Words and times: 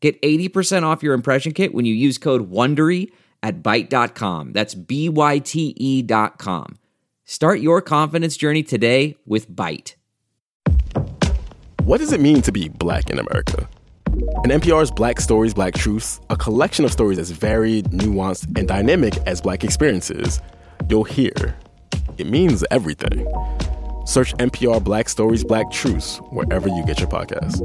Get 0.00 0.20
80% 0.22 0.84
off 0.84 1.02
your 1.02 1.14
impression 1.14 1.52
kit 1.52 1.74
when 1.74 1.84
you 1.84 1.94
use 1.94 2.18
code 2.18 2.50
WONDERY 2.50 3.10
at 3.42 3.62
Byte.com. 3.62 4.52
That's 4.52 4.74
B-Y-T-E 4.74 6.02
dot 6.02 6.38
com. 6.38 6.78
Start 7.24 7.60
your 7.60 7.82
confidence 7.82 8.36
journey 8.36 8.62
today 8.62 9.16
with 9.26 9.50
Byte. 9.50 9.94
What 11.82 11.98
does 11.98 12.12
it 12.12 12.20
mean 12.20 12.42
to 12.42 12.52
be 12.52 12.68
black 12.68 13.10
in 13.10 13.18
America? 13.18 13.68
In 14.44 14.50
NPR's 14.50 14.90
Black 14.90 15.20
Stories, 15.20 15.54
Black 15.54 15.74
Truths, 15.74 16.20
a 16.30 16.36
collection 16.36 16.84
of 16.84 16.92
stories 16.92 17.18
as 17.18 17.30
varied, 17.30 17.86
nuanced, 17.86 18.58
and 18.58 18.66
dynamic 18.66 19.16
as 19.26 19.40
black 19.40 19.64
experiences, 19.64 20.40
you'll 20.88 21.04
hear 21.04 21.56
it 22.18 22.26
means 22.26 22.64
everything. 22.70 23.26
Search 24.04 24.34
NPR 24.34 24.82
Black 24.82 25.08
Stories, 25.08 25.44
Black 25.44 25.70
Truths 25.70 26.18
wherever 26.30 26.68
you 26.68 26.84
get 26.84 26.98
your 26.98 27.08
podcasts. 27.08 27.58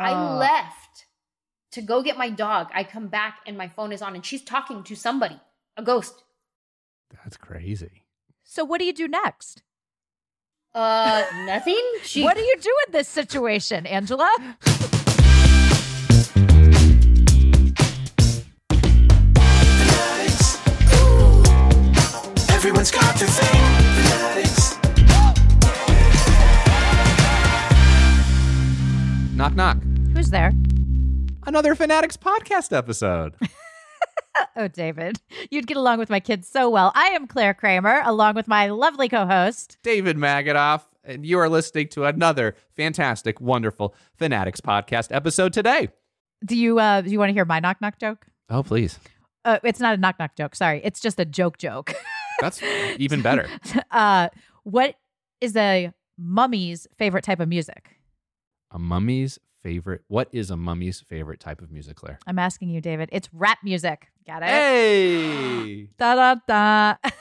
I 0.00 0.12
Oh. 0.12 0.36
left 0.38 1.06
to 1.72 1.82
go 1.82 2.02
get 2.02 2.16
my 2.16 2.30
dog. 2.30 2.70
I 2.74 2.84
come 2.84 3.08
back 3.08 3.38
and 3.46 3.56
my 3.56 3.68
phone 3.68 3.92
is 3.92 4.02
on 4.02 4.14
and 4.14 4.24
she's 4.24 4.42
talking 4.42 4.82
to 4.84 4.96
somebody, 4.96 5.38
a 5.76 5.82
ghost. 5.82 6.24
That's 7.22 7.36
crazy. 7.36 8.04
So 8.44 8.64
what 8.64 8.78
do 8.78 8.84
you 8.86 8.92
do 8.92 9.06
next? 9.08 9.62
Uh, 10.74 11.24
nothing. 11.44 11.80
She. 12.02 12.22
What 12.22 12.36
do 12.36 12.42
you 12.42 12.56
do 12.60 12.74
in 12.86 12.92
this 12.92 13.08
situation, 13.08 13.84
Anjelah? 13.84 14.88
Another 31.50 31.74
Fanatics 31.74 32.16
podcast 32.16 32.72
episode. 32.72 33.34
Oh, 34.56 34.68
David, 34.68 35.20
you'd 35.50 35.66
get 35.66 35.76
along 35.76 35.98
with 35.98 36.08
my 36.08 36.20
kids 36.20 36.48
so 36.48 36.70
well. 36.70 36.92
I 36.94 37.08
am 37.08 37.26
Clare 37.26 37.52
Kramer, 37.52 38.00
along 38.04 38.36
with 38.36 38.46
my 38.48 38.68
lovely 38.68 39.08
co-host. 39.08 39.76
David 39.82 40.16
Magidoff, 40.16 40.82
and 41.04 41.26
you 41.26 41.38
are 41.38 41.48
listening 41.48 41.88
to 41.88 42.04
another 42.04 42.54
fantastic, 42.74 43.40
wonderful 43.40 43.94
Fanatics 44.14 44.60
podcast 44.60 45.14
episode 45.14 45.52
today. 45.52 45.88
Do 46.46 46.56
you 46.56 46.78
uh 46.78 47.00
do 47.02 47.10
you 47.10 47.18
want 47.18 47.30
to 47.30 47.34
hear 47.34 47.44
my 47.44 47.58
knock 47.58 47.80
knock 47.80 47.98
joke? 47.98 48.26
Oh, 48.48 48.62
please. 48.62 48.98
Uh, 49.44 49.58
it's 49.64 49.80
not 49.80 49.94
a 49.94 49.96
knock 49.96 50.18
knock 50.18 50.36
joke. 50.36 50.54
Sorry, 50.54 50.80
it's 50.84 51.00
just 51.00 51.18
a 51.18 51.24
joke 51.24 51.58
joke. 51.58 51.92
That's 52.40 52.62
even 52.96 53.20
better. 53.20 53.48
uh, 53.90 54.28
what 54.62 54.94
is 55.40 55.56
a 55.56 55.92
mummy's 56.16 56.86
favorite 56.96 57.24
type 57.24 57.40
of 57.40 57.48
music? 57.48 57.96
A 58.70 58.78
mummy's 58.78 59.38
favorite. 59.62 60.02
What 60.08 60.28
is 60.32 60.50
a 60.50 60.56
mummy's 60.56 61.00
favorite 61.00 61.40
type 61.40 61.60
of 61.60 61.70
music, 61.70 61.96
Clare? 61.96 62.18
I'm 62.26 62.38
asking 62.38 62.70
you, 62.70 62.80
David. 62.80 63.08
It's 63.12 63.28
rap 63.32 63.58
music. 63.62 64.08
Got 64.26 64.42
it? 64.42 64.48
Hey! 64.48 65.88
Da 65.98 66.14
da 66.14 66.34
da. 66.46 67.10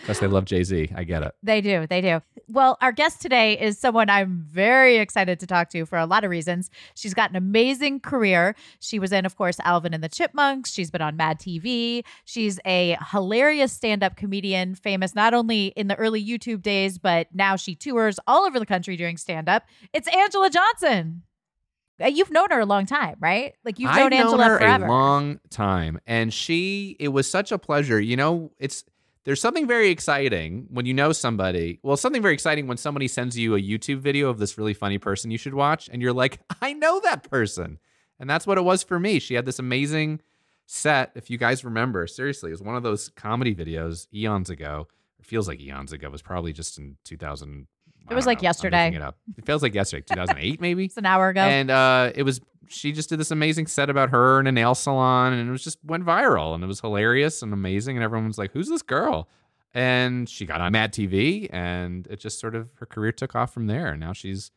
Because 0.00 0.20
they 0.20 0.26
love 0.26 0.44
Jay 0.46 0.62
Z. 0.62 0.90
I 0.94 1.04
get 1.04 1.22
it. 1.22 1.34
They 1.42 1.60
do. 1.60 1.86
They 1.86 2.00
do. 2.00 2.20
Well, 2.48 2.78
our 2.80 2.92
guest 2.92 3.20
today 3.20 3.58
is 3.58 3.78
someone 3.78 4.08
I'm 4.08 4.44
very 4.48 4.96
excited 4.96 5.40
to 5.40 5.46
talk 5.46 5.68
to 5.70 5.84
for 5.84 5.98
a 5.98 6.06
lot 6.06 6.24
of 6.24 6.30
reasons. 6.30 6.70
She's 6.94 7.12
got 7.12 7.30
an 7.30 7.36
amazing 7.36 8.00
career. 8.00 8.54
She 8.80 8.98
was 8.98 9.12
in, 9.12 9.26
of 9.26 9.36
course, 9.36 9.58
Alvin 9.64 9.92
and 9.92 10.02
the 10.02 10.08
Chipmunks. 10.08 10.72
She's 10.72 10.90
been 10.90 11.02
on 11.02 11.16
MADtv. 11.18 12.04
She's 12.24 12.60
a 12.64 12.96
hilarious 13.10 13.72
stand 13.72 14.02
up 14.02 14.16
comedian, 14.16 14.76
famous 14.76 15.14
not 15.14 15.34
only 15.34 15.66
in 15.76 15.88
the 15.88 15.96
early 15.96 16.24
YouTube 16.24 16.62
days, 16.62 16.98
but 16.98 17.26
now 17.34 17.56
she 17.56 17.74
tours 17.74 18.18
all 18.26 18.44
over 18.46 18.58
the 18.58 18.66
country 18.66 18.96
doing 18.96 19.16
stand 19.16 19.48
up. 19.48 19.64
It's 19.92 20.08
Anjelah 20.08 20.50
Johnson. 20.52 21.22
Uh, 22.02 22.06
You've 22.06 22.30
known 22.30 22.48
her 22.50 22.60
a 22.60 22.66
long 22.66 22.86
time, 22.86 23.16
right? 23.20 23.54
Like 23.64 23.78
you've 23.78 23.94
known 23.94 24.12
I've 24.12 24.26
Anjelah 24.26 24.30
known 24.38 24.40
her 24.40 24.58
forever. 24.58 24.84
a 24.86 24.88
long 24.88 25.40
time, 25.50 25.98
and 26.06 26.32
she. 26.32 26.96
It 27.00 27.08
was 27.08 27.30
such 27.30 27.52
a 27.52 27.58
pleasure. 27.58 28.00
You 28.00 28.16
know, 28.16 28.52
it's 28.58 28.84
there's 29.24 29.40
something 29.40 29.66
very 29.66 29.88
exciting 29.90 30.66
when 30.70 30.86
you 30.86 30.94
know 30.94 31.12
somebody. 31.12 31.80
Well, 31.82 31.96
something 31.96 32.22
very 32.22 32.34
exciting 32.34 32.66
when 32.66 32.76
somebody 32.76 33.08
sends 33.08 33.38
you 33.38 33.54
a 33.56 33.60
YouTube 33.60 33.98
video 33.98 34.28
of 34.28 34.38
this 34.38 34.56
really 34.58 34.74
funny 34.74 34.98
person 34.98 35.30
you 35.30 35.38
should 35.38 35.54
watch, 35.54 35.88
and 35.92 36.02
you're 36.02 36.12
like, 36.12 36.38
I 36.62 36.74
know 36.74 37.00
that 37.00 37.28
person, 37.30 37.78
and 38.20 38.28
that's 38.28 38.46
what 38.46 38.58
it 38.58 38.62
was 38.62 38.82
for 38.82 39.00
me. 39.00 39.18
She 39.18 39.34
had 39.34 39.46
this 39.46 39.58
amazing 39.58 40.20
set. 40.66 41.12
If 41.14 41.30
you 41.30 41.38
guys 41.38 41.64
remember, 41.64 42.06
seriously, 42.06 42.50
it 42.50 42.52
was 42.52 42.62
one 42.62 42.76
of 42.76 42.82
those 42.82 43.08
comedy 43.10 43.54
videos 43.54 44.06
eons 44.12 44.50
ago. 44.50 44.86
It 45.18 45.24
feels 45.24 45.48
like 45.48 45.60
eons 45.60 45.92
ago. 45.92 46.08
It 46.08 46.12
was 46.12 46.22
probably 46.22 46.52
just 46.52 46.78
in 46.78 46.96
2000. 47.04 47.66
It 48.10 48.14
was 48.14 48.26
like 48.26 48.42
know. 48.42 48.46
Yesterday. 48.48 48.94
It, 48.94 49.02
up. 49.02 49.16
it 49.36 49.46
feels 49.46 49.62
like 49.62 49.74
yesterday, 49.74 50.04
2008 50.08 50.60
maybe. 50.60 50.84
it's 50.86 50.96
an 50.96 51.06
hour 51.06 51.28
ago. 51.28 51.40
And 51.40 51.70
uh, 51.70 52.12
it 52.14 52.22
was 52.22 52.40
she 52.68 52.92
just 52.92 53.08
did 53.08 53.18
this 53.20 53.30
amazing 53.30 53.66
set 53.66 53.90
about 53.90 54.10
her 54.10 54.40
in 54.40 54.46
a 54.46 54.52
nail 54.52 54.74
salon, 54.74 55.32
and 55.32 55.48
it 55.48 55.52
was 55.52 55.62
just 55.62 55.78
went 55.84 56.04
viral, 56.04 56.54
and 56.54 56.64
it 56.64 56.66
was 56.66 56.80
hilarious 56.80 57.42
and 57.42 57.52
amazing, 57.52 57.96
and 57.96 58.02
everyone 58.04 58.26
was 58.26 58.38
like, 58.38 58.52
"Who's 58.52 58.68
this 58.68 58.82
girl?" 58.82 59.28
And 59.74 60.28
she 60.28 60.46
got 60.46 60.60
on 60.60 60.72
MADtv, 60.72 61.48
and 61.52 62.06
it 62.08 62.18
just 62.18 62.40
sort 62.40 62.54
of 62.54 62.68
her 62.76 62.86
career 62.86 63.12
took 63.12 63.34
off 63.36 63.52
from 63.52 63.66
there. 63.66 63.88
And 63.88 64.00
now 64.00 64.12
she's 64.14 64.50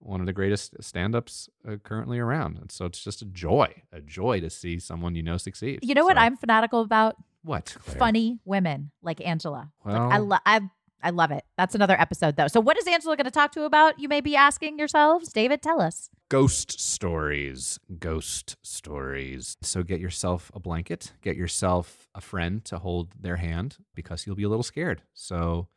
one 0.00 0.20
of 0.20 0.26
the 0.26 0.32
greatest 0.32 0.74
stand-ups 0.82 1.48
uh, 1.66 1.76
currently 1.82 2.18
around, 2.18 2.58
and 2.58 2.70
so 2.70 2.84
it's 2.84 3.02
just 3.02 3.22
a 3.22 3.26
joy, 3.26 3.82
a 3.92 4.00
joy 4.00 4.40
to 4.40 4.50
see 4.50 4.78
someone 4.78 5.14
you 5.14 5.22
know 5.22 5.36
succeed. 5.36 5.78
you 5.82 5.94
know 5.94 6.04
what 6.04 6.18
I'm 6.18 6.36
fanatical 6.36 6.80
about? 6.82 7.16
what 7.42 7.76
Clare? 7.84 7.98
Funny 7.98 8.38
women 8.46 8.90
like 9.02 9.18
Anjelah. 9.18 9.70
Like, 9.84 9.94
I 9.94 10.18
Well- 10.18 10.24
love 10.24 10.40
I 10.46 10.60
I 11.04 11.10
love 11.10 11.30
it. 11.30 11.44
That's 11.58 11.74
another 11.74 12.00
episode 12.00 12.36
though. 12.36 12.48
So 12.48 12.60
what 12.60 12.78
is 12.78 12.86
Anjelah 12.86 13.16
going 13.16 13.24
to 13.26 13.30
talk 13.30 13.52
to 13.52 13.60
you 13.60 13.66
about? 13.66 14.00
You 14.00 14.08
may 14.08 14.22
be 14.22 14.34
asking 14.34 14.78
yourselves. 14.78 15.32
David, 15.32 15.60
tell 15.62 15.80
us. 15.80 16.08
ghost 16.30 16.80
stories 16.80 17.78
ghost 18.00 18.56
stories 18.62 19.56
so 19.62 19.82
get 19.84 20.00
yourself 20.00 20.50
a 20.54 20.58
blanket 20.58 21.12
get 21.22 21.36
yourself 21.36 22.08
a 22.14 22.20
friend 22.20 22.64
to 22.64 22.78
hold 22.78 23.12
their 23.20 23.36
hand 23.36 23.76
because 23.94 24.26
you'll 24.26 24.34
be 24.34 24.42
a 24.42 24.48
little 24.48 24.62
scared 24.64 25.02
so 25.12 25.68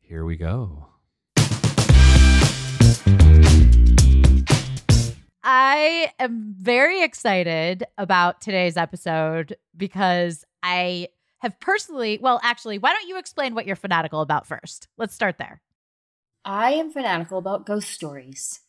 here 0.00 0.24
we 0.24 0.36
go 0.36 0.86
I 5.44 6.12
am 6.20 6.54
very 6.58 7.02
excited 7.02 7.84
about 7.98 8.40
today's 8.40 8.76
episode 8.76 9.56
because 9.76 10.44
I 10.62 11.08
have 11.42 11.58
personally, 11.60 12.18
well, 12.22 12.40
actually, 12.42 12.78
why 12.78 12.92
don't 12.92 13.08
you 13.08 13.18
explain 13.18 13.54
what 13.54 13.66
you're 13.66 13.76
fanatical 13.76 14.20
about 14.20 14.46
first? 14.46 14.88
Let's 14.96 15.14
start 15.14 15.38
there. 15.38 15.60
I 16.44 16.72
am 16.72 16.90
fanatical 16.90 17.38
about 17.38 17.66
ghost 17.66 17.90
stories. 17.90 18.60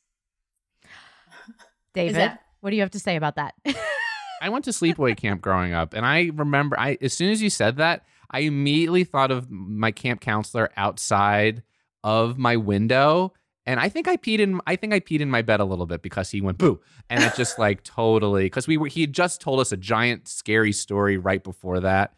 David, 1.93 2.15
that- 2.15 2.41
what 2.61 2.71
do 2.71 2.75
you 2.75 2.81
have 2.81 2.91
to 2.91 2.99
say 2.99 3.15
about 3.15 3.35
that? 3.35 3.55
i 4.41 4.49
went 4.49 4.65
to 4.65 4.71
sleepaway 4.71 5.15
camp 5.15 5.41
growing 5.41 5.71
up 5.71 5.93
and 5.93 6.05
i 6.05 6.29
remember 6.33 6.77
i 6.77 6.97
as 7.01 7.13
soon 7.13 7.31
as 7.31 7.41
you 7.41 7.49
said 7.49 7.77
that 7.77 8.03
i 8.29 8.39
immediately 8.39 9.05
thought 9.05 9.31
of 9.31 9.49
my 9.49 9.89
camp 9.89 10.19
counselor 10.19 10.69
outside 10.75 11.63
of 12.03 12.37
my 12.37 12.57
window 12.57 13.31
and 13.65 13.79
I 13.79 13.89
think 13.89 14.07
I 14.07 14.17
peed 14.17 14.39
in 14.39 14.59
I 14.67 14.75
think 14.75 14.93
I 14.93 14.99
peed 14.99 15.21
in 15.21 15.29
my 15.29 15.41
bed 15.41 15.59
a 15.59 15.65
little 15.65 15.85
bit 15.85 16.01
because 16.01 16.29
he 16.29 16.41
went 16.41 16.57
boo. 16.57 16.81
And 17.09 17.23
it 17.23 17.33
just 17.35 17.57
like 17.57 17.83
totally 17.83 18.43
because 18.43 18.67
we 18.67 18.77
were 18.77 18.87
he 18.87 19.01
had 19.01 19.13
just 19.13 19.39
told 19.39 19.59
us 19.59 19.71
a 19.71 19.77
giant 19.77 20.27
scary 20.27 20.73
story 20.73 21.17
right 21.17 21.43
before 21.43 21.79
that. 21.79 22.13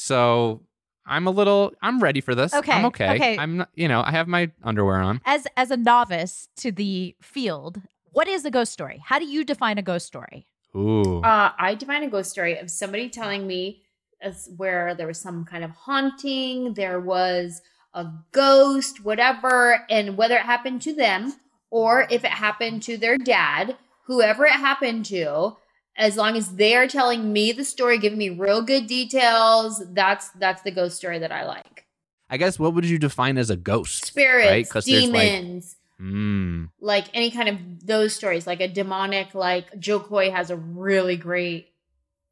So 0.00 0.62
I'm 1.04 1.26
a 1.26 1.30
little 1.32 1.72
I'm 1.82 1.98
ready 1.98 2.20
for 2.20 2.32
this. 2.32 2.54
Okay, 2.54 2.72
I'm 2.72 2.84
okay. 2.86 3.16
okay. 3.16 3.36
I'm 3.36 3.58
not 3.58 3.70
you 3.74 3.88
know, 3.88 4.00
I 4.00 4.12
have 4.12 4.28
my 4.28 4.52
underwear 4.62 5.00
on. 5.00 5.20
as 5.24 5.48
as 5.56 5.72
a 5.72 5.76
novice 5.76 6.48
to 6.58 6.70
the 6.70 7.16
field, 7.20 7.82
what 8.12 8.28
is 8.28 8.44
a 8.44 8.50
ghost 8.50 8.72
story? 8.72 9.02
How 9.04 9.18
do 9.18 9.26
you 9.26 9.44
define 9.44 9.76
a 9.76 9.82
ghost 9.82 10.06
story? 10.06 10.46
Ooh. 10.76 11.20
Uh, 11.22 11.50
I 11.58 11.74
define 11.74 12.04
a 12.04 12.08
ghost 12.08 12.30
story 12.30 12.56
of 12.58 12.70
somebody 12.70 13.08
telling 13.08 13.48
me 13.48 13.82
as 14.22 14.48
where 14.56 14.94
there 14.94 15.08
was 15.08 15.20
some 15.20 15.44
kind 15.44 15.64
of 15.64 15.72
haunting, 15.72 16.74
there 16.74 17.00
was 17.00 17.60
a 17.92 18.06
ghost, 18.30 19.04
whatever, 19.04 19.84
and 19.90 20.16
whether 20.16 20.36
it 20.36 20.42
happened 20.42 20.80
to 20.82 20.94
them 20.94 21.34
or 21.70 22.06
if 22.08 22.22
it 22.22 22.30
happened 22.30 22.84
to 22.84 22.96
their 22.96 23.18
dad, 23.18 23.76
whoever 24.06 24.44
it 24.44 24.52
happened 24.52 25.06
to, 25.06 25.56
as 25.98 26.16
long 26.16 26.36
as 26.36 26.54
they 26.54 26.74
are 26.76 26.86
telling 26.88 27.32
me 27.32 27.52
the 27.52 27.64
story, 27.64 27.98
giving 27.98 28.18
me 28.18 28.30
real 28.30 28.62
good 28.62 28.86
details, 28.86 29.82
that's 29.92 30.30
that's 30.30 30.62
the 30.62 30.70
ghost 30.70 30.96
story 30.96 31.18
that 31.18 31.32
I 31.32 31.44
like. 31.44 31.84
I 32.30 32.36
guess 32.36 32.58
what 32.58 32.74
would 32.74 32.84
you 32.86 32.98
define 32.98 33.36
as 33.36 33.50
a 33.50 33.56
ghost? 33.56 34.04
Spirits, 34.06 34.70
'Cause 34.70 34.84
there's, 34.86 35.08
like- 35.10 35.30
demons, 35.30 35.76
Mm. 36.00 36.70
like 36.80 37.06
any 37.12 37.30
kind 37.32 37.48
of 37.48 37.86
those 37.86 38.14
stories, 38.14 38.46
like 38.46 38.60
a 38.60 38.68
demonic, 38.68 39.34
like 39.34 39.76
Jo 39.80 39.98
Koy 39.98 40.30
has 40.30 40.50
a 40.50 40.56
really 40.56 41.16
great 41.16 41.72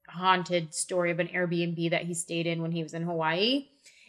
haunted 0.09 0.73
story 0.73 1.11
of 1.11 1.19
an 1.19 1.27
Airbnb 1.29 1.91
that 1.91 2.05
he 2.05 2.15
stayed 2.15 2.47
in 2.47 2.63
when 2.63 2.71
he 2.71 2.83
was 2.85 2.95
in 2.95 3.03
Hawaii. 3.03 3.67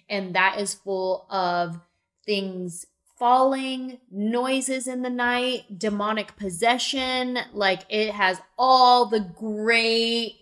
And 0.09 0.36
that 0.36 0.59
is 0.59 0.75
full 0.75 1.25
of 1.31 1.80
things 2.25 2.86
falling, 3.17 3.99
noises 4.11 4.87
in 4.87 5.01
the 5.01 5.09
night, 5.09 5.79
demonic 5.79 6.35
possession. 6.37 7.39
Like 7.53 7.81
it 7.89 8.13
has 8.13 8.41
all 8.57 9.07
the 9.07 9.19
great 9.19 10.35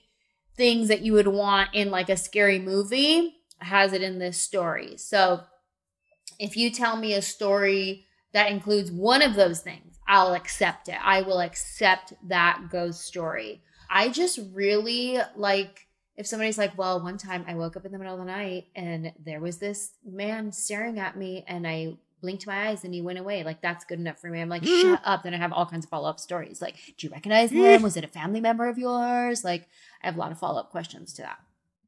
things 0.58 0.88
that 0.88 1.02
you 1.02 1.14
would 1.14 1.28
want 1.28 1.70
in 1.74 1.92
like 1.92 2.10
a 2.10 2.18
scary 2.18 2.60
movie, 2.60 3.36
has 3.60 3.94
it 3.94 4.02
in 4.02 4.20
this 4.20 4.38
story. 4.38 4.98
So 4.98 5.42
if 6.40 6.58
you 6.58 6.70
tell 6.70 6.98
me 6.98 7.14
a 7.14 7.22
story 7.22 8.06
that 8.34 8.52
includes 8.52 8.92
one 8.92 9.22
of 9.22 9.36
those 9.36 9.62
things, 9.62 9.98
I'll 10.08 10.34
accept 10.34 10.90
it. 10.90 10.98
I 11.02 11.22
will 11.22 11.40
accept 11.40 12.14
that 12.28 12.68
ghost 12.70 13.02
story. 13.02 13.62
I 13.90 14.10
just 14.10 14.40
really 14.54 15.20
like 15.36 15.88
if 16.18 16.26
somebody's 16.26 16.58
like, 16.58 16.78
well, 16.78 17.02
one 17.02 17.18
time 17.18 17.44
I 17.48 17.56
woke 17.56 17.76
up 17.76 17.86
in 17.86 17.92
the 17.92 17.98
middle 17.98 18.14
of 18.14 18.20
the 18.20 18.26
night 18.26 18.68
and 18.74 19.12
there 19.26 19.42
was 19.42 19.58
this 19.58 19.92
man 20.06 20.52
staring 20.52 20.98
at 20.98 21.18
me 21.18 21.44
and 21.48 21.68
I 21.68 21.98
blinked 22.26 22.48
my 22.48 22.70
eyes 22.70 22.84
and 22.84 22.92
he 22.92 23.02
went 23.04 23.20
away. 23.20 23.44
Like, 23.44 23.62
that's 23.62 23.86
good 23.86 24.00
enough 24.00 24.20
for 24.20 24.32
me. 24.32 24.42
I'm 24.42 24.50
like, 24.50 24.64
mm. 24.64 24.82
shut 24.82 25.02
up. 25.06 25.22
Then 25.22 25.36
I 25.36 25.38
have 25.38 25.54
all 25.54 25.68
kinds 25.68 25.86
of 25.86 25.92
follow 25.92 26.10
up 26.10 26.20
stories. 26.20 26.60
Like, 26.60 26.76
do 26.98 27.06
you 27.06 27.14
recognize 27.14 27.52
mm. 27.52 27.76
him? 27.76 27.84
Was 27.84 27.96
it 27.96 28.04
a 28.04 28.08
family 28.08 28.42
member 28.42 28.68
of 28.68 28.80
yours? 28.80 29.44
Like, 29.44 29.68
I 30.02 30.08
have 30.08 30.16
a 30.16 30.20
lot 30.20 30.32
of 30.32 30.40
follow 30.40 30.60
up 30.60 30.72
questions 30.72 31.14
to 31.14 31.22
that. 31.22 31.38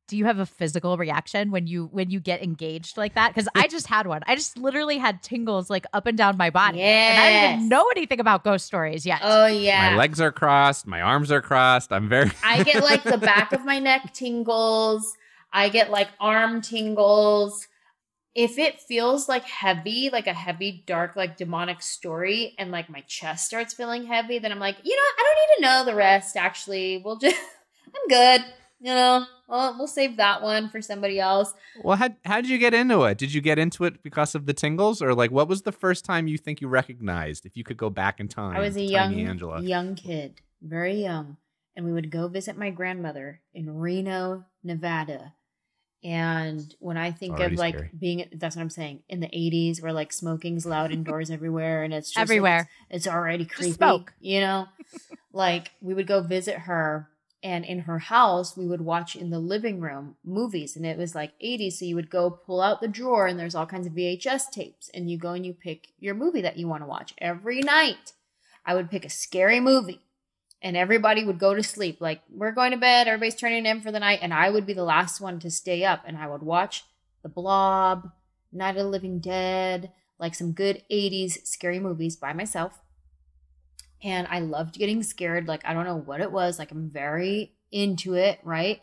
Do 0.08 0.16
you 0.16 0.26
have 0.26 0.38
a 0.38 0.46
physical 0.46 0.96
reaction 0.96 1.52
when 1.52 1.68
you 1.68 1.88
when 1.92 2.10
you 2.10 2.22
get 2.22 2.42
engaged 2.42 2.96
like 2.96 3.16
that? 3.16 3.34
Because 3.34 3.50
I 3.56 3.68
just 3.68 3.88
had 3.88 4.08
one. 4.08 4.22
I 4.26 4.36
just 4.36 4.58
literally 4.58 4.98
had 4.98 5.22
tingles 5.22 5.70
like 5.70 5.86
up 5.92 6.06
and 6.06 6.18
down 6.18 6.38
my 6.38 6.50
body. 6.50 6.82
And 6.82 7.20
I 7.20 7.30
didn't 7.30 7.54
even 7.56 7.70
know 7.70 7.86
anything 7.92 8.22
about 8.22 8.46
ghost 8.46 8.66
stories 8.66 9.06
yet. 9.06 9.20
Oh, 9.22 9.48
yeah. 9.48 9.90
My 9.90 9.98
legs 9.98 10.22
are 10.22 10.32
crossed. 10.32 10.88
My 10.88 11.02
arms 11.02 11.30
are 11.30 11.42
crossed. 11.42 11.92
I'm 11.92 12.08
very. 12.08 12.32
I 12.42 12.64
get 12.64 12.84
like 12.84 13.04
the 13.04 13.18
back 13.34 13.52
of 13.52 13.66
my 13.66 13.80
neck 13.80 14.14
tingles. 14.14 15.18
I 15.52 15.70
get 15.70 15.90
like 15.92 16.08
arm 16.22 16.62
tingles. 16.62 17.68
If 18.38 18.60
it 18.60 18.80
feels 18.80 19.28
like 19.28 19.46
heavy, 19.46 20.12
like 20.12 20.28
a 20.28 20.34
heavy, 20.34 20.84
dark, 20.86 21.16
like 21.16 21.38
demonic 21.38 21.82
story, 21.82 22.54
and 22.60 22.72
like 22.72 22.88
my 22.88 23.02
chest 23.08 23.48
starts 23.48 23.74
feeling 23.74 24.06
heavy, 24.06 24.38
then 24.38 24.52
I'm 24.52 24.60
like, 24.60 24.78
you 24.84 24.96
know, 24.96 25.02
I 25.02 25.24
don't 25.24 25.38
need 25.42 25.56
to 25.56 25.62
know 25.70 25.86
the 25.86 25.98
rest. 25.98 26.38
Actually, 26.38 27.02
we'll 27.04 27.18
just, 27.18 27.36
I'm 27.88 28.08
good. 28.08 28.46
You 28.80 28.94
know, 28.94 29.26
well, 29.48 29.76
we'll 29.76 29.88
save 29.88 30.18
that 30.18 30.44
one 30.44 30.70
for 30.70 30.84
somebody 30.84 31.20
else. 31.20 31.52
Well, 31.84 31.98
how 31.98 32.10
how 32.26 32.42
did 32.42 32.50
you 32.52 32.60
get 32.60 32.76
into 32.76 33.06
it? 33.06 33.18
Did 33.18 33.34
you 33.34 33.42
get 33.42 33.58
into 33.58 33.86
it 33.86 34.04
because 34.04 34.36
of 34.36 34.46
the 34.46 34.54
tingles, 34.54 35.02
or 35.02 35.16
like 35.16 35.32
what 35.32 35.48
was 35.48 35.64
the 35.64 35.72
first 35.72 36.06
time 36.06 36.28
you 36.28 36.38
think 36.38 36.62
you 36.62 36.68
recognized? 36.68 37.44
If 37.44 37.58
you 37.58 37.64
could 37.64 37.78
go 37.78 37.90
back 37.90 38.20
in 38.20 38.28
time, 38.28 38.56
I 38.56 38.60
was 38.60 38.76
a 38.76 38.84
young, 38.84 39.16
Anjelah. 39.16 39.68
young 39.68 39.96
kid, 39.96 40.42
very 40.62 41.02
young, 41.02 41.38
and 41.76 41.88
we 41.88 41.92
would 41.92 42.12
go 42.12 42.28
visit 42.28 42.56
my 42.56 42.70
grandmother 42.70 43.42
in 43.52 43.80
Reno, 43.80 44.46
Nevada. 44.64 45.34
And 46.04 46.74
when 46.80 46.96
I 46.96 47.12
think 47.12 47.34
Already 47.34 47.56
of 47.56 47.60
like 47.60 47.74
scary. 47.76 47.90
being, 47.98 48.30
that's 48.34 48.56
what 48.56 48.62
I'm 48.62 48.70
saying, 48.70 49.02
in 49.10 49.20
the 49.20 49.28
80s 49.28 49.82
where 49.82 49.92
like 49.94 50.14
smoking's 50.14 50.66
loud 50.66 50.92
indoors 50.92 51.32
everywhere 51.32 51.84
and 51.84 51.94
it's 51.94 52.12
just 52.12 52.22
Everywhere. 52.22 52.70
It's, 52.90 53.06
it's 53.06 53.14
already 53.14 53.46
creepy. 53.46 53.74
smoke. 53.74 54.14
You 54.20 54.42
know, 54.42 54.68
like 55.34 55.72
we 55.82 55.94
would 55.94 56.08
go 56.08 56.22
visit 56.22 56.60
her 56.60 57.10
and 57.44 57.66
in 57.66 57.80
her 57.82 58.00
house 58.00 58.58
we 58.58 58.66
would 58.66 58.82
watch 58.82 59.16
in 59.16 59.30
the 59.30 59.40
living 59.40 59.80
room 59.80 60.16
movies 60.24 60.76
and 60.76 60.86
it 60.88 60.98
was 60.98 61.14
like 61.14 61.34
80s 61.40 61.74
so 61.74 61.86
you 61.86 61.94
would 61.96 62.10
go 62.10 62.32
pull 62.32 62.62
out 62.62 62.82
the 62.82 62.88
drawer 62.88 63.28
and 63.28 63.40
there's 63.40 63.54
all 63.54 63.68
kinds 63.68 63.86
of 63.86 63.94
VHS 63.94 64.50
tapes 64.52 64.90
and 64.92 65.10
you 65.10 65.20
go 65.20 65.34
and 65.34 65.46
you 65.46 65.54
pick 65.54 65.90
your 66.00 66.16
movie 66.16 66.42
that 66.42 66.58
you 66.58 66.68
want 66.68 66.82
to 66.82 66.88
watch 66.88 67.14
every 67.20 67.62
night 67.62 68.14
I 68.66 68.74
would 68.74 68.90
pick 68.90 69.06
a 69.06 69.10
scary 69.10 69.60
movie 69.60 70.02
and 70.62 70.76
everybody 70.76 71.24
would 71.24 71.40
go 71.40 71.54
to 71.54 71.64
sleep 71.64 71.98
like 72.00 72.22
we're 72.30 72.52
going 72.52 72.72
to 72.72 72.78
bed 72.78 73.08
everybody's 73.08 73.36
turning 73.36 73.66
in 73.66 73.82
for 73.82 73.92
the 73.92 74.00
night 74.00 74.20
and 74.22 74.34
I 74.34 74.50
would 74.50 74.66
be 74.66 74.74
the 74.74 74.84
last 74.84 75.22
one 75.22 75.40
to 75.40 75.52
stay 75.52 75.84
up 75.84 76.04
and 76.06 76.18
I 76.18 76.28
would 76.28 76.44
watch 76.44 76.84
The 77.24 77.30
Blob 77.30 78.12
Night 78.52 78.72
of 78.72 78.84
the 78.84 78.90
Living 78.90 79.20
Dead 79.20 79.92
like 80.20 80.34
some 80.34 80.52
good 80.52 80.84
80s 80.92 81.46
scary 81.46 81.80
movies 81.80 82.16
by 82.16 82.34
myself 82.34 82.80
and 84.04 84.28
I 84.30 84.40
loved 84.40 84.78
getting 84.78 85.04
scared. 85.04 85.48
Like, 85.48 85.66
I 85.66 85.74
don't 85.74 85.86
know 85.86 85.98
what 85.98 86.22
it 86.22 86.32
was. 86.32 86.60
Like, 86.60 86.72
I'm 86.72 86.90
very 86.90 87.54
into 87.72 88.14
it, 88.14 88.40
right? 88.44 88.82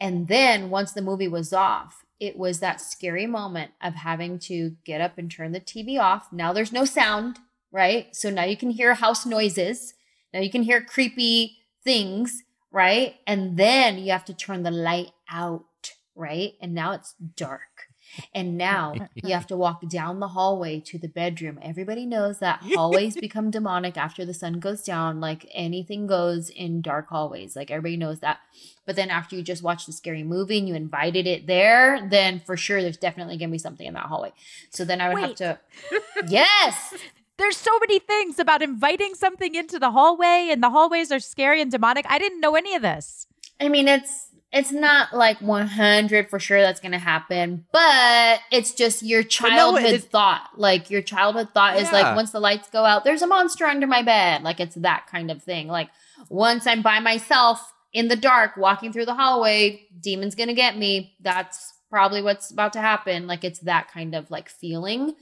And 0.00 0.28
then 0.28 0.70
once 0.70 0.92
the 0.92 1.02
movie 1.02 1.28
was 1.28 1.52
off, 1.52 2.04
it 2.18 2.36
was 2.36 2.60
that 2.60 2.80
scary 2.80 3.26
moment 3.26 3.72
of 3.82 3.94
having 3.94 4.38
to 4.40 4.76
get 4.84 5.00
up 5.00 5.18
and 5.18 5.30
turn 5.30 5.52
the 5.52 5.60
TV 5.60 6.00
off. 6.00 6.32
Now 6.32 6.52
there's 6.52 6.72
no 6.72 6.84
sound, 6.84 7.38
right? 7.70 8.14
So 8.14 8.30
now 8.30 8.44
you 8.44 8.56
can 8.56 8.70
hear 8.70 8.94
house 8.94 9.26
noises. 9.26 9.94
Now 10.32 10.40
you 10.40 10.50
can 10.50 10.62
hear 10.62 10.82
creepy 10.82 11.58
things, 11.84 12.42
right? 12.70 13.16
And 13.26 13.56
then 13.56 13.98
you 13.98 14.12
have 14.12 14.24
to 14.26 14.34
turn 14.34 14.62
the 14.62 14.70
light 14.70 15.12
out, 15.30 15.92
right? 16.14 16.52
And 16.60 16.74
now 16.74 16.92
it's 16.92 17.14
dark. 17.36 17.88
And 18.34 18.56
now 18.56 18.94
you 19.14 19.32
have 19.32 19.46
to 19.48 19.56
walk 19.56 19.88
down 19.88 20.20
the 20.20 20.28
hallway 20.28 20.80
to 20.80 20.98
the 20.98 21.08
bedroom. 21.08 21.58
Everybody 21.62 22.06
knows 22.06 22.38
that 22.38 22.60
hallways 22.74 23.16
become 23.16 23.50
demonic 23.50 23.96
after 23.96 24.24
the 24.24 24.34
sun 24.34 24.60
goes 24.60 24.82
down. 24.82 25.20
Like 25.20 25.46
anything 25.52 26.06
goes 26.06 26.48
in 26.50 26.82
dark 26.82 27.08
hallways. 27.08 27.56
Like 27.56 27.70
everybody 27.70 27.96
knows 27.96 28.20
that. 28.20 28.38
But 28.86 28.96
then 28.96 29.10
after 29.10 29.36
you 29.36 29.42
just 29.42 29.62
watched 29.62 29.86
the 29.86 29.92
scary 29.92 30.22
movie 30.22 30.58
and 30.58 30.68
you 30.68 30.74
invited 30.74 31.26
it 31.26 31.46
there, 31.46 32.06
then 32.08 32.40
for 32.40 32.56
sure 32.56 32.82
there's 32.82 32.96
definitely 32.96 33.36
gonna 33.36 33.52
be 33.52 33.58
something 33.58 33.86
in 33.86 33.94
that 33.94 34.06
hallway. 34.06 34.32
So 34.70 34.84
then 34.84 35.00
I 35.00 35.08
would 35.08 35.16
Wait. 35.16 35.26
have 35.26 35.36
to 35.36 35.60
Yes. 36.28 36.94
There's 37.40 37.56
so 37.56 37.70
many 37.80 37.98
things 37.98 38.38
about 38.38 38.60
inviting 38.60 39.14
something 39.14 39.54
into 39.54 39.78
the 39.78 39.90
hallway, 39.92 40.48
and 40.50 40.62
the 40.62 40.68
hallways 40.68 41.10
are 41.10 41.20
scary 41.20 41.62
and 41.62 41.70
demonic. 41.70 42.04
I 42.06 42.18
didn't 42.18 42.40
know 42.40 42.54
any 42.54 42.74
of 42.74 42.82
this. 42.82 43.26
I 43.58 43.70
mean, 43.70 43.88
it's 43.88 44.28
it's 44.52 44.72
not 44.72 45.14
like 45.14 45.40
100 45.40 46.28
for 46.28 46.38
sure 46.38 46.60
that's 46.60 46.80
going 46.80 46.92
to 46.92 46.98
happen, 46.98 47.64
but 47.72 48.40
it's 48.50 48.74
just 48.74 49.02
your 49.02 49.22
no, 49.22 49.26
it 49.26 49.30
childhood 49.30 49.84
is- 49.92 50.04
thought. 50.04 50.50
Like 50.54 50.90
your 50.90 51.00
childhood 51.00 51.48
thought 51.54 51.78
is 51.78 51.90
like 51.90 52.14
once 52.14 52.32
the 52.32 52.40
lights 52.40 52.68
go 52.68 52.84
out, 52.84 53.04
there's 53.04 53.22
a 53.22 53.26
monster 53.26 53.64
under 53.64 53.86
my 53.86 54.02
bed. 54.02 54.42
Like 54.42 54.60
it's 54.60 54.74
that 54.74 55.06
kind 55.10 55.30
of 55.30 55.42
thing. 55.42 55.66
Like 55.66 55.88
once 56.28 56.66
I'm 56.66 56.82
by 56.82 57.00
myself 57.00 57.72
in 57.94 58.08
the 58.08 58.16
dark 58.16 58.58
walking 58.58 58.92
through 58.92 59.06
the 59.06 59.14
hallway, 59.14 59.86
demon's 59.98 60.34
going 60.34 60.48
to 60.48 60.54
get 60.54 60.76
me. 60.76 61.16
That's 61.20 61.72
probably 61.88 62.20
what's 62.20 62.50
about 62.50 62.74
to 62.74 62.80
happen. 62.80 63.26
Like 63.26 63.44
it's 63.44 63.60
that 63.60 63.90
kind 63.90 64.14
of 64.14 64.30
like 64.30 64.50
feeling. 64.50 65.14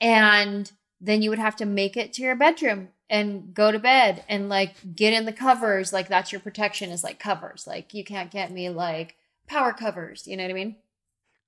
And 0.00 0.70
then 1.00 1.22
you 1.22 1.30
would 1.30 1.38
have 1.38 1.56
to 1.56 1.66
make 1.66 1.96
it 1.96 2.12
to 2.14 2.22
your 2.22 2.36
bedroom 2.36 2.88
and 3.10 3.54
go 3.54 3.70
to 3.72 3.78
bed 3.78 4.24
and 4.28 4.48
like 4.48 4.94
get 4.94 5.12
in 5.12 5.24
the 5.24 5.32
covers. 5.32 5.92
Like 5.92 6.08
that's 6.08 6.32
your 6.32 6.40
protection 6.40 6.90
is 6.90 7.04
like 7.04 7.18
covers. 7.18 7.66
Like 7.66 7.94
you 7.94 8.04
can't 8.04 8.30
get 8.30 8.52
me 8.52 8.68
like 8.68 9.16
power 9.46 9.72
covers. 9.72 10.26
You 10.26 10.36
know 10.36 10.44
what 10.44 10.50
I 10.50 10.54
mean? 10.54 10.76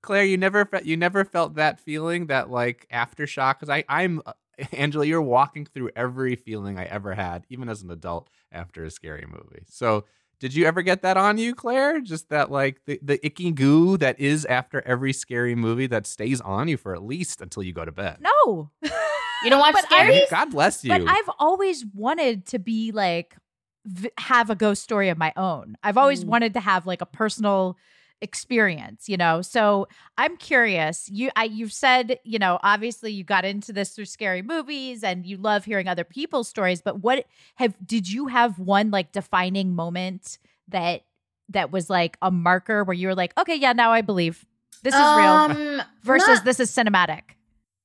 Clare, 0.01 0.23
you 0.23 0.37
never 0.37 0.65
fe- 0.65 0.81
you 0.83 0.97
never 0.97 1.23
felt 1.23 1.55
that 1.55 1.79
feeling 1.79 2.27
that 2.27 2.49
like 2.49 2.87
aftershock 2.91 3.59
because 3.59 3.69
I 3.69 3.83
I'm 3.87 4.21
uh, 4.25 4.33
Anjelah, 4.59 5.07
you're 5.07 5.21
walking 5.21 5.65
through 5.65 5.91
every 5.95 6.35
feeling 6.35 6.77
I 6.77 6.85
ever 6.85 7.13
had, 7.13 7.45
even 7.49 7.69
as 7.69 7.81
an 7.81 7.91
adult 7.91 8.29
after 8.51 8.83
a 8.83 8.91
scary 8.91 9.25
movie. 9.27 9.63
So 9.67 10.05
did 10.39 10.55
you 10.55 10.65
ever 10.65 10.81
get 10.81 11.03
that 11.03 11.17
on 11.17 11.37
you, 11.37 11.53
Clare? 11.53 12.01
Just 12.01 12.29
that 12.29 12.49
like 12.49 12.81
the, 12.85 12.99
the 13.03 13.23
icky 13.25 13.51
goo 13.51 13.95
that 13.97 14.19
is 14.19 14.43
after 14.45 14.81
every 14.87 15.13
scary 15.13 15.53
movie 15.53 15.87
that 15.87 16.07
stays 16.07 16.41
on 16.41 16.67
you 16.67 16.77
for 16.77 16.95
at 16.95 17.03
least 17.03 17.41
until 17.41 17.61
you 17.61 17.73
go 17.73 17.85
to 17.85 17.91
bed. 17.91 18.17
No. 18.19 18.71
You 19.43 19.49
don't 19.49 19.59
watch 19.59 19.73
But 19.73 19.85
I- 19.91 20.03
scary? 20.03 20.21
God 20.29 20.51
bless 20.51 20.83
you. 20.83 20.89
But 20.89 21.01
I've 21.07 21.29
always 21.39 21.85
wanted 21.93 22.45
to 22.47 22.59
be 22.59 22.91
like 22.91 23.35
v- 23.85 24.11
have 24.19 24.49
a 24.49 24.55
ghost 24.55 24.83
story 24.83 25.09
of 25.09 25.17
my 25.17 25.33
own. 25.35 25.75
I've 25.83 25.97
always 25.97 26.23
Mm. 26.23 26.27
wanted 26.27 26.53
to 26.53 26.59
have 26.59 26.85
like 26.85 27.01
a 27.01 27.05
personal 27.05 27.77
experience, 28.23 29.09
you 29.09 29.17
know. 29.17 29.41
So 29.41 29.87
I'm 30.17 30.37
curious. 30.37 31.09
You 31.09 31.31
I 31.35 31.45
you've 31.45 31.73
said, 31.73 32.19
you 32.23 32.37
know, 32.37 32.59
obviously 32.61 33.11
you 33.11 33.23
got 33.23 33.45
into 33.45 33.73
this 33.73 33.89
through 33.95 34.05
scary 34.05 34.43
movies 34.43 35.03
and 35.03 35.25
you 35.25 35.37
love 35.37 35.65
hearing 35.65 35.87
other 35.87 36.03
people's 36.03 36.47
stories, 36.47 36.81
but 36.83 37.01
what 37.01 37.25
have 37.55 37.73
did 37.85 38.07
you 38.09 38.27
have 38.27 38.59
one 38.59 38.91
like 38.91 39.11
defining 39.11 39.73
moment 39.75 40.37
that 40.67 41.01
that 41.49 41.71
was 41.71 41.89
like 41.89 42.15
a 42.21 42.29
marker 42.29 42.83
where 42.83 42.93
you 42.93 43.07
were 43.07 43.15
like, 43.15 43.33
"Okay, 43.39 43.55
yeah, 43.55 43.73
now 43.73 43.91
I 43.91 44.01
believe. 44.01 44.45
This 44.83 44.93
is 44.93 44.99
real." 44.99 45.07
Um, 45.09 45.81
Versus 46.03 46.27
not- 46.27 46.45
this 46.45 46.59
is 46.59 46.71
cinematic. 46.71 47.21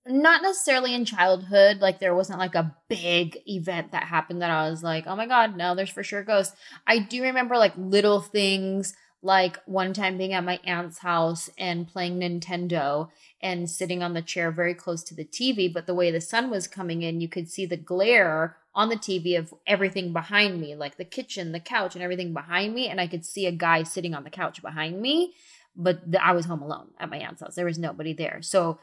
Not 0.09 0.43
necessarily 0.43 0.95
in 0.95 1.05
childhood 1.05 1.81
like 1.81 1.99
there 1.99 2.15
wasn't 2.15 2.39
like 2.39 2.55
a 2.55 2.75
big 2.89 3.39
event 3.47 3.93
that 3.93 4.05
happened 4.05 4.41
that 4.43 4.51
i 4.51 4.69
was 4.69 4.83
like 4.83 5.07
oh 5.07 5.17
my 5.17 5.27
god 5.27 5.57
no 5.57 5.75
there's 5.75 5.91
for 5.91 6.03
sure 6.03 6.23
ghosts 6.23 6.57
i 6.87 6.99
do 6.99 7.23
remember 7.23 7.57
like 7.57 7.73
little 7.77 8.21
things 8.21 8.95
like 9.23 9.59
one 9.67 9.93
time 9.93 10.17
being 10.17 10.33
at 10.33 10.45
my 10.45 10.61
aunt's 10.65 10.99
house 10.99 11.51
and 11.59 11.89
playing 11.89 12.21
nintendo 12.21 13.09
and 13.43 13.69
sitting 13.69 14.03
on 14.03 14.15
the 14.15 14.23
chair 14.23 14.51
very 14.51 14.75
close 14.75 15.03
to 15.03 15.15
the 15.15 15.25
tv 15.25 15.73
but 15.73 15.87
the 15.87 15.95
way 15.95 16.11
the 16.11 16.21
sun 16.21 16.51
was 16.51 16.69
coming 16.69 17.03
in 17.03 17.21
you 17.21 17.29
could 17.29 17.51
see 17.51 17.67
the 17.67 17.77
glare 17.77 18.57
on 18.75 18.89
the 18.89 18.97
tv 18.97 19.37
of 19.37 19.53
everything 19.67 20.13
behind 20.13 20.61
me 20.61 20.77
like 20.77 20.97
the 20.97 21.05
kitchen 21.05 21.53
the 21.53 21.61
couch 21.61 21.95
and 21.95 22.05
everything 22.05 22.33
behind 22.33 22.75
me 22.75 22.89
and 22.89 23.01
i 23.01 23.07
could 23.07 23.25
see 23.25 23.47
a 23.47 23.53
guy 23.53 23.83
sitting 23.83 24.15
on 24.15 24.23
the 24.23 24.31
couch 24.31 24.63
behind 24.63 25.01
me 25.01 25.33
but 25.75 26.11
the, 26.11 26.25
i 26.25 26.33
was 26.33 26.47
home 26.47 26.63
alone 26.63 26.89
at 26.99 27.11
my 27.11 27.19
aunt's 27.19 27.41
house. 27.41 27.55
There 27.55 27.67
was 27.67 27.79
nobody 27.79 28.13
there. 28.13 28.41
So 28.41 28.79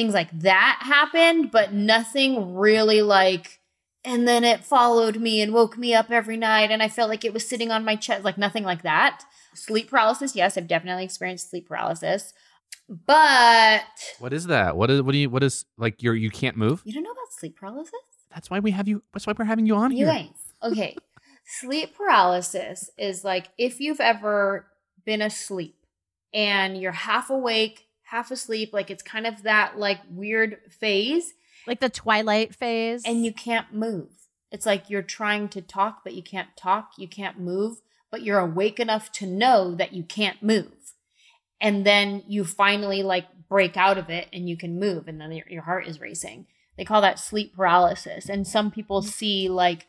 things 0.00 0.14
like 0.14 0.30
that 0.40 0.78
happened, 0.80 1.50
but 1.50 1.72
nothing 1.74 2.54
really 2.54 3.02
like 3.02 3.58
and 4.02 4.26
then 4.26 4.44
it 4.44 4.64
followed 4.64 5.16
me 5.16 5.42
and 5.42 5.52
woke 5.52 5.76
me 5.76 5.92
up 5.94 6.10
every 6.10 6.38
night 6.38 6.70
and 6.70 6.82
I 6.82 6.88
felt 6.88 7.10
like 7.10 7.22
it 7.22 7.34
was 7.34 7.46
sitting 7.46 7.70
on 7.70 7.84
my 7.84 7.96
chest, 7.96 8.24
like 8.24 8.38
nothing 8.38 8.64
like 8.64 8.82
that. 8.82 9.22
Sleep 9.54 9.90
paralysis, 9.90 10.34
yes, 10.34 10.56
I've 10.56 10.66
definitely 10.68 11.04
experienced 11.04 11.50
sleep 11.50 11.68
paralysis. 11.68 12.32
But 12.88 13.82
What 14.18 14.32
is 14.32 14.46
that? 14.46 14.74
What 14.76 14.90
is 14.90 15.02
what 15.02 15.12
do 15.12 15.18
you 15.18 15.28
what 15.28 15.42
is 15.42 15.64
like 15.76 16.02
you're 16.02 16.14
you 16.14 16.30
can't 16.30 16.56
move? 16.56 16.80
you 16.86 16.92
don't 16.94 17.02
know 17.02 17.10
about 17.10 17.30
sleep 17.38 17.56
paralysis? 17.56 17.92
That's 18.34 18.48
why 18.48 18.58
we 18.60 18.70
have 18.70 18.88
you 18.88 19.02
that's 19.12 19.26
why 19.26 19.34
we're 19.38 19.44
having 19.44 19.66
you 19.66 19.76
on 19.76 19.90
You 19.92 20.06
here. 20.06 20.14
guys, 20.14 20.28
okay. 20.62 20.96
Sleep 21.44 21.94
paralysis 21.96 22.90
is 22.96 23.22
like 23.24 23.48
if 23.58 23.80
you've 23.80 24.00
ever 24.00 24.66
been 25.04 25.20
asleep 25.20 25.76
and 26.32 26.76
you're 26.80 26.92
half 26.92 27.28
awake, 27.28 27.86
half 28.10 28.30
asleep, 28.30 28.70
like 28.72 28.90
it's 28.90 29.02
kind 29.02 29.26
of 29.26 29.44
that 29.44 29.78
like 29.78 30.00
weird 30.10 30.58
phase 30.68 31.34
Like 31.66 31.80
the 31.80 31.88
twilight 31.88 32.54
phase. 32.54 33.02
and 33.04 33.24
you 33.24 33.32
can't 33.32 33.72
move. 33.72 34.08
It's 34.50 34.66
like 34.66 34.90
you're 34.90 35.02
trying 35.02 35.48
to 35.50 35.62
talk, 35.62 36.02
but 36.02 36.14
you 36.14 36.22
can't 36.22 36.48
talk, 36.56 36.92
you 36.98 37.06
can't 37.06 37.38
move, 37.38 37.80
but 38.10 38.22
you're 38.22 38.40
awake 38.40 38.80
enough 38.80 39.12
to 39.12 39.26
know 39.26 39.74
that 39.76 39.92
you 39.92 40.02
can't 40.02 40.42
move. 40.42 40.94
And 41.60 41.86
then 41.86 42.24
you 42.26 42.44
finally 42.44 43.04
like 43.04 43.26
break 43.48 43.76
out 43.76 43.96
of 43.96 44.10
it 44.10 44.28
and 44.32 44.48
you 44.48 44.56
can 44.56 44.80
move, 44.80 45.06
and 45.06 45.20
then 45.20 45.30
your, 45.30 45.46
your 45.48 45.62
heart 45.62 45.86
is 45.86 46.00
racing. 46.00 46.46
They 46.76 46.84
call 46.84 47.02
that 47.02 47.20
sleep 47.20 47.54
paralysis. 47.54 48.28
And 48.28 48.46
some 48.46 48.70
people 48.70 49.02
mm. 49.02 49.04
see 49.04 49.48
like 49.48 49.86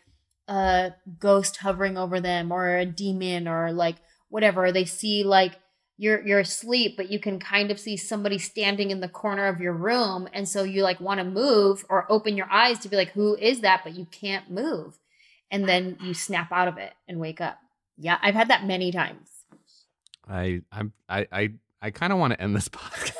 a 0.47 0.93
ghost 1.17 1.57
hovering 1.57 1.97
over 1.97 2.19
them 2.19 2.51
or 2.51 2.77
a 2.77 2.85
demon 2.85 3.47
or 3.47 3.71
like 3.71 3.95
whatever. 4.29 4.71
They 4.71 4.85
see 4.85 5.23
like 5.23 5.53
you're 6.01 6.25
you're 6.25 6.39
asleep, 6.39 6.97
but 6.97 7.11
you 7.11 7.19
can 7.19 7.39
kind 7.39 7.69
of 7.69 7.79
see 7.79 7.95
somebody 7.95 8.39
standing 8.39 8.89
in 8.89 9.01
the 9.01 9.07
corner 9.07 9.45
of 9.45 9.61
your 9.61 9.73
room, 9.73 10.27
and 10.33 10.49
so 10.49 10.63
you 10.63 10.81
like 10.81 10.99
want 10.99 11.19
to 11.19 11.23
move 11.23 11.85
or 11.89 12.11
open 12.11 12.35
your 12.35 12.51
eyes 12.51 12.79
to 12.79 12.89
be 12.89 12.95
like, 12.95 13.11
"Who 13.11 13.35
is 13.35 13.61
that?" 13.61 13.81
But 13.83 13.93
you 13.93 14.07
can't 14.09 14.49
move, 14.49 14.97
and 15.51 15.69
then 15.69 15.97
you 16.01 16.15
snap 16.15 16.51
out 16.51 16.67
of 16.67 16.79
it 16.79 16.93
and 17.07 17.19
wake 17.19 17.39
up. 17.39 17.59
Yeah, 17.99 18.17
I've 18.23 18.33
had 18.33 18.47
that 18.47 18.65
many 18.65 18.91
times. 18.91 19.29
I 20.27 20.63
I'm 20.71 20.91
I 21.07 21.27
I, 21.31 21.49
I 21.83 21.91
kind 21.91 22.11
of 22.11 22.17
want 22.17 22.33
to 22.33 22.41
end 22.41 22.55
this 22.55 22.67
podcast. 22.69 23.13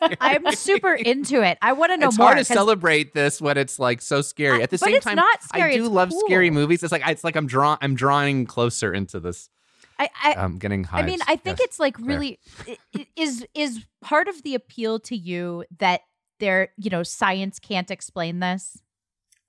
I'm 0.20 0.54
super 0.54 0.94
into 0.94 1.42
it. 1.42 1.58
I 1.62 1.72
want 1.72 1.90
to 1.90 1.96
know 1.96 2.06
it's 2.06 2.16
more. 2.16 2.28
It's 2.28 2.34
hard 2.34 2.46
to 2.46 2.52
celebrate 2.52 3.12
this 3.12 3.40
when 3.40 3.58
it's 3.58 3.80
like 3.80 4.02
so 4.02 4.20
scary. 4.20 4.62
At 4.62 4.70
the 4.70 4.78
but 4.78 4.88
same 4.88 5.00
time, 5.00 5.16
not 5.16 5.42
scary, 5.42 5.72
I 5.72 5.76
do 5.78 5.86
it's 5.86 5.92
love 5.92 6.12
scary 6.12 6.50
movies. 6.50 6.84
It's 6.84 6.92
like 6.92 7.02
it's 7.08 7.24
like 7.24 7.34
I'm 7.34 7.48
draw 7.48 7.76
I'm 7.80 7.96
drawing 7.96 8.46
closer 8.46 8.94
into 8.94 9.18
this. 9.18 9.50
I, 9.98 10.10
I, 10.22 10.34
I'm 10.34 10.58
getting 10.58 10.84
high. 10.84 11.00
I 11.00 11.06
mean, 11.06 11.20
I 11.26 11.36
think 11.36 11.58
it's 11.60 11.78
like 11.80 11.96
really 11.98 12.38
i- 12.68 12.78
i- 12.96 13.06
is 13.16 13.46
is 13.54 13.84
part 14.02 14.28
of 14.28 14.42
the 14.42 14.54
appeal 14.54 14.98
to 15.00 15.16
you 15.16 15.64
that 15.78 16.02
there, 16.38 16.68
you 16.76 16.90
know, 16.90 17.02
science 17.02 17.58
can't 17.58 17.90
explain 17.90 18.40
this. 18.40 18.82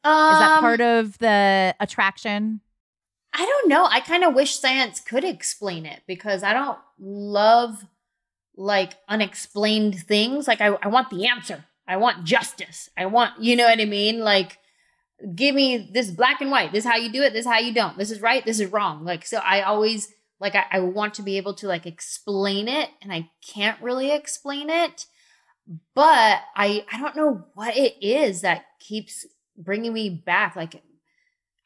Is 0.05 0.39
that 0.39 0.59
part 0.61 0.79
um, 0.79 0.87
of 0.87 1.17
the 1.17 1.75
attraction? 1.81 2.61
I 3.33 3.45
don't 3.45 3.67
know. 3.69 3.85
I 3.85 3.99
kind 3.99 4.23
of 4.23 4.33
wish 4.33 4.57
science 4.57 5.01
could 5.01 5.25
explain 5.25 5.85
it 5.85 6.01
because 6.07 6.43
I 6.43 6.53
don't 6.53 6.77
love 6.97 7.85
like 8.55 8.93
unexplained 9.09 9.99
things. 9.99 10.47
Like 10.47 10.61
I, 10.61 10.77
I 10.81 10.87
want 10.87 11.09
the 11.09 11.27
answer. 11.27 11.65
I 11.87 11.97
want 11.97 12.23
justice. 12.23 12.89
I 12.97 13.05
want, 13.05 13.41
you 13.41 13.55
know 13.55 13.65
what 13.65 13.79
I 13.79 13.85
mean? 13.85 14.19
Like, 14.19 14.57
give 15.35 15.53
me 15.55 15.89
this 15.91 16.09
black 16.09 16.41
and 16.41 16.51
white. 16.51 16.71
This 16.71 16.85
is 16.85 16.89
how 16.89 16.97
you 16.97 17.11
do 17.11 17.21
it. 17.21 17.33
This 17.33 17.45
is 17.45 17.51
how 17.51 17.59
you 17.59 17.73
don't. 17.73 17.97
This 17.97 18.11
is 18.11 18.21
right. 18.21 18.45
This 18.45 18.59
is 18.59 18.71
wrong. 18.71 19.03
Like, 19.03 19.25
so 19.25 19.37
I 19.37 19.61
always 19.61 20.13
like 20.39 20.55
I, 20.55 20.65
I 20.71 20.79
want 20.81 21.15
to 21.15 21.23
be 21.23 21.37
able 21.37 21.53
to 21.55 21.67
like 21.67 21.85
explain 21.85 22.67
it, 22.67 22.89
and 23.01 23.11
I 23.11 23.29
can't 23.45 23.81
really 23.81 24.11
explain 24.11 24.69
it. 24.69 25.05
But 25.95 26.41
I 26.55 26.85
I 26.91 26.99
don't 26.99 27.15
know 27.15 27.45
what 27.53 27.75
it 27.75 27.95
is 28.01 28.41
that 28.41 28.65
keeps 28.79 29.25
bringing 29.57 29.93
me 29.93 30.09
back. 30.09 30.55
Like, 30.55 30.81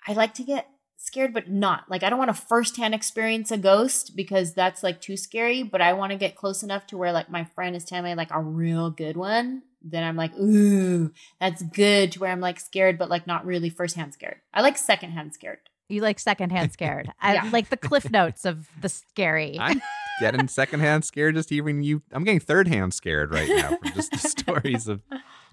I 0.08 0.14
like 0.14 0.34
to 0.36 0.44
get 0.44 0.68
scared, 0.98 1.34
but 1.34 1.50
not 1.50 1.84
like 1.90 2.04
I 2.04 2.10
don't 2.10 2.20
want 2.20 2.34
to 2.34 2.42
firsthand 2.42 2.94
experience 2.94 3.52
a 3.52 3.58
ghost 3.58 4.16
because 4.16 4.54
that's 4.54 4.84
like 4.84 5.02
too 5.02 5.18
scary. 5.18 5.64
But 5.64 5.82
I 5.82 5.94
want 5.94 6.12
to 6.12 6.18
get 6.18 6.36
close 6.36 6.64
enough 6.64 6.88
to 6.88 6.98
where 6.98 7.12
like 7.12 7.30
my 7.30 7.44
friend 7.44 7.76
is 7.76 7.86
telling 7.86 8.06
me 8.06 8.16
like 8.16 8.32
a 8.32 8.42
real 8.42 8.90
good 8.90 9.18
one. 9.18 9.64
Then 9.84 10.04
I'm 10.04 10.16
like, 10.16 10.34
ooh, 10.36 11.12
that's 11.40 11.64
good. 11.64 12.12
To 12.12 12.20
where 12.20 12.32
I'm 12.32 12.40
like 12.40 12.60
scared, 12.60 12.98
but 12.98 13.10
like 13.10 13.28
not 13.28 13.46
really 13.46 13.70
firsthand 13.70 14.14
scared. 14.14 14.38
I 14.54 14.62
like 14.62 14.78
secondhand 14.78 15.34
scared. 15.34 15.60
You 15.92 16.02
like 16.02 16.20
secondhand 16.20 16.72
scared. 16.78 17.12
I 17.22 17.48
like 17.50 17.70
the 17.70 17.78
cliff 17.78 18.10
notes 18.12 18.46
of 18.46 18.70
the 18.80 18.90
scary. 18.90 19.58
I'm 19.60 19.82
getting 20.20 20.48
secondhand 20.48 21.06
scared 21.06 21.36
just 21.36 21.50
hearing 21.50 21.84
you. 21.84 22.02
I'm 22.12 22.24
getting 22.24 22.40
third 22.40 22.68
hand 22.68 22.94
scared 22.94 23.32
right 23.32 23.50
now 23.50 23.78
from 23.78 23.92
just 23.94 24.12
the 24.12 24.18
stories 24.44 24.88
of. 24.88 25.02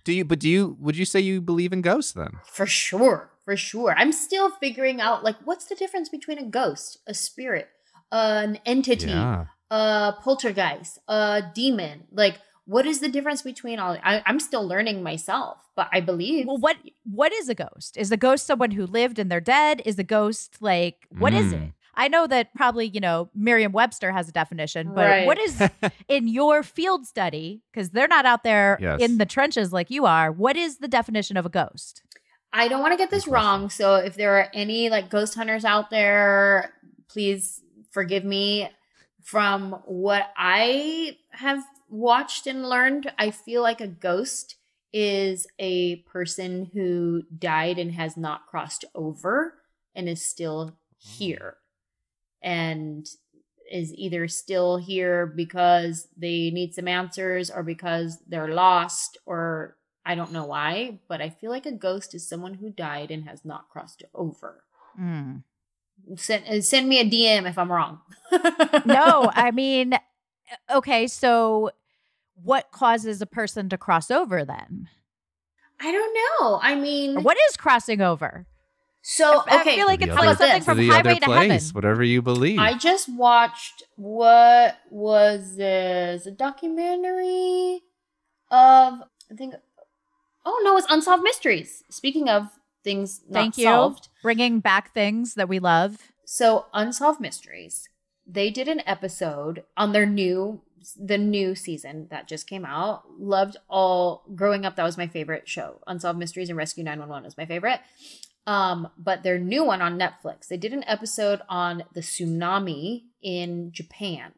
Do 0.04 0.12
you? 0.12 0.24
But 0.24 0.38
do 0.38 0.48
you? 0.48 0.76
Would 0.80 0.96
you 0.96 1.04
say 1.04 1.20
you 1.20 1.40
believe 1.40 1.72
in 1.72 1.82
ghosts 1.82 2.12
then? 2.12 2.38
For 2.44 2.66
sure, 2.66 3.30
for 3.44 3.56
sure. 3.56 3.94
I'm 3.96 4.12
still 4.12 4.50
figuring 4.50 5.00
out 5.00 5.24
like 5.24 5.36
what's 5.44 5.66
the 5.66 5.74
difference 5.74 6.08
between 6.08 6.38
a 6.38 6.44
ghost, 6.44 6.98
a 7.06 7.14
spirit, 7.14 7.68
an 8.12 8.58
entity, 8.64 9.08
Yeah. 9.08 9.46
a 9.70 10.14
poltergeist, 10.22 10.98
a 11.08 11.42
demon. 11.54 12.04
Like, 12.12 12.38
what 12.68 12.84
is 12.86 13.00
the 13.00 13.08
difference 13.08 13.40
between 13.40 13.78
all? 13.78 13.96
I, 14.04 14.22
I'm 14.26 14.38
still 14.38 14.66
learning 14.66 15.02
myself, 15.02 15.56
but 15.74 15.88
I 15.90 16.00
believe. 16.00 16.46
well, 16.46 16.58
what 16.58 16.76
what 17.04 17.32
is 17.32 17.48
a 17.48 17.54
ghost? 17.54 17.96
Is 17.96 18.12
a 18.12 18.16
ghost 18.18 18.46
someone 18.46 18.72
who 18.72 18.84
lived 18.86 19.18
and 19.18 19.30
they're 19.30 19.40
dead? 19.40 19.80
Is 19.86 19.98
a 19.98 20.04
ghost 20.04 20.58
like 20.60 21.06
what 21.18 21.32
is 21.32 21.52
Mm. 21.52 21.62
it? 21.68 21.72
I 21.94 22.06
know 22.06 22.26
that 22.28 22.54
probably, 22.54 22.86
you 22.86 23.00
know, 23.00 23.28
Merriam-Webster 23.34 24.12
has 24.12 24.28
a 24.28 24.32
definition, 24.32 24.92
but 24.94 25.08
Right. 25.08 25.26
what 25.26 25.38
is 25.38 25.60
in 26.08 26.28
your 26.28 26.62
field 26.62 27.06
study 27.06 27.62
because 27.72 27.90
they're 27.90 28.06
not 28.06 28.24
out 28.26 28.44
there 28.44 28.78
Yes. 28.80 29.00
in 29.00 29.18
the 29.18 29.26
trenches 29.26 29.72
like 29.72 29.90
you 29.90 30.04
are. 30.06 30.30
What 30.30 30.56
is 30.56 30.78
the 30.78 30.88
definition 30.88 31.36
of 31.38 31.44
a 31.46 31.48
ghost? 31.48 32.02
I 32.52 32.68
don't 32.68 32.80
want 32.82 32.92
to 32.92 32.98
get 32.98 33.10
this 33.10 33.26
wrong. 33.26 33.68
So 33.70 33.96
if 33.96 34.14
there 34.14 34.34
are 34.38 34.48
any 34.54 34.90
like 34.90 35.10
ghost 35.10 35.34
hunters 35.34 35.64
out 35.64 35.90
there, 35.90 36.72
please 37.08 37.62
forgive 37.90 38.24
me. 38.24 38.70
From 39.22 39.72
what 39.84 40.30
I 40.36 41.16
have 41.32 41.62
watched 41.88 42.46
and 42.46 42.68
learned, 42.68 43.12
I 43.18 43.30
feel 43.30 43.62
like 43.62 43.80
a 43.80 43.86
ghost 43.86 44.56
is 44.92 45.46
a 45.58 45.96
person 45.96 46.70
who 46.72 47.22
died 47.36 47.78
and 47.78 47.92
has 47.92 48.16
not 48.16 48.46
crossed 48.46 48.84
over 48.94 49.54
and 49.94 50.08
is 50.08 50.24
still 50.24 50.76
here 50.96 51.56
and 52.42 53.06
is 53.70 53.92
either 53.94 54.28
still 54.28 54.78
here 54.78 55.26
because 55.26 56.08
they 56.16 56.50
need 56.50 56.74
some 56.74 56.88
answers 56.88 57.50
or 57.50 57.62
because 57.62 58.18
they're 58.26 58.48
lost 58.54 59.18
or 59.26 59.76
I 60.06 60.14
don't 60.14 60.32
know 60.32 60.46
why, 60.46 61.00
but 61.06 61.20
I 61.20 61.28
feel 61.28 61.50
like 61.50 61.66
a 61.66 61.72
ghost 61.72 62.14
is 62.14 62.26
someone 62.26 62.54
who 62.54 62.70
died 62.70 63.10
and 63.10 63.24
has 63.28 63.44
not 63.44 63.68
crossed 63.68 64.02
over. 64.14 64.64
Mm. 64.98 65.42
Send, 66.16 66.64
send 66.64 66.88
me 66.88 67.00
a 67.00 67.04
DM 67.04 67.46
if 67.46 67.58
I'm 67.58 67.70
wrong. 67.70 68.00
No, 68.86 69.30
I 69.34 69.50
mean, 69.50 69.98
Uh, 70.70 70.76
okay, 70.78 71.06
so 71.06 71.70
what 72.42 72.70
causes 72.70 73.20
a 73.22 73.26
person 73.26 73.68
to 73.68 73.78
cross 73.78 74.10
over 74.10 74.44
then? 74.44 74.88
I 75.80 75.92
don't 75.92 76.14
know. 76.40 76.58
I 76.62 76.74
mean, 76.74 77.22
What 77.22 77.36
is 77.50 77.56
crossing 77.56 78.00
over? 78.00 78.46
so 79.02 79.42
I 79.46 79.60
okay. 79.60 79.76
feel 79.76 79.86
like 79.86 80.00
To 80.00 80.06
it's 80.06 80.14
the 80.14 80.20
like 80.20 80.28
other- 80.28 80.36
something 80.36 80.56
this. 80.58 80.64
from 80.64 80.76
to 80.76 80.82
the 80.82 80.88
Highway 80.88 81.10
other 81.12 81.20
to 81.20 81.26
place, 81.26 81.50
Heaven. 81.68 81.74
whatever 81.74 82.02
you 82.04 82.20
believe. 82.22 82.58
I 82.58 82.74
just 82.76 83.08
watched 83.08 83.82
what 83.96 84.78
was 84.90 85.56
this 85.56 86.26
a 86.26 86.30
documentary 86.32 87.82
of 88.50 88.94
I 89.30 89.34
think 89.36 89.54
oh 90.44 90.60
no 90.64 90.76
it's 90.76 90.86
unsolved 90.90 91.22
mysteries. 91.22 91.84
Speaking 91.90 92.28
of 92.28 92.48
things 92.84 93.20
not 93.28 93.40
Thank 93.40 93.58
you. 93.58 93.64
solved, 93.64 94.08
Bringing 94.22 94.60
back 94.60 94.92
things 94.94 95.34
that 95.34 95.48
we 95.48 95.58
love. 95.58 96.12
so 96.24 96.66
unsolved 96.74 97.20
mysteries. 97.20 97.88
They 98.28 98.50
did 98.50 98.68
an 98.68 98.82
episode 98.86 99.64
on 99.76 99.92
their 99.92 100.06
new 100.06 100.60
the 100.96 101.18
new 101.18 101.56
season 101.56 102.06
that 102.10 102.28
just 102.28 102.46
came 102.46 102.64
out. 102.64 103.02
Loved 103.18 103.56
all 103.68 104.22
growing 104.36 104.64
up 104.64 104.76
that 104.76 104.84
was 104.84 104.96
my 104.96 105.08
favorite 105.08 105.48
show. 105.48 105.80
Unsolved 105.86 106.18
Mysteries 106.18 106.48
and 106.48 106.56
Rescue 106.56 106.84
911 106.84 107.24
was 107.24 107.36
my 107.36 107.46
favorite. 107.46 107.80
Um 108.46 108.88
but 108.96 109.22
their 109.22 109.38
new 109.38 109.64
one 109.64 109.82
on 109.82 109.98
Netflix. 109.98 110.46
They 110.46 110.56
did 110.56 110.72
an 110.72 110.84
episode 110.86 111.40
on 111.48 111.84
the 111.94 112.00
tsunami 112.00 113.04
in 113.22 113.72
Japan 113.72 114.32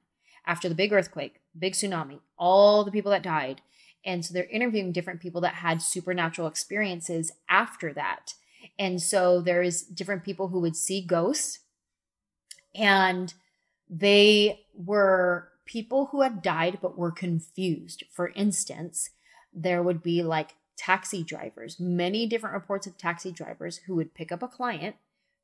after 0.47 0.69
the 0.69 0.75
big 0.75 0.93
earthquake, 0.93 1.41
big 1.59 1.75
tsunami, 1.75 2.21
all 2.39 2.85
the 2.85 2.93
people 2.93 3.11
that 3.11 3.23
died. 3.23 3.61
And 4.05 4.25
so 4.25 4.33
they're 4.33 4.45
interviewing 4.45 4.93
different 4.93 5.21
people 5.21 5.41
that 5.43 5.55
had 5.55 5.83
supernatural 5.83 6.49
experiences 6.49 7.33
after 7.49 7.93
that. 7.93 8.35
And 8.79 9.03
so 9.03 9.41
there's 9.41 9.83
different 9.83 10.25
people 10.25 10.49
who 10.49 10.61
would 10.61 10.77
see 10.77 11.05
ghosts 11.05 11.61
and 12.75 13.35
they 13.91 14.67
were 14.75 15.49
people 15.67 16.07
who 16.07 16.23
had 16.23 16.43
died 16.43 16.79
but 16.81 16.97
were 16.97 17.11
confused. 17.11 18.05
For 18.11 18.29
instance, 18.35 19.11
there 19.53 19.83
would 19.83 20.03
be 20.03 20.23
like 20.23 20.55
taxi 20.77 21.23
drivers, 21.23 21.79
many 21.79 22.27
different 22.27 22.55
reports 22.55 22.87
of 22.87 22.97
taxi 22.97 23.33
drivers 23.33 23.79
who 23.87 23.97
would 23.97 24.15
pick 24.15 24.33
up 24.33 24.43
a 24.43 24.49
client, 24.49 24.97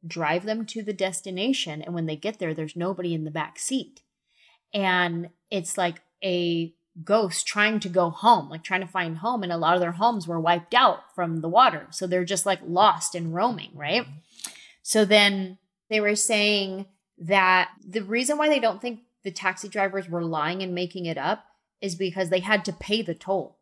drive 0.07 0.45
them 0.45 0.65
to 0.65 0.83
the 0.83 0.93
destination, 0.93 1.83
and 1.83 1.95
when 1.95 2.07
they 2.07 2.17
get 2.17 2.39
there, 2.39 2.55
there's 2.55 2.77
nobody 2.77 3.13
in 3.13 3.25
the 3.25 3.31
back 3.31 3.59
seat. 3.59 4.01
And 4.73 5.31
it's 5.51 5.77
like 5.77 6.01
a 6.25 6.73
ghost 7.05 7.47
trying 7.47 7.81
to 7.81 7.89
go 7.89 8.11
home, 8.11 8.49
like 8.49 8.63
trying 8.65 8.81
to 8.81 8.87
find 8.87 9.19
home. 9.19 9.43
And 9.43 9.53
a 9.53 9.59
lot 9.59 9.75
of 9.75 9.81
their 9.81 9.93
homes 9.93 10.27
were 10.27 10.41
wiped 10.41 10.75
out 10.75 11.01
from 11.15 11.41
the 11.41 11.49
water. 11.49 11.87
So 11.91 12.07
they're 12.07 12.25
just 12.25 12.47
like 12.47 12.61
lost 12.67 13.15
and 13.15 13.35
roaming, 13.35 13.71
right? 13.75 14.03
Mm-hmm. 14.03 14.19
So 14.83 15.05
then 15.05 15.59
they 15.91 16.01
were 16.01 16.17
saying 16.17 16.87
that 17.19 17.71
the 17.87 18.03
reason 18.03 18.39
why 18.39 18.49
they 18.49 18.61
don't 18.61 18.81
think 18.81 19.01
the 19.25 19.31
taxi 19.31 19.69
drivers 19.69 20.09
were 20.09 20.23
lying 20.23 20.63
and 20.63 20.75
making 20.75 21.07
it 21.07 21.19
up 21.19 21.45
is 21.81 21.95
because 21.95 22.31
they 22.31 22.41
had 22.41 22.65
to 22.65 22.73
pay 22.73 23.03
the 23.03 23.15
toll. 23.15 23.59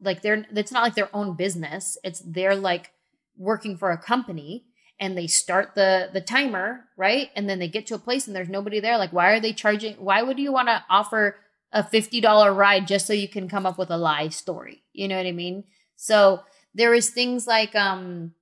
Like 0.00 0.22
they're 0.22 0.46
it's 0.54 0.72
not 0.72 0.82
like 0.82 0.94
their 0.94 1.14
own 1.14 1.36
business. 1.36 1.98
It's 2.02 2.20
they're 2.20 2.56
like 2.56 2.92
working 3.36 3.76
for 3.76 3.90
a 3.90 3.98
company 3.98 4.64
and 4.98 5.16
they 5.16 5.26
start 5.26 5.74
the 5.74 6.10
the 6.12 6.20
timer, 6.20 6.86
right? 6.96 7.28
And 7.36 7.48
then 7.48 7.58
they 7.58 7.68
get 7.68 7.86
to 7.86 7.94
a 7.94 7.98
place 7.98 8.26
and 8.26 8.34
there's 8.34 8.48
nobody 8.48 8.80
there. 8.80 8.98
Like 8.98 9.12
why 9.12 9.32
are 9.32 9.40
they 9.40 9.52
charging 9.52 9.94
why 9.94 10.22
would 10.22 10.38
you 10.38 10.52
want 10.52 10.68
to 10.68 10.84
offer 10.88 11.36
a 11.72 11.84
$50 11.84 12.56
ride 12.56 12.88
just 12.88 13.06
so 13.06 13.12
you 13.12 13.28
can 13.28 13.48
come 13.48 13.66
up 13.66 13.78
with 13.78 13.90
a 13.90 13.96
lie 13.96 14.28
story? 14.28 14.82
You 14.92 15.08
know 15.08 15.16
what 15.16 15.26
I 15.26 15.32
mean? 15.32 15.64
So 15.96 16.40
there 16.74 16.94
is 16.94 17.10
things 17.10 17.46
like 17.46 17.76
um 17.76 18.32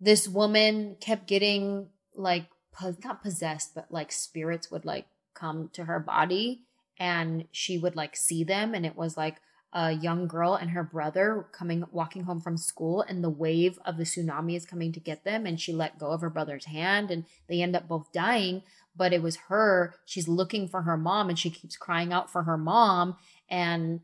this 0.00 0.28
woman 0.28 0.96
kept 1.00 1.26
getting 1.26 1.88
like 2.14 2.46
not 2.80 3.22
possessed 3.22 3.74
but 3.74 3.86
like 3.90 4.12
spirits 4.12 4.70
would 4.70 4.84
like 4.84 5.06
come 5.34 5.68
to 5.72 5.84
her 5.84 5.98
body 5.98 6.62
and 6.98 7.46
she 7.50 7.78
would 7.78 7.96
like 7.96 8.16
see 8.16 8.44
them. 8.44 8.74
And 8.74 8.86
it 8.86 8.96
was 8.96 9.16
like 9.16 9.36
a 9.72 9.92
young 9.92 10.28
girl 10.28 10.54
and 10.54 10.70
her 10.70 10.84
brother 10.84 11.46
coming 11.50 11.84
walking 11.90 12.24
home 12.24 12.40
from 12.40 12.56
school 12.56 13.02
and 13.02 13.24
the 13.24 13.30
wave 13.30 13.78
of 13.84 13.96
the 13.96 14.04
tsunami 14.04 14.56
is 14.56 14.64
coming 14.64 14.92
to 14.92 15.00
get 15.00 15.24
them. 15.24 15.46
And 15.46 15.60
she 15.60 15.72
let 15.72 15.98
go 15.98 16.10
of 16.10 16.20
her 16.20 16.30
brother's 16.30 16.66
hand 16.66 17.10
and 17.10 17.24
they 17.48 17.60
end 17.60 17.74
up 17.74 17.88
both 17.88 18.12
dying. 18.12 18.62
But 18.96 19.12
it 19.12 19.22
was 19.22 19.36
her 19.48 19.94
she's 20.04 20.28
looking 20.28 20.68
for 20.68 20.82
her 20.82 20.96
mom 20.96 21.28
and 21.28 21.38
she 21.38 21.50
keeps 21.50 21.76
crying 21.76 22.12
out 22.12 22.30
for 22.30 22.44
her 22.44 22.56
mom. 22.56 23.16
And 23.48 24.00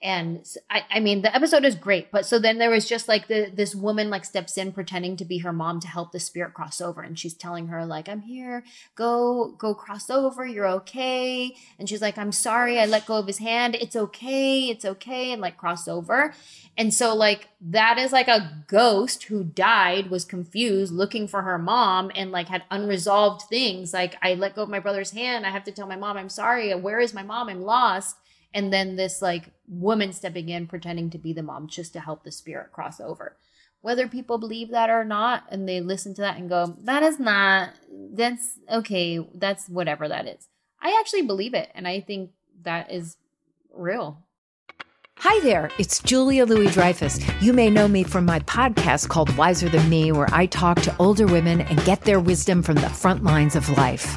and 0.00 0.46
I, 0.70 0.84
I 0.90 1.00
mean 1.00 1.22
the 1.22 1.34
episode 1.34 1.64
is 1.64 1.74
great 1.74 2.12
but 2.12 2.24
so 2.24 2.38
then 2.38 2.58
there 2.58 2.70
was 2.70 2.88
just 2.88 3.08
like 3.08 3.26
the 3.26 3.50
this 3.52 3.74
woman 3.74 4.10
like 4.10 4.24
steps 4.24 4.56
in 4.56 4.70
pretending 4.70 5.16
to 5.16 5.24
be 5.24 5.38
her 5.38 5.52
mom 5.52 5.80
to 5.80 5.88
help 5.88 6.12
the 6.12 6.20
spirit 6.20 6.54
cross 6.54 6.80
over 6.80 7.02
and 7.02 7.18
she's 7.18 7.34
telling 7.34 7.66
her 7.66 7.84
like 7.84 8.08
i'm 8.08 8.20
here. 8.20 8.62
Go 8.94 9.54
go 9.58 9.74
cross 9.74 10.08
over. 10.08 10.46
You're 10.46 10.68
okay. 10.68 11.56
And 11.78 11.88
she's 11.88 12.00
like 12.00 12.16
i'm 12.16 12.30
sorry. 12.30 12.78
I 12.78 12.86
let 12.86 13.06
go 13.06 13.16
of 13.16 13.26
his 13.26 13.38
hand. 13.38 13.74
It's 13.74 13.96
okay. 13.96 14.68
It's 14.68 14.84
okay. 14.84 15.32
And 15.32 15.42
like 15.42 15.56
cross 15.56 15.88
over. 15.88 16.32
And 16.76 16.94
so 16.94 17.14
like 17.14 17.48
that 17.60 17.98
is 17.98 18.12
like 18.12 18.28
a 18.28 18.64
ghost 18.68 19.24
who 19.24 19.42
died 19.42 20.10
was 20.10 20.24
confused 20.24 20.92
looking 20.92 21.26
for 21.26 21.42
her 21.42 21.58
mom 21.58 22.12
and 22.14 22.30
like 22.30 22.48
had 22.48 22.62
unresolved 22.70 23.42
things 23.42 23.92
like 23.92 24.14
i 24.22 24.34
let 24.34 24.54
go 24.54 24.62
of 24.62 24.68
my 24.68 24.78
brother's 24.78 25.10
hand. 25.10 25.44
I 25.44 25.50
have 25.50 25.64
to 25.64 25.72
tell 25.72 25.88
my 25.88 25.96
mom 25.96 26.16
i'm 26.16 26.28
sorry. 26.28 26.72
Where 26.72 27.00
is 27.00 27.12
my 27.12 27.24
mom? 27.24 27.48
I'm 27.48 27.62
lost 27.62 28.16
and 28.54 28.72
then 28.72 28.96
this 28.96 29.20
like 29.22 29.50
woman 29.66 30.12
stepping 30.12 30.48
in 30.48 30.66
pretending 30.66 31.10
to 31.10 31.18
be 31.18 31.32
the 31.32 31.42
mom 31.42 31.66
just 31.66 31.92
to 31.92 32.00
help 32.00 32.24
the 32.24 32.32
spirit 32.32 32.72
cross 32.72 33.00
over 33.00 33.36
whether 33.80 34.08
people 34.08 34.38
believe 34.38 34.70
that 34.70 34.90
or 34.90 35.04
not 35.04 35.44
and 35.50 35.68
they 35.68 35.80
listen 35.80 36.14
to 36.14 36.20
that 36.20 36.36
and 36.36 36.48
go 36.48 36.76
that 36.82 37.02
is 37.02 37.18
not 37.18 37.70
that's 38.12 38.58
okay 38.70 39.18
that's 39.34 39.68
whatever 39.68 40.08
that 40.08 40.26
is 40.26 40.48
i 40.80 40.96
actually 41.00 41.22
believe 41.22 41.54
it 41.54 41.70
and 41.74 41.86
i 41.86 42.00
think 42.00 42.30
that 42.62 42.90
is 42.90 43.16
real 43.72 44.24
Hi 45.22 45.40
there, 45.40 45.68
it's 45.78 46.00
Julia 46.00 46.46
Louis-Dreyfus. 46.46 47.18
You 47.40 47.52
may 47.52 47.70
know 47.70 47.88
me 47.88 48.04
from 48.04 48.24
my 48.24 48.38
podcast 48.38 49.08
called 49.08 49.36
Wiser 49.36 49.68
Than 49.68 49.88
Me, 49.88 50.12
where 50.12 50.28
I 50.30 50.46
talk 50.46 50.80
to 50.82 50.94
older 51.00 51.26
women 51.26 51.60
and 51.60 51.84
get 51.84 52.02
their 52.02 52.20
wisdom 52.20 52.62
from 52.62 52.76
the 52.76 52.88
front 52.88 53.24
lines 53.24 53.56
of 53.56 53.68
life. 53.76 54.16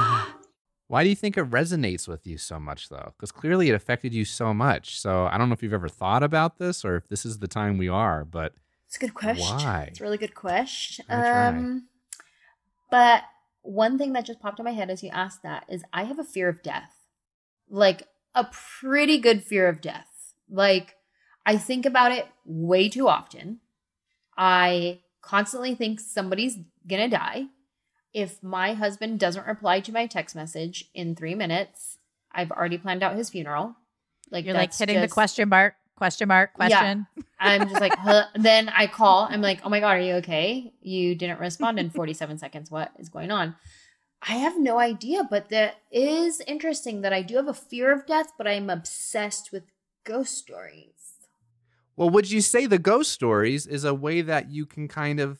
Why 0.91 1.03
do 1.03 1.09
you 1.09 1.15
think 1.15 1.37
it 1.37 1.49
resonates 1.49 2.05
with 2.05 2.27
you 2.27 2.37
so 2.37 2.59
much, 2.59 2.89
though? 2.89 3.13
Because 3.15 3.31
clearly 3.31 3.69
it 3.69 3.73
affected 3.73 4.13
you 4.13 4.25
so 4.25 4.53
much. 4.53 4.99
So 4.99 5.25
I 5.27 5.37
don't 5.37 5.47
know 5.47 5.53
if 5.53 5.63
you've 5.63 5.71
ever 5.71 5.87
thought 5.87 6.21
about 6.21 6.57
this 6.57 6.83
or 6.83 6.97
if 6.97 7.07
this 7.07 7.25
is 7.25 7.39
the 7.39 7.47
time 7.47 7.77
we 7.77 7.87
are, 7.87 8.25
but 8.25 8.55
It's 8.87 8.97
a 8.97 8.99
good 8.99 9.13
question. 9.13 9.55
Why? 9.55 9.85
It's 9.89 10.01
a 10.01 10.03
really 10.03 10.17
good 10.17 10.35
question. 10.35 11.05
Um, 11.07 11.87
but 12.89 13.23
one 13.61 13.97
thing 13.97 14.11
that 14.11 14.25
just 14.25 14.41
popped 14.41 14.59
in 14.59 14.65
my 14.65 14.73
head 14.73 14.89
as 14.89 15.01
you 15.01 15.09
asked 15.13 15.43
that 15.43 15.63
is 15.69 15.81
I 15.93 16.03
have 16.03 16.19
a 16.19 16.25
fear 16.25 16.49
of 16.49 16.61
death, 16.61 16.91
like 17.69 18.03
a 18.35 18.49
pretty 18.81 19.17
good 19.17 19.45
fear 19.45 19.69
of 19.69 19.79
death. 19.79 20.33
Like 20.49 20.95
I 21.45 21.55
think 21.55 21.85
about 21.85 22.11
it 22.11 22.27
way 22.43 22.89
too 22.89 23.07
often. 23.07 23.61
I 24.37 24.99
constantly 25.21 25.73
think 25.73 26.01
somebody's 26.01 26.57
gonna 26.85 27.07
die. 27.07 27.45
If 28.13 28.41
my 28.43 28.73
husband 28.73 29.19
doesn't 29.19 29.47
reply 29.47 29.79
to 29.81 29.91
my 29.91 30.05
text 30.07 30.35
message 30.35 30.89
in 30.93 31.15
three 31.15 31.35
minutes, 31.35 31.97
I've 32.31 32.51
already 32.51 32.77
planned 32.77 33.03
out 33.03 33.15
his 33.15 33.29
funeral. 33.29 33.75
Like 34.29 34.45
You're 34.45 34.53
like 34.53 34.71
that's 34.71 34.79
hitting 34.79 35.01
the 35.01 35.07
question 35.07 35.49
mark, 35.49 35.75
question 35.95 36.27
mark, 36.27 36.51
Yeah. 36.59 36.67
question. 36.67 37.07
I'm 37.39 37.67
just 37.69 37.81
like, 37.81 37.95
huh. 37.95 38.25
then 38.35 38.69
I 38.69 38.87
call. 38.87 39.27
I'm 39.29 39.41
like, 39.41 39.61
oh 39.63 39.69
my 39.69 39.79
God, 39.79 39.97
are 39.97 39.99
you 40.01 40.13
okay? 40.15 40.73
You 40.81 41.15
didn't 41.15 41.39
respond 41.39 41.79
in 41.79 41.89
47 41.91 42.37
seconds. 42.37 42.69
What 42.69 42.91
is 42.99 43.09
going 43.09 43.31
on? 43.31 43.55
I 44.21 44.33
have 44.33 44.59
no 44.59 44.77
idea, 44.77 45.23
but 45.27 45.49
that 45.49 45.77
is 45.91 46.41
interesting 46.45 47.01
that 47.01 47.11
I 47.11 47.23
do 47.23 47.37
have 47.37 47.47
a 47.47 47.53
fear 47.55 47.91
of 47.91 48.05
death, 48.05 48.31
but 48.37 48.47
I'm 48.47 48.69
obsessed 48.69 49.51
with 49.51 49.63
ghost 50.03 50.37
stories. 50.37 51.17
well, 51.95 52.09
would 52.09 52.29
you 52.29 52.41
say 52.41 52.65
the 52.67 52.77
ghost 52.79 53.11
stories 53.11 53.65
is 53.67 53.83
a 53.83 53.93
way 53.93 54.21
that 54.21 54.49
you 54.51 54.65
can 54.65 54.87
kind 54.87 55.19
of 55.19 55.39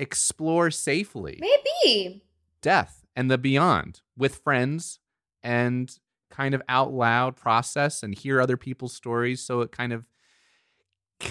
explore 0.00 0.70
safely 0.70 1.40
Maybe. 1.40 2.22
death 2.62 3.04
and 3.14 3.30
the 3.30 3.38
beyond 3.38 4.00
with 4.16 4.36
friends 4.36 4.98
and 5.42 5.98
kind 6.30 6.54
of 6.54 6.62
out 6.68 6.92
loud 6.92 7.36
process 7.36 8.02
and 8.02 8.16
hear 8.16 8.40
other 8.40 8.56
people's 8.56 8.94
stories 8.94 9.42
so 9.42 9.60
it 9.60 9.72
kind 9.72 9.92
of 9.92 10.04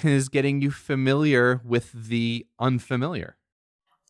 is 0.03 0.29
getting 0.29 0.61
you 0.61 0.71
familiar 0.71 1.61
with 1.65 1.91
the 1.91 2.45
unfamiliar. 2.59 3.37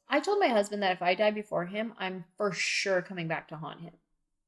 I 0.10 0.20
told 0.20 0.40
my 0.40 0.48
husband 0.48 0.82
that 0.84 0.92
if 0.92 1.02
I 1.02 1.14
die 1.14 1.32
before 1.32 1.66
him, 1.66 1.94
I'm 1.98 2.26
for 2.38 2.52
sure 2.52 3.02
coming 3.02 3.28
back 3.28 3.48
to 3.50 3.58
haunt 3.58 3.82
him. 3.82 3.94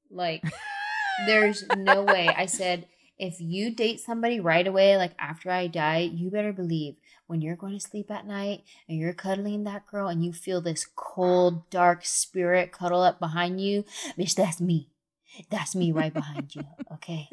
Like, 0.10 0.44
there's 1.26 1.64
no 1.78 2.04
way. 2.04 2.28
I 2.28 2.48
said, 2.48 2.88
if 3.20 3.40
you 3.40 3.74
date 3.74 4.00
somebody 4.00 4.40
right 4.40 4.66
away, 4.66 4.98
like 4.98 5.14
after 5.20 5.52
I 5.52 5.68
die, 5.68 6.10
you 6.12 6.32
better 6.32 6.52
believe 6.52 6.96
when 7.32 7.42
you're 7.42 7.56
going 7.56 7.72
to 7.72 7.80
sleep 7.80 8.12
at 8.12 8.28
night 8.28 8.62
and 8.90 9.00
you're 9.00 9.14
cuddling 9.14 9.64
that 9.64 9.88
girl 9.88 10.10
and 10.10 10.26
you 10.26 10.34
feel 10.34 10.60
this 10.60 10.86
cold, 10.98 11.70
dark 11.70 12.04
spirit 12.04 12.74
cuddle 12.74 13.02
up 13.02 13.22
behind 13.22 13.62
you, 13.62 13.86
bitch, 14.20 14.36
that's 14.36 14.60
me. 14.60 14.90
That's 15.50 15.74
me 15.74 15.94
right 15.94 16.14
behind 16.14 16.54
you. 16.54 16.64
Okay. 16.94 17.30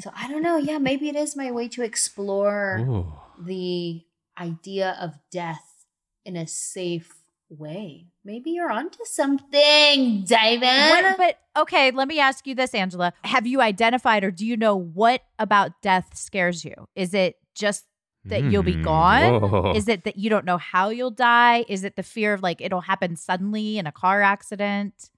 So 0.00 0.10
I 0.14 0.28
don't 0.28 0.42
know. 0.42 0.56
Yeah, 0.56 0.78
maybe 0.78 1.08
it 1.08 1.14
is 1.14 1.36
my 1.36 1.52
way 1.52 1.68
to 1.68 1.82
explore 1.82 2.78
Ooh. 2.80 3.12
the 3.38 4.02
idea 4.36 4.96
of 5.00 5.14
death 5.30 5.84
in 6.24 6.36
a 6.36 6.46
safe 6.48 7.14
way. 7.48 8.06
Maybe 8.24 8.50
you're 8.50 8.72
onto 8.72 9.04
something, 9.04 10.24
David. 10.24 10.90
What, 10.90 11.16
but 11.16 11.38
okay, 11.62 11.92
let 11.92 12.08
me 12.08 12.18
ask 12.18 12.46
you 12.46 12.56
this, 12.56 12.72
Anjelah. 12.72 13.12
Have 13.22 13.46
you 13.46 13.60
identified 13.60 14.24
or 14.24 14.32
do 14.32 14.44
you 14.44 14.56
know 14.56 14.74
what 14.74 15.22
about 15.38 15.80
death 15.80 16.16
scares 16.16 16.64
you? 16.64 16.74
Is 16.96 17.14
it 17.14 17.36
just 17.54 17.84
that 18.26 18.42
you'll 18.44 18.62
be 18.62 18.76
Mm, 18.76 18.84
gone? 18.84 19.40
whoa. 19.40 19.72
Is 19.74 19.88
it 19.88 20.04
that 20.04 20.16
you 20.18 20.28
don't 20.30 20.44
know 20.44 20.58
how 20.58 20.90
you'll 20.90 21.10
die? 21.10 21.64
Is 21.68 21.84
it 21.84 21.96
the 21.96 22.02
fear 22.02 22.34
of 22.34 22.42
like 22.42 22.60
it'll 22.60 22.82
happen 22.82 23.16
suddenly 23.16 23.78
in 23.78 23.86
a 23.86 23.92
car 23.92 24.22
accident? 24.22 25.10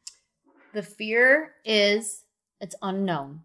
the 0.74 0.82
fear 0.82 1.52
is 1.66 2.24
it's 2.60 2.74
unknown. 2.80 3.42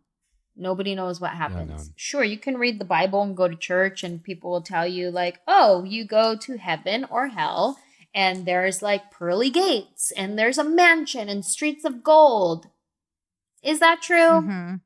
Nobody 0.56 0.96
knows 0.96 1.20
what 1.20 1.32
happens. 1.32 1.70
unknown. 1.72 1.86
Sure, 1.96 2.24
you 2.24 2.38
can 2.38 2.58
read 2.58 2.80
the 2.80 2.86
Bible 2.86 3.22
and 3.22 3.36
go 3.36 3.48
to 3.48 3.56
church, 3.56 4.04
and 4.04 4.24
people 4.24 4.50
will 4.50 4.62
tell 4.62 4.88
you, 4.88 5.12
like, 5.12 5.40
oh, 5.48 5.84
you 5.84 6.06
go 6.06 6.36
to 6.38 6.58
heaven 6.58 7.06
or 7.12 7.28
hell, 7.28 7.78
and 8.16 8.46
there's 8.46 8.82
like 8.82 9.12
pearly 9.12 9.50
gates 9.50 10.12
and 10.16 10.40
there's 10.40 10.58
a 10.58 10.64
mansion 10.64 11.30
and 11.30 11.44
streets 11.46 11.84
of 11.86 12.02
gold. 12.02 12.68
Is 13.62 13.80
that 13.82 14.02
true? 14.02 14.16
Mhm. 14.42 14.82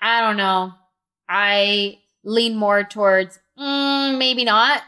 I 0.00 0.20
don't 0.20 0.36
know. 0.36 0.72
I 1.28 1.98
lean 2.28 2.56
more 2.56 2.84
towards 2.84 3.40
mm, 3.58 4.18
maybe 4.18 4.44
not. 4.44 4.82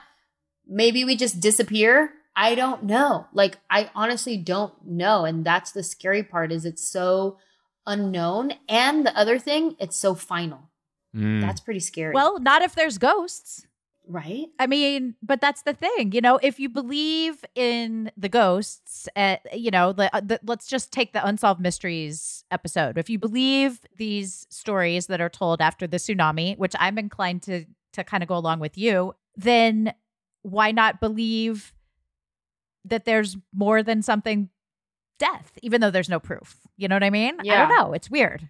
Maybe 0.66 1.04
we 1.04 1.16
just 1.16 1.40
disappear. 1.40 2.12
I 2.36 2.54
don't 2.54 2.84
know. 2.84 3.26
Like 3.32 3.58
I 3.68 3.90
honestly 3.94 4.36
don't 4.36 4.72
know, 4.86 5.24
and 5.24 5.44
that's 5.44 5.72
the 5.72 5.82
scary 5.82 6.22
part. 6.22 6.52
Is 6.52 6.64
it's 6.64 6.86
so 6.86 7.38
unknown, 7.86 8.52
and 8.68 9.04
the 9.04 9.16
other 9.18 9.38
thing, 9.38 9.74
it's 9.80 9.96
so 9.96 10.14
final. 10.14 10.70
Mm. 11.16 11.40
That's 11.40 11.60
pretty 11.60 11.80
scary. 11.80 12.14
Well, 12.14 12.38
not 12.38 12.62
if 12.62 12.74
there's 12.76 12.98
ghosts. 12.98 13.66
right? 14.06 14.46
I 14.60 14.66
mean, 14.68 15.16
but 15.22 15.40
that's 15.40 15.62
the 15.62 15.74
thing, 15.74 16.12
you 16.12 16.20
know. 16.20 16.38
If 16.42 16.60
you 16.60 16.68
believe 16.68 17.44
in 17.56 18.12
the 18.16 18.28
ghosts, 18.28 19.08
uh, 19.16 19.36
you 19.52 19.70
know, 19.72 19.92
the, 19.92 20.14
uh, 20.14 20.20
the 20.20 20.38
let's 20.44 20.68
just 20.68 20.92
take 20.92 21.12
the 21.12 21.26
unsolved 21.26 21.60
mysteries 21.60 22.39
episode. 22.50 22.98
If 22.98 23.08
you 23.10 23.18
believe 23.18 23.80
these 23.96 24.46
stories 24.50 25.06
that 25.06 25.20
are 25.20 25.28
told 25.28 25.60
after 25.60 25.86
the 25.86 25.96
tsunami, 25.98 26.56
which 26.58 26.74
I'm 26.78 26.98
inclined 26.98 27.42
to 27.44 27.64
to 27.92 28.04
kind 28.04 28.22
of 28.22 28.28
go 28.28 28.36
along 28.36 28.60
with 28.60 28.78
you, 28.78 29.14
then 29.36 29.92
why 30.42 30.70
not 30.70 31.00
believe 31.00 31.72
that 32.84 33.04
there's 33.04 33.36
more 33.52 33.82
than 33.82 34.02
something 34.02 34.48
death, 35.18 35.52
even 35.62 35.80
though 35.80 35.90
there's 35.90 36.08
no 36.08 36.20
proof? 36.20 36.56
You 36.76 36.88
know 36.88 36.94
what 36.96 37.04
I 37.04 37.10
mean? 37.10 37.36
Yeah. 37.42 37.64
I 37.64 37.68
don't 37.68 37.76
know. 37.76 37.92
It's 37.92 38.10
weird. 38.10 38.48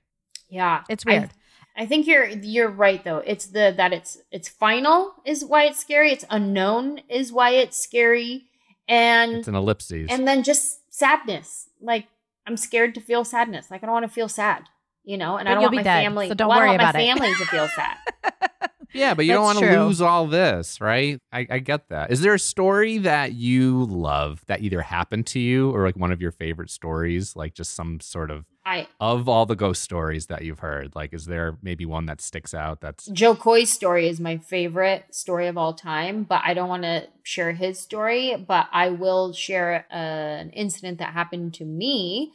Yeah, 0.49 0.83
It's 0.89 1.05
I- 1.07 1.11
weird. 1.11 1.31
I 1.77 1.87
think 1.87 2.07
you're 2.09 2.27
you're 2.27 2.69
right 2.69 3.03
though. 3.05 3.19
It's 3.25 3.47
the 3.47 3.73
that 3.77 3.93
it's 3.93 4.19
it's 4.33 4.49
final 4.49 5.15
is 5.25 5.45
why 5.45 5.65
it's 5.65 5.79
scary. 5.79 6.11
It's 6.13 6.25
unknown 6.29 7.01
is 7.09 7.33
why 7.33 7.51
it's 7.51 7.79
scary, 7.79 8.47
and 8.89 9.37
It's 9.37 9.49
an 9.49 9.55
ellipses. 9.55 10.09
and 10.11 10.27
then 10.27 10.43
just 10.43 10.93
sadness. 10.93 11.69
Like 11.81 12.09
I'm 12.51 12.57
scared 12.57 12.95
to 12.97 13.01
feel 13.01 13.25
sadness. 13.25 13.71
Like 13.71 13.83
I 13.83 13.87
don't 13.87 13.93
want 13.93 14.05
to 14.07 14.13
feel 14.13 14.29
sad, 14.29 14.65
you 15.05 15.17
know. 15.17 15.37
And 15.37 15.47
But 15.47 15.53
I 15.53 15.55
don't 15.55 15.63
want 15.63 15.77
my 15.77 15.83
dead, 15.85 16.03
family. 16.03 16.29
so 16.29 16.35
don't 16.35 16.49
well, 16.49 16.59
I 16.59 16.61
worry 16.63 16.77
don't 16.77 16.85
want 16.85 16.97
about 16.97 16.99
my 16.99 17.01
it. 17.01 17.07
family 17.07 17.35
to 17.35 17.45
feel 17.47 17.69
sad. 17.77 18.50
Yeah, 18.93 19.15
but 19.15 19.27
you 19.27 19.33
don't 19.33 19.45
want 19.45 19.59
to 19.59 19.85
lose 19.85 20.01
all 20.01 20.27
this, 20.27 20.81
right? 20.81 21.19
I, 21.33 21.47
I 21.51 21.59
get 21.59 21.89
that. 21.89 22.11
Is 22.11 22.21
there 22.21 22.35
a 22.35 22.39
story 22.39 22.99
that 22.99 23.33
you 23.33 23.85
love 23.85 24.45
that 24.47 24.63
either 24.63 24.83
happened 24.83 25.27
to 25.29 25.41
you 25.41 25.71
or 25.71 25.85
like 25.85 25.97
one 25.97 26.13
of 26.13 26.21
your 26.21 26.33
favorite 26.33 26.71
stories, 26.71 27.37
like 27.37 27.55
just 27.55 27.75
some 27.75 28.01
sort 28.01 28.31
of 28.31 28.47
I 28.65 28.89
of 29.01 29.29
all 29.29 29.47
the 29.47 29.57
ghost 29.57 29.83
stories 29.83 30.27
that 30.27 30.43
you've 30.43 30.59
heard? 30.59 30.95
Like, 30.95 31.13
is 31.13 31.27
there 31.27 31.57
maybe 31.63 31.87
one 31.87 32.07
that 32.07 32.21
sticks 32.21 32.55
out? 32.55 32.81
That's 32.81 33.07
Jo 33.07 33.35
Koy's 33.35 33.73
story 33.73 34.09
is 34.09 34.21
my 34.21 34.39
favorite 34.39 35.15
story 35.15 35.47
of 35.47 35.57
all 35.57 35.75
time, 35.75 36.25
but 36.25 36.43
I 36.45 36.55
don't 36.55 36.69
want 36.69 36.83
to 36.83 37.07
share 37.23 37.53
his 37.53 37.79
story. 37.79 38.37
But 38.37 38.69
I 38.73 38.91
will 38.91 39.33
share 39.33 39.87
uh, 39.91 39.95
an 39.95 40.51
incident 40.51 40.99
that 40.99 41.13
happened 41.13 41.55
to 41.55 41.65
me 41.65 42.33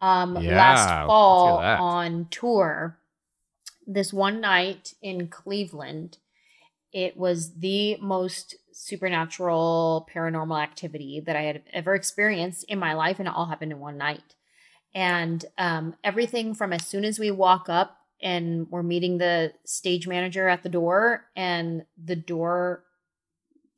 um, 0.00 0.36
Yeah, 0.36 0.56
last 0.56 1.06
fall 1.06 1.58
on 1.58 2.28
tour. 2.30 2.98
This 3.86 4.12
one 4.12 4.40
night 4.40 4.94
in 5.02 5.28
Cleveland, 5.28 6.18
it 6.92 7.16
was 7.16 7.54
the 7.56 7.96
most 8.00 8.54
supernatural 8.72 10.08
paranormal 10.14 10.60
activity 10.62 11.22
that 11.26 11.36
I 11.36 11.42
had 11.42 11.62
ever 11.72 11.94
experienced 11.94 12.64
in 12.64 12.78
my 12.78 12.94
life, 12.94 13.18
and 13.18 13.28
it 13.28 13.34
all 13.34 13.46
happened 13.46 13.72
in 13.72 13.80
one 13.80 13.98
night. 13.98 14.34
And 14.94 15.44
um, 15.58 15.94
everything 16.04 16.54
from 16.54 16.72
as 16.72 16.86
soon 16.86 17.04
as 17.04 17.18
we 17.18 17.30
walk 17.30 17.68
up 17.68 17.98
and 18.22 18.68
we're 18.70 18.82
meeting 18.82 19.18
the 19.18 19.52
stage 19.64 20.06
manager 20.06 20.48
at 20.48 20.62
the 20.62 20.68
door, 20.68 21.26
and 21.36 21.84
the 22.02 22.16
door 22.16 22.84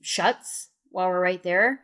shuts 0.02 0.68
while 0.90 1.08
we're 1.08 1.20
right 1.20 1.42
there. 1.42 1.80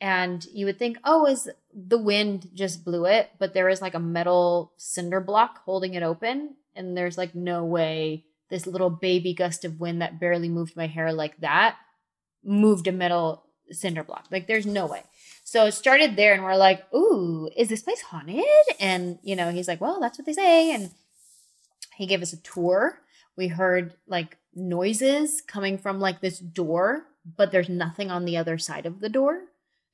And 0.00 0.44
you 0.52 0.66
would 0.66 0.78
think, 0.78 0.98
oh, 1.02 1.26
is 1.26 1.48
the 1.72 1.98
wind 1.98 2.50
just 2.54 2.84
blew 2.84 3.06
it? 3.06 3.30
But 3.38 3.54
there 3.54 3.68
is 3.68 3.80
like 3.80 3.94
a 3.94 3.98
metal 3.98 4.74
cinder 4.76 5.20
block 5.20 5.62
holding 5.64 5.94
it 5.94 6.02
open. 6.02 6.56
And 6.76 6.96
there's 6.96 7.18
like 7.18 7.34
no 7.34 7.64
way 7.64 8.24
this 8.50 8.66
little 8.66 8.90
baby 8.90 9.34
gust 9.34 9.64
of 9.64 9.80
wind 9.80 10.02
that 10.02 10.20
barely 10.20 10.48
moved 10.48 10.76
my 10.76 10.86
hair 10.86 11.12
like 11.12 11.38
that 11.38 11.76
moved 12.44 12.86
a 12.86 12.92
metal 12.92 13.44
cinder 13.70 14.04
block. 14.04 14.26
Like 14.30 14.46
there's 14.46 14.66
no 14.66 14.86
way. 14.86 15.02
So 15.44 15.66
it 15.66 15.72
started 15.72 16.16
there, 16.16 16.32
and 16.32 16.42
we're 16.42 16.56
like, 16.56 16.92
ooh, 16.94 17.50
is 17.56 17.68
this 17.68 17.82
place 17.82 18.00
haunted? 18.00 18.44
And, 18.80 19.18
you 19.22 19.36
know, 19.36 19.50
he's 19.50 19.68
like, 19.68 19.80
well, 19.80 20.00
that's 20.00 20.18
what 20.18 20.26
they 20.26 20.32
say. 20.32 20.72
And 20.72 20.90
he 21.96 22.06
gave 22.06 22.22
us 22.22 22.32
a 22.32 22.38
tour. 22.38 23.00
We 23.36 23.48
heard 23.48 23.94
like 24.06 24.38
noises 24.54 25.42
coming 25.42 25.76
from 25.78 26.00
like 26.00 26.20
this 26.20 26.38
door, 26.38 27.06
but 27.36 27.52
there's 27.52 27.68
nothing 27.68 28.10
on 28.10 28.24
the 28.24 28.36
other 28.36 28.58
side 28.58 28.86
of 28.86 29.00
the 29.00 29.08
door. 29.08 29.42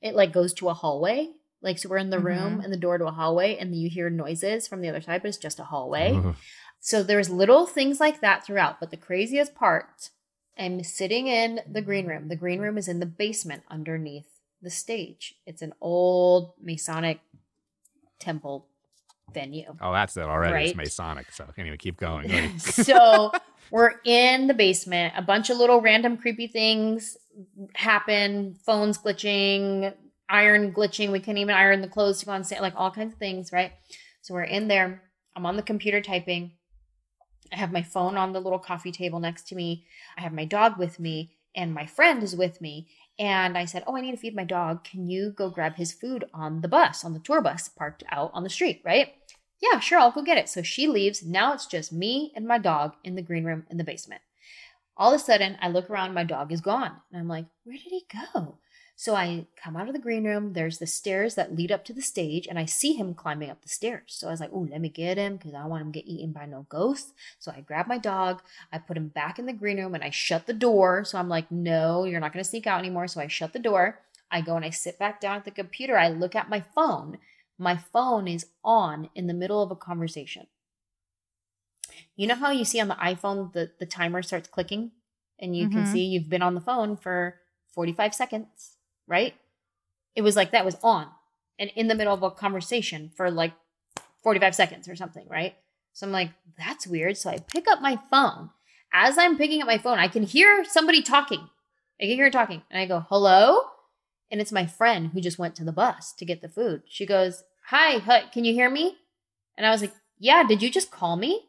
It 0.01 0.15
like 0.15 0.31
goes 0.31 0.53
to 0.55 0.69
a 0.69 0.73
hallway. 0.73 1.29
Like, 1.61 1.77
so 1.77 1.89
we're 1.89 1.97
in 1.97 2.09
the 2.09 2.17
mm-hmm. 2.17 2.25
room 2.25 2.59
and 2.61 2.73
the 2.73 2.77
door 2.77 2.97
to 2.97 3.05
a 3.05 3.11
hallway, 3.11 3.57
and 3.57 3.75
you 3.75 3.89
hear 3.89 4.09
noises 4.09 4.67
from 4.67 4.81
the 4.81 4.89
other 4.89 5.01
side, 5.01 5.21
but 5.21 5.29
it's 5.29 5.37
just 5.37 5.59
a 5.59 5.63
hallway. 5.63 6.19
So 6.81 7.03
there's 7.03 7.29
little 7.29 7.67
things 7.67 7.99
like 7.99 8.21
that 8.21 8.43
throughout. 8.43 8.79
But 8.79 8.89
the 8.89 8.97
craziest 8.97 9.53
part, 9.55 10.09
I'm 10.57 10.83
sitting 10.83 11.27
in 11.27 11.61
the 11.71 11.81
green 11.81 12.07
room. 12.07 12.27
The 12.27 12.35
green 12.35 12.59
room 12.59 12.77
is 12.77 12.87
in 12.87 12.99
the 12.99 13.05
basement 13.05 13.63
underneath 13.69 14.25
the 14.61 14.71
stage. 14.71 15.35
It's 15.45 15.61
an 15.61 15.73
old 15.79 16.53
Masonic 16.61 17.19
temple 18.19 18.67
venue. 19.31 19.75
oh, 19.79 19.93
that's 19.93 20.17
it 20.17 20.23
already. 20.23 20.69
It's 20.69 20.75
Masonic. 20.75 21.31
So 21.31 21.45
anyway, 21.57 21.77
keep 21.77 21.97
going. 21.97 22.27
Go 22.27 22.49
so 22.57 23.31
we're 23.71 23.93
in 24.03 24.47
the 24.47 24.53
basement. 24.55 25.13
A 25.15 25.21
bunch 25.21 25.51
of 25.51 25.57
little 25.57 25.81
random 25.81 26.17
creepy 26.17 26.47
things 26.47 27.15
happen. 27.75 28.55
Phones 28.65 28.97
glitching, 28.97 29.93
iron 30.27 30.73
glitching. 30.73 31.11
We 31.11 31.19
couldn't 31.19 31.37
even 31.37 31.55
iron 31.55 31.81
the 31.81 31.87
clothes 31.87 32.19
to 32.19 32.25
go 32.25 32.31
on 32.31 32.43
sale, 32.43 32.61
like 32.61 32.73
all 32.75 32.91
kinds 32.91 33.13
of 33.13 33.19
things, 33.19 33.51
right? 33.51 33.71
So 34.21 34.33
we're 34.33 34.43
in 34.43 34.67
there. 34.67 35.03
I'm 35.35 35.45
on 35.45 35.55
the 35.55 35.63
computer 35.63 36.01
typing. 36.01 36.53
I 37.51 37.57
have 37.57 37.71
my 37.71 37.83
phone 37.83 38.17
on 38.17 38.33
the 38.33 38.39
little 38.39 38.59
coffee 38.59 38.91
table 38.91 39.19
next 39.19 39.47
to 39.47 39.55
me. 39.55 39.85
I 40.17 40.21
have 40.21 40.33
my 40.33 40.45
dog 40.45 40.77
with 40.77 40.99
me, 40.99 41.31
and 41.55 41.73
my 41.73 41.85
friend 41.85 42.23
is 42.23 42.35
with 42.35 42.61
me. 42.61 42.87
And 43.19 43.57
I 43.57 43.65
said, 43.65 43.83
Oh, 43.85 43.95
I 43.95 44.01
need 44.01 44.11
to 44.11 44.17
feed 44.17 44.35
my 44.35 44.43
dog. 44.43 44.83
Can 44.83 45.07
you 45.07 45.31
go 45.31 45.49
grab 45.49 45.75
his 45.75 45.91
food 45.91 46.25
on 46.33 46.61
the 46.61 46.67
bus, 46.67 47.03
on 47.03 47.13
the 47.13 47.19
tour 47.19 47.41
bus 47.41 47.67
parked 47.69 48.03
out 48.09 48.31
on 48.33 48.43
the 48.43 48.49
street, 48.49 48.81
right? 48.85 49.13
Yeah, 49.61 49.79
sure, 49.79 49.99
I'll 49.99 50.11
go 50.11 50.23
get 50.23 50.37
it. 50.37 50.49
So 50.49 50.63
she 50.63 50.87
leaves. 50.87 51.23
Now 51.23 51.53
it's 51.53 51.67
just 51.67 51.93
me 51.93 52.31
and 52.35 52.47
my 52.47 52.57
dog 52.57 52.93
in 53.03 53.15
the 53.15 53.21
green 53.21 53.43
room 53.43 53.65
in 53.69 53.77
the 53.77 53.83
basement. 53.83 54.21
All 54.97 55.13
of 55.13 55.21
a 55.21 55.23
sudden, 55.23 55.57
I 55.61 55.69
look 55.69 55.89
around, 55.89 56.13
my 56.13 56.23
dog 56.23 56.51
is 56.51 56.61
gone. 56.61 56.93
And 57.11 57.19
I'm 57.19 57.27
like, 57.27 57.45
Where 57.63 57.77
did 57.77 57.91
he 57.91 58.05
go? 58.33 58.57
So 59.01 59.15
I 59.15 59.47
come 59.55 59.75
out 59.75 59.87
of 59.87 59.95
the 59.95 59.99
green 59.99 60.25
room. 60.25 60.53
There's 60.53 60.77
the 60.77 60.85
stairs 60.85 61.33
that 61.33 61.55
lead 61.55 61.71
up 61.71 61.83
to 61.85 61.93
the 61.93 62.03
stage, 62.03 62.45
and 62.45 62.59
I 62.59 62.65
see 62.65 62.93
him 62.93 63.15
climbing 63.15 63.49
up 63.49 63.63
the 63.63 63.67
stairs. 63.67 64.03
So 64.09 64.27
I 64.27 64.29
was 64.29 64.39
like, 64.39 64.51
"Oh, 64.53 64.67
let 64.69 64.79
me 64.79 64.89
get 64.89 65.17
him 65.17 65.37
because 65.37 65.55
I 65.55 65.65
want 65.65 65.81
him 65.81 65.91
to 65.91 65.99
get 65.99 66.07
eaten 66.07 66.31
by 66.31 66.45
no 66.45 66.67
ghosts." 66.69 67.11
So 67.39 67.51
I 67.51 67.61
grab 67.61 67.87
my 67.87 67.97
dog, 67.97 68.43
I 68.71 68.77
put 68.77 68.97
him 68.97 69.07
back 69.07 69.39
in 69.39 69.47
the 69.47 69.53
green 69.53 69.79
room, 69.79 69.95
and 69.95 70.03
I 70.03 70.11
shut 70.11 70.45
the 70.45 70.53
door. 70.53 71.03
So 71.03 71.17
I'm 71.17 71.29
like, 71.29 71.49
"No, 71.49 72.03
you're 72.03 72.19
not 72.19 72.31
going 72.31 72.43
to 72.43 72.49
sneak 72.49 72.67
out 72.67 72.77
anymore." 72.77 73.07
So 73.07 73.19
I 73.19 73.25
shut 73.25 73.53
the 73.53 73.57
door. 73.57 74.01
I 74.29 74.41
go 74.41 74.55
and 74.55 74.63
I 74.63 74.69
sit 74.69 74.99
back 74.99 75.19
down 75.19 75.37
at 75.37 75.45
the 75.45 75.49
computer. 75.61 75.97
I 75.97 76.09
look 76.09 76.35
at 76.35 76.47
my 76.47 76.59
phone. 76.61 77.17
My 77.57 77.77
phone 77.77 78.27
is 78.27 78.51
on 78.63 79.09
in 79.15 79.25
the 79.25 79.33
middle 79.33 79.63
of 79.63 79.71
a 79.71 79.75
conversation. 79.75 80.45
You 82.15 82.27
know 82.27 82.35
how 82.35 82.51
you 82.51 82.65
see 82.65 82.79
on 82.79 82.87
the 82.87 83.01
iPhone 83.01 83.51
the 83.53 83.71
the 83.79 83.87
timer 83.87 84.21
starts 84.21 84.47
clicking, 84.47 84.91
and 85.39 85.55
you 85.57 85.67
can 85.67 85.85
Mhm. 85.85 85.87
see 85.87 86.05
you've 86.05 86.29
been 86.29 86.43
on 86.43 86.53
the 86.53 86.61
phone 86.61 86.95
for 86.97 87.41
45 87.73 88.13
seconds 88.13 88.77
right? 89.07 89.35
It 90.15 90.21
was 90.21 90.35
like 90.35 90.51
that 90.51 90.65
was 90.65 90.77
on 90.83 91.07
and 91.59 91.71
in 91.75 91.87
the 91.87 91.95
middle 91.95 92.13
of 92.13 92.23
a 92.23 92.31
conversation 92.31 93.11
for 93.15 93.29
like 93.31 93.53
45 94.23 94.55
seconds 94.55 94.87
or 94.87 94.95
something, 94.95 95.27
right? 95.29 95.55
So 95.93 96.05
I'm 96.05 96.11
like, 96.11 96.31
that's 96.57 96.87
weird. 96.87 97.17
So 97.17 97.29
I 97.29 97.37
pick 97.39 97.67
up 97.67 97.81
my 97.81 97.99
phone. 98.09 98.49
As 98.93 99.17
I'm 99.17 99.37
picking 99.37 99.61
up 99.61 99.67
my 99.67 99.77
phone, 99.77 99.99
I 99.99 100.07
can 100.07 100.23
hear 100.23 100.63
somebody 100.65 101.01
talking. 101.01 101.47
I 101.99 102.05
can 102.05 102.15
hear 102.15 102.25
her 102.25 102.31
talking. 102.31 102.61
And 102.69 102.81
I 102.81 102.85
go, 102.85 103.05
hello? 103.09 103.59
And 104.29 104.39
it's 104.41 104.51
my 104.51 104.65
friend 104.65 105.11
who 105.13 105.21
just 105.21 105.39
went 105.39 105.55
to 105.55 105.63
the 105.63 105.71
bus 105.71 106.13
to 106.13 106.25
get 106.25 106.41
the 106.41 106.47
food. 106.49 106.83
She 106.87 107.05
goes, 107.05 107.43
hi, 107.67 107.99
hi, 107.99 108.23
can 108.33 108.43
you 108.45 108.53
hear 108.53 108.69
me? 108.69 108.97
And 109.57 109.65
I 109.65 109.71
was 109.71 109.81
like, 109.81 109.93
yeah, 110.19 110.43
did 110.43 110.61
you 110.61 110.69
just 110.69 110.91
call 110.91 111.15
me? 111.15 111.47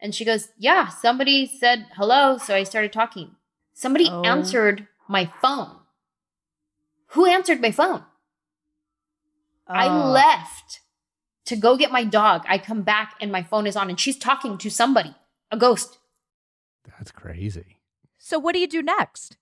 And 0.00 0.14
she 0.14 0.24
goes, 0.24 0.48
yeah, 0.58 0.88
somebody 0.88 1.46
said 1.46 1.86
hello. 1.96 2.36
So 2.38 2.54
I 2.54 2.62
started 2.64 2.92
talking. 2.92 3.36
Somebody 3.74 4.08
Oh. 4.10 4.22
answered 4.22 4.88
my 5.08 5.30
phone. 5.40 5.76
Who 7.12 7.26
answered 7.26 7.60
my 7.60 7.70
phone? 7.70 8.04
I 9.66 9.86
Oh. 9.88 10.10
left 10.10 10.80
to 11.46 11.56
go 11.56 11.76
get 11.76 11.90
my 11.90 12.04
dog. 12.04 12.44
I 12.48 12.58
come 12.58 12.82
back 12.82 13.14
and 13.20 13.30
my 13.32 13.42
phone 13.42 13.66
is 13.66 13.76
on 13.76 13.88
and 13.90 13.98
she's 13.98 14.18
talking 14.18 14.58
to 14.58 14.70
somebody, 14.70 15.14
a 15.50 15.56
ghost. 15.56 15.98
That's 16.86 17.10
crazy. 17.10 17.78
So 18.18 18.38
what 18.38 18.54
do 18.54 18.60
you 18.60 18.68
do 18.68 18.82
next? 18.82 19.36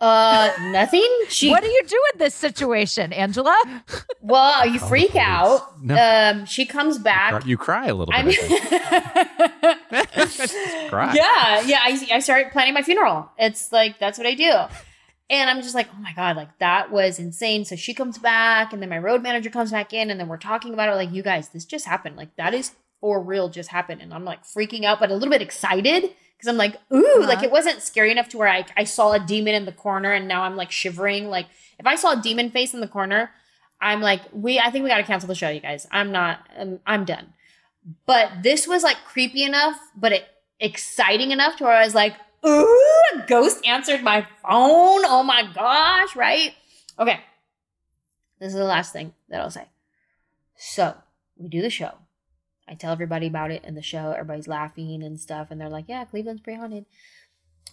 Uh, 0.00 0.50
nothing. 0.60 1.08
She. 1.28 1.48
what 1.50 1.62
do 1.62 1.68
you 1.68 1.82
do 1.86 2.00
in 2.12 2.18
this 2.18 2.34
situation, 2.34 3.12
Anjelah? 3.12 3.82
Well, 4.20 4.66
you 4.66 4.78
Oh, 4.82 4.88
freak 4.88 5.12
please. 5.12 5.20
out. 5.20 5.82
No. 5.82 5.94
Um, 5.96 6.44
she 6.46 6.66
comes 6.66 6.98
back. 6.98 7.46
You 7.46 7.56
cry 7.56 7.86
a 7.86 7.94
little 7.94 8.12
I'm. 8.14 8.26
bit. 8.26 8.38
I 8.42 9.78
think. 9.94 10.12
Just 10.14 10.90
cry. 10.90 11.14
yeah, 11.14 11.60
yeah. 11.62 11.80
I 11.82 12.08
I 12.14 12.18
start 12.20 12.52
planning 12.52 12.74
my 12.74 12.82
funeral. 12.82 13.30
It's 13.38 13.70
like 13.72 13.98
that's 13.98 14.18
what 14.18 14.26
I 14.26 14.34
do. 14.34 14.52
And 15.30 15.48
I'm 15.48 15.62
just 15.62 15.74
like, 15.74 15.88
oh 15.94 16.00
my 16.00 16.12
God, 16.12 16.36
like 16.36 16.58
that 16.58 16.90
was 16.90 17.18
insane. 17.18 17.64
So 17.64 17.76
she 17.76 17.94
comes 17.94 18.18
back, 18.18 18.72
and 18.72 18.82
then 18.82 18.90
my 18.90 18.98
road 18.98 19.22
manager 19.22 19.48
comes 19.50 19.70
back 19.70 19.92
in, 19.92 20.10
and 20.10 20.20
then 20.20 20.28
we're 20.28 20.36
talking 20.36 20.74
about 20.74 20.90
it. 20.90 20.96
Like, 20.96 21.12
you 21.12 21.22
guys, 21.22 21.48
this 21.48 21.64
just 21.64 21.86
happened. 21.86 22.16
Like, 22.16 22.36
that 22.36 22.52
is 22.52 22.72
for 23.00 23.20
real 23.22 23.48
just 23.48 23.70
happened. 23.70 24.00
And 24.02 24.12
I'm 24.12 24.24
like 24.24 24.44
freaking 24.44 24.84
out, 24.84 25.00
but 25.00 25.10
a 25.10 25.14
little 25.14 25.30
bit 25.30 25.42
excited 25.42 26.02
because 26.02 26.48
I'm 26.48 26.56
like, 26.56 26.76
ooh, 26.92 27.20
like 27.20 27.38
Uh-huh. 27.38 27.44
it 27.46 27.50
wasn't 27.52 27.82
scary 27.82 28.10
enough 28.10 28.28
to 28.30 28.38
where 28.38 28.48
I, 28.48 28.64
I 28.76 28.84
saw 28.84 29.12
a 29.12 29.20
demon 29.20 29.54
in 29.54 29.64
the 29.66 29.72
corner 29.72 30.12
and 30.12 30.26
now 30.28 30.42
I'm 30.42 30.56
like 30.56 30.70
shivering. 30.70 31.28
Like, 31.28 31.46
if 31.78 31.86
I 31.86 31.96
saw 31.96 32.12
a 32.12 32.22
demon 32.22 32.50
face 32.50 32.72
in 32.74 32.80
the 32.80 32.88
corner, 32.88 33.30
I'm 33.80 34.00
like, 34.00 34.22
we, 34.32 34.58
I 34.58 34.70
think 34.70 34.84
we 34.84 34.88
got 34.90 34.96
to 34.98 35.02
cancel 35.04 35.26
the 35.26 35.34
show, 35.34 35.48
you 35.50 35.60
guys. 35.60 35.86
I'm 35.90 36.12
not, 36.12 36.40
I'm, 36.58 36.80
I'm 36.86 37.04
done. 37.04 37.34
But 38.06 38.42
this 38.42 38.66
was 38.66 38.82
like 38.82 38.96
creepy 39.04 39.42
enough, 39.42 39.78
but 39.96 40.12
it 40.12 40.24
exciting 40.60 41.30
enough 41.30 41.56
to 41.56 41.64
where 41.64 41.72
I 41.74 41.84
was 41.84 41.94
like, 41.94 42.14
ooh, 42.46 43.02
a 43.14 43.26
ghost 43.26 43.64
answered 43.66 44.02
my 44.02 44.22
phone. 44.42 45.04
Oh 45.04 45.22
my 45.24 45.48
gosh, 45.54 46.14
right? 46.16 46.54
Okay. 46.98 47.20
This 48.38 48.48
is 48.48 48.54
the 48.58 48.64
last 48.64 48.92
thing 48.92 49.14
that 49.28 49.40
I'll 49.40 49.50
say. 49.50 49.68
So 50.56 50.94
we 51.36 51.48
do 51.48 51.62
the 51.62 51.70
show. 51.70 51.92
I 52.68 52.74
tell 52.74 52.92
everybody 52.92 53.26
about 53.26 53.50
it 53.50 53.64
in 53.64 53.74
the 53.74 53.82
show. 53.82 54.12
Everybody's 54.12 54.48
laughing 54.48 55.02
and 55.02 55.20
stuff, 55.20 55.50
and 55.50 55.60
they're 55.60 55.68
like, 55.68 55.84
"Yeah, 55.88 56.04
Cleveland's 56.04 56.40
pretty 56.40 56.58
haunted." 56.58 56.86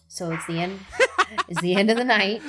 So 0.07 0.31
it's 0.31 0.45
the 0.45 0.60
end. 0.60 0.79
it's 1.47 1.62
the 1.62 1.75
end 1.75 1.89
of 1.89 1.97
the 1.97 2.03
night, 2.03 2.41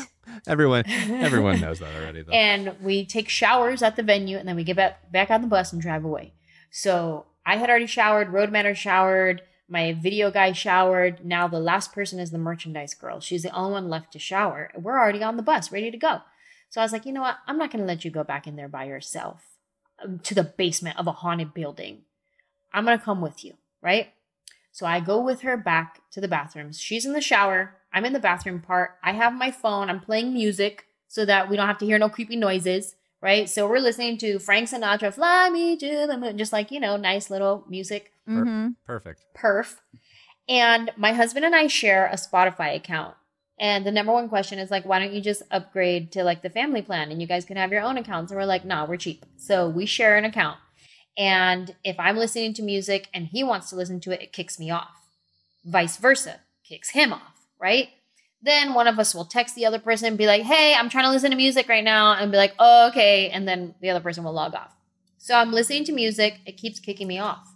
Everyone, 0.47 0.85
everyone 0.89 1.61
knows 1.61 1.79
that 1.81 1.95
already. 1.95 2.23
Though. 2.23 2.33
and 2.33 2.75
we 2.81 3.05
take 3.05 3.29
showers 3.29 3.83
at 3.83 3.97
the 3.97 4.03
venue, 4.03 4.39
and 4.39 4.49
then 4.49 4.57
we 4.57 4.65
get 4.65 4.77
back 4.77 5.11
back 5.13 5.31
on 5.31 5.43
the 5.43 5.49
bus 5.49 5.73
and 5.73 5.81
drive 5.81 6.05
away. 6.05 6.33
So 6.71 7.27
I 7.45 7.57
had 7.57 7.69
already 7.69 7.87
showered. 7.87 8.31
Road 8.33 8.51
manager 8.51 8.75
showered. 8.75 9.43
My 9.73 9.95
video 9.95 10.31
guy 10.31 10.53
showered. 10.53 11.25
Now 11.25 11.49
the 11.49 11.59
last 11.59 11.95
person 11.95 12.21
is 12.21 12.31
the 12.31 12.37
merchandise 12.37 12.93
girl. 12.93 13.21
She's 13.21 13.43
the 13.43 13.57
only 13.57 13.73
one 13.73 13.89
left 13.89 14.13
to 14.13 14.19
shower. 14.19 14.71
We're 14.77 14.99
already 14.99 15.23
on 15.23 15.39
the 15.39 15.43
bus, 15.43 15.73
ready 15.73 15.91
to 15.91 15.97
go. 15.97 16.21
So 16.69 16.83
I 16.83 16.85
was 16.85 16.93
like, 16.93 17.07
you 17.07 17.13
know 17.13 17.23
what? 17.23 17.39
I'm 17.47 17.57
not 17.57 17.71
going 17.71 17.81
to 17.81 17.87
let 17.87 18.05
you 18.05 18.11
go 18.11 18.23
back 18.23 18.47
in 18.47 18.57
there 18.57 18.69
by 18.69 18.85
yourself 18.85 19.47
um, 20.05 20.19
to 20.25 20.35
the 20.35 20.45
basement 20.45 20.99
of 20.99 21.07
a 21.07 21.13
haunted 21.13 21.55
building. 21.55 22.03
I'm 22.75 22.85
going 22.85 22.99
to 22.99 23.05
come 23.05 23.23
with 23.23 23.47
you, 23.47 23.55
right? 23.81 24.13
So 24.73 24.85
I 24.85 25.01
go 25.01 25.19
with 25.19 25.41
her 25.41 25.57
back 25.57 26.01
to 26.11 26.21
the 26.21 26.29
bathrooms. 26.29 26.79
She's 26.79 27.07
in 27.07 27.15
the 27.15 27.23
shower. 27.23 27.75
I'm 27.95 28.05
in 28.05 28.13
the 28.13 28.19
bathroom 28.21 28.61
part. 28.61 28.99
I 29.03 29.13
have 29.13 29.33
my 29.33 29.51
phone. 29.51 29.89
I'm 29.89 30.01
playing 30.01 30.35
music 30.35 30.85
so 31.09 31.25
that 31.25 31.49
we 31.49 31.57
don't 31.57 31.67
have 31.67 31.79
to 31.79 31.87
hear 31.87 31.99
no 31.99 32.11
creepy 32.11 32.37
noises, 32.37 32.95
right? 33.23 33.49
So 33.49 33.67
we're 33.67 33.79
listening 33.79 34.19
to 34.19 34.39
Frank 34.39 34.69
Sinatra, 34.69 35.15
Fly 35.15 35.49
Me 35.49 35.79
to 35.79 36.07
the 36.07 36.19
Moon, 36.19 36.37
just 36.37 36.53
like, 36.53 36.71
you 36.71 36.79
know, 36.79 36.99
nice 36.99 37.31
little 37.31 37.65
music 37.71 38.12
Mm-hmm. 38.29 38.69
Perfect. 38.87 39.25
perf. 39.37 39.77
And 40.49 40.91
my 40.97 41.13
husband 41.13 41.45
and 41.45 41.55
I 41.55 41.67
share 41.67 42.07
a 42.07 42.15
Spotify 42.17 42.75
account. 42.75 43.15
And 43.61 43.87
the 43.87 43.93
number 43.93 44.13
one 44.13 44.29
question 44.29 44.59
is 44.59 44.71
like, 44.71 44.85
why 44.85 44.99
don't 44.99 45.13
you 45.13 45.21
just 45.21 45.43
upgrade 45.51 46.11
to 46.13 46.25
like 46.25 46.43
the 46.43 46.51
family 46.51 46.83
plan 46.83 47.11
and 47.11 47.21
you 47.21 47.29
guys 47.29 47.45
can 47.45 47.57
have 47.57 47.71
your 47.71 47.83
own 47.83 47.97
accounts? 47.97 48.33
And 48.33 48.39
we're 48.41 48.47
like, 48.47 48.65
nah, 48.65 48.85
we're 48.85 48.97
cheap. 48.97 49.25
So 49.37 49.69
we 49.69 49.87
share 49.87 50.17
an 50.17 50.25
account. 50.25 50.59
And 51.17 51.77
if 51.85 51.99
I'm 52.01 52.17
listening 52.17 52.55
to 52.55 52.63
music 52.63 53.09
and 53.15 53.27
he 53.27 53.45
wants 53.45 53.71
to 53.71 53.77
listen 53.77 54.01
to 54.01 54.11
it, 54.13 54.23
it 54.23 54.33
kicks 54.33 54.59
me 54.59 54.71
off. 54.71 54.91
Vice 55.65 55.97
versa, 55.97 56.41
kicks 56.69 56.91
him 56.91 57.13
off, 57.13 57.47
right? 57.61 57.91
Then 58.41 58.75
one 58.75 58.89
of 58.89 58.99
us 58.99 59.15
will 59.15 59.27
text 59.27 59.55
the 59.55 59.67
other 59.67 59.79
person 59.79 60.09
and 60.09 60.19
be 60.19 60.27
like, 60.27 60.43
hey, 60.43 60.75
I'm 60.75 60.89
trying 60.89 61.05
to 61.05 61.11
listen 61.11 61.31
to 61.31 61.37
music 61.37 61.69
right 61.69 61.85
now. 61.85 62.15
And 62.15 62.33
be 62.33 62.39
like, 62.39 62.55
oh, 62.59 62.89
okay. 62.89 63.31
And 63.31 63.47
then 63.47 63.75
the 63.81 63.91
other 63.91 64.01
person 64.01 64.25
will 64.25 64.33
log 64.33 64.55
off. 64.55 64.73
So 65.19 65.37
I'm 65.37 65.53
listening 65.53 65.85
to 65.85 65.93
music. 65.93 66.41
It 66.47 66.57
keeps 66.57 66.81
kicking 66.81 67.07
me 67.07 67.21
off. 67.21 67.52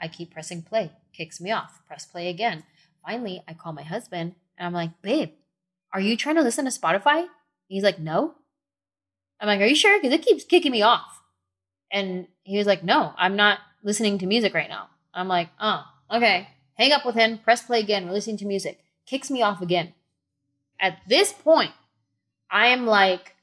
I 0.00 0.08
keep 0.08 0.32
pressing 0.32 0.62
play, 0.62 0.92
kicks 1.12 1.40
me 1.40 1.50
off, 1.50 1.80
press 1.86 2.06
play 2.06 2.28
again. 2.28 2.64
Finally, 3.04 3.42
I 3.46 3.54
call 3.54 3.72
my 3.72 3.82
husband 3.82 4.34
and 4.58 4.66
I'm 4.66 4.72
like, 4.72 5.02
babe, 5.02 5.30
are 5.92 6.00
you 6.00 6.16
trying 6.16 6.36
to 6.36 6.42
listen 6.42 6.64
to 6.64 6.70
Spotify? 6.70 7.26
He's 7.68 7.82
like, 7.82 7.98
no. 7.98 8.34
I'm 9.40 9.46
like, 9.46 9.60
are 9.60 9.66
you 9.66 9.74
sure? 9.74 10.00
Because 10.00 10.14
it 10.14 10.24
keeps 10.24 10.44
kicking 10.44 10.72
me 10.72 10.82
off. 10.82 11.20
And 11.90 12.26
he 12.42 12.58
was 12.58 12.66
like, 12.66 12.82
no, 12.82 13.12
I'm 13.16 13.36
not 13.36 13.58
listening 13.82 14.18
to 14.18 14.26
music 14.26 14.54
right 14.54 14.68
now. 14.68 14.88
I'm 15.12 15.28
like, 15.28 15.50
oh, 15.60 15.84
okay. 16.10 16.48
Hang 16.76 16.92
up 16.92 17.06
with 17.06 17.14
him, 17.14 17.38
press 17.38 17.62
play 17.62 17.80
again, 17.80 18.06
we're 18.06 18.12
listening 18.12 18.38
to 18.38 18.46
music. 18.46 18.80
Kicks 19.06 19.30
me 19.30 19.42
off 19.42 19.62
again. 19.62 19.94
At 20.80 20.98
this 21.08 21.32
point, 21.32 21.70
I 22.50 22.66
am 22.66 22.86
like, 22.86 23.36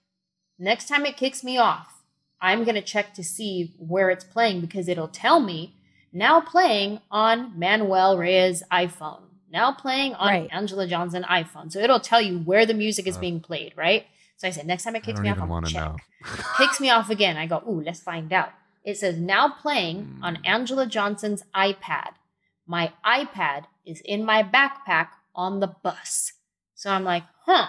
next 0.60 0.88
time 0.88 1.06
it 1.06 1.16
kicks 1.16 1.44
me 1.44 1.58
off, 1.58 2.02
I'm 2.42 2.64
going 2.64 2.76
to 2.76 2.82
check 2.82 3.14
to 3.14 3.24
see 3.24 3.74
where 3.78 4.10
it's 4.10 4.24
playing 4.24 4.62
because 4.62 4.88
it'll 4.88 5.08
tell 5.08 5.40
me 5.40 5.76
now 6.13 6.41
playing 6.41 7.00
on 7.10 7.58
Manuel 7.58 8.17
Reyes' 8.17 8.63
iPhone, 8.71 9.21
now 9.52 9.71
playing 9.71 10.13
on 10.15 10.28
Right. 10.28 10.50
Anjelah 10.52 10.88
Johnson 10.88 11.24
iPhone. 11.30 11.71
So 11.71 11.80
it'll 11.80 12.00
tell 12.00 12.21
you 12.21 12.39
where 12.39 12.65
the 12.65 12.74
music 12.74 13.08
is 13.08 13.17
being 13.17 13.39
played, 13.39 13.74
right? 13.76 14.06
So 14.38 14.47
I 14.47 14.52
said, 14.52 14.65
next 14.65 14.84
time 14.84 14.95
it 14.95 15.04
kicks 15.04 15.19
me 15.19 15.30
off, 15.30 15.39
I'm 15.39 15.50
want 15.50 15.65
gonna 15.65 15.67
to 15.67 15.74
check. 15.74 16.38
know. 16.38 16.43
Kicks 16.58 16.80
me 16.80 16.89
off 16.89 17.10
again. 17.10 17.38
I 17.38 17.47
go, 17.47 17.63
ooh, 17.67 17.82
let's 17.82 18.00
find 18.02 18.32
out. 18.34 18.50
It 18.84 18.97
says 18.97 19.17
now 19.17 19.50
playing 19.50 20.19
on 20.24 20.36
Hmm. 20.38 20.43
Anjelah 20.45 20.88
Johnson's 20.88 21.43
iPad. 21.56 22.12
My 22.67 22.91
iPad 23.06 23.65
is 23.86 24.02
in 24.06 24.24
my 24.26 24.41
backpack 24.43 25.10
on 25.36 25.60
the 25.60 25.67
bus. 25.67 26.34
So 26.76 26.89
I'm 26.91 27.04
like, 27.04 27.24
huh, 27.45 27.67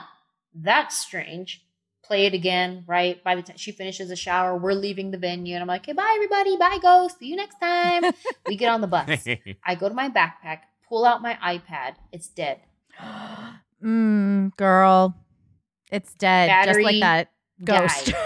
that's 0.55 0.97
strange. 0.97 1.62
Play 2.05 2.27
it 2.27 2.35
again, 2.35 2.85
right? 2.87 3.23
By 3.23 3.35
the 3.37 3.43
time 3.43 3.57
she 3.57 3.71
finishes 3.73 4.09
the 4.09 4.17
shower, 4.17 4.57
we're 4.57 4.73
leaving 4.75 5.11
the 5.13 5.19
venue, 5.19 5.55
and 5.55 5.63
I'm 5.63 5.69
like, 5.69 5.87
hey, 5.87 5.93
bye, 5.93 6.13
everybody. 6.17 6.57
Bye, 6.57 6.79
ghost. 6.83 7.19
See 7.19 7.27
you 7.27 7.37
next 7.37 7.59
time. 7.61 8.05
we 8.47 8.57
get 8.57 8.69
on 8.71 8.81
the 8.81 8.87
bus. 8.89 9.25
I 9.65 9.75
go 9.77 9.89
to 9.89 9.95
my 9.95 10.09
backpack, 10.09 10.61
pull 10.89 11.05
out 11.05 11.23
my 11.23 11.35
iPad. 11.35 11.95
It's 12.13 12.29
dead. 12.29 12.61
Mm, 13.83 14.55
girl, 14.57 15.17
it's 15.91 16.15
dead, 16.15 16.67
just 16.67 16.81
like 16.81 17.01
that 17.01 17.31
ghost. 17.65 18.13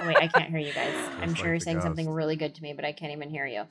Oh, 0.00 0.06
wait, 0.06 0.16
I 0.16 0.28
can't 0.28 0.50
hear 0.50 0.60
you 0.60 0.72
guys. 0.72 0.94
I'm 1.20 1.34
sure 1.34 1.44
like 1.44 1.44
you're 1.46 1.58
the 1.58 1.64
saying 1.64 1.80
something 1.80 2.08
really 2.08 2.36
good 2.36 2.54
to 2.54 2.62
me, 2.62 2.72
but 2.72 2.84
I 2.84 2.92
can't 2.92 3.10
even 3.12 3.30
hear 3.30 3.46
you. 3.46 3.64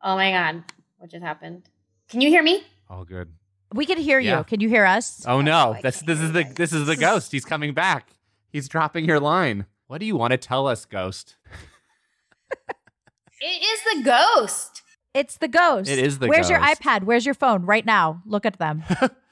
Oh 0.00 0.14
my 0.14 0.30
god, 0.30 0.62
what 0.98 1.10
just 1.10 1.24
happened? 1.24 1.62
Can 2.08 2.20
you 2.20 2.28
hear 2.28 2.44
me? 2.44 2.62
All 2.88 3.04
good. 3.04 3.32
we 3.74 3.84
can 3.84 3.98
hear 3.98 4.20
you. 4.20 4.44
Can 4.44 4.60
you 4.60 4.68
hear 4.68 4.84
us? 4.84 5.24
Oh 5.26 5.40
no, 5.40 5.74
I 5.74 5.80
this 5.80 6.00
this 6.02 6.20
is 6.20 6.30
the 6.32 6.44
this 6.44 6.72
is 6.72 6.86
the 6.86 6.94
ghost. 6.94 7.32
He's 7.32 7.44
coming 7.44 7.74
back. 7.74 8.06
He's 8.58 8.68
dropping 8.68 9.04
your 9.04 9.20
line. 9.20 9.66
What 9.86 9.98
do 9.98 10.04
you 10.06 10.16
want 10.16 10.32
to 10.32 10.36
tell 10.36 10.66
us, 10.66 10.84
ghost? 10.84 11.36
It 13.40 13.44
is 13.44 13.80
the 13.96 14.02
ghost. 14.02 14.82
It's 15.14 15.36
the 15.36 15.46
ghost. 15.46 15.88
It 15.88 16.00
is 16.00 16.18
the 16.18 16.26
Where's 16.26 16.50
your 16.50 16.58
ghost. 16.58 16.80
iPad? 16.82 17.04
Where's 17.04 17.24
your 17.24 17.36
phone? 17.36 17.64
Right 17.64 17.86
now. 17.86 18.20
Look 18.26 18.44
at 18.44 18.58
them. 18.58 18.82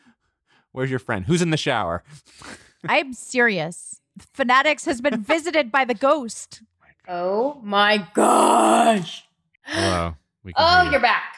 Where's 0.73 0.91
your 0.91 1.01
friend? 1.01 1.25
Who's 1.27 1.43
in 1.43 1.51
the 1.51 1.57
shower? 1.57 2.05
I'm 2.89 3.12
serious. 3.15 4.01
Fanatics 4.33 4.85
has 4.85 5.01
been 5.01 5.25
visited 5.25 5.73
by 5.73 5.85
the 5.85 5.95
ghost. 5.95 6.62
Oh 7.09 7.61
my 7.65 8.07
gosh. 8.15 9.25
Hello. 9.62 10.15
We 10.45 10.53
can 10.53 10.65
Oh, 10.65 10.83
hear 10.83 10.93
you're 10.93 11.01
you. 11.01 11.03
back. 11.03 11.35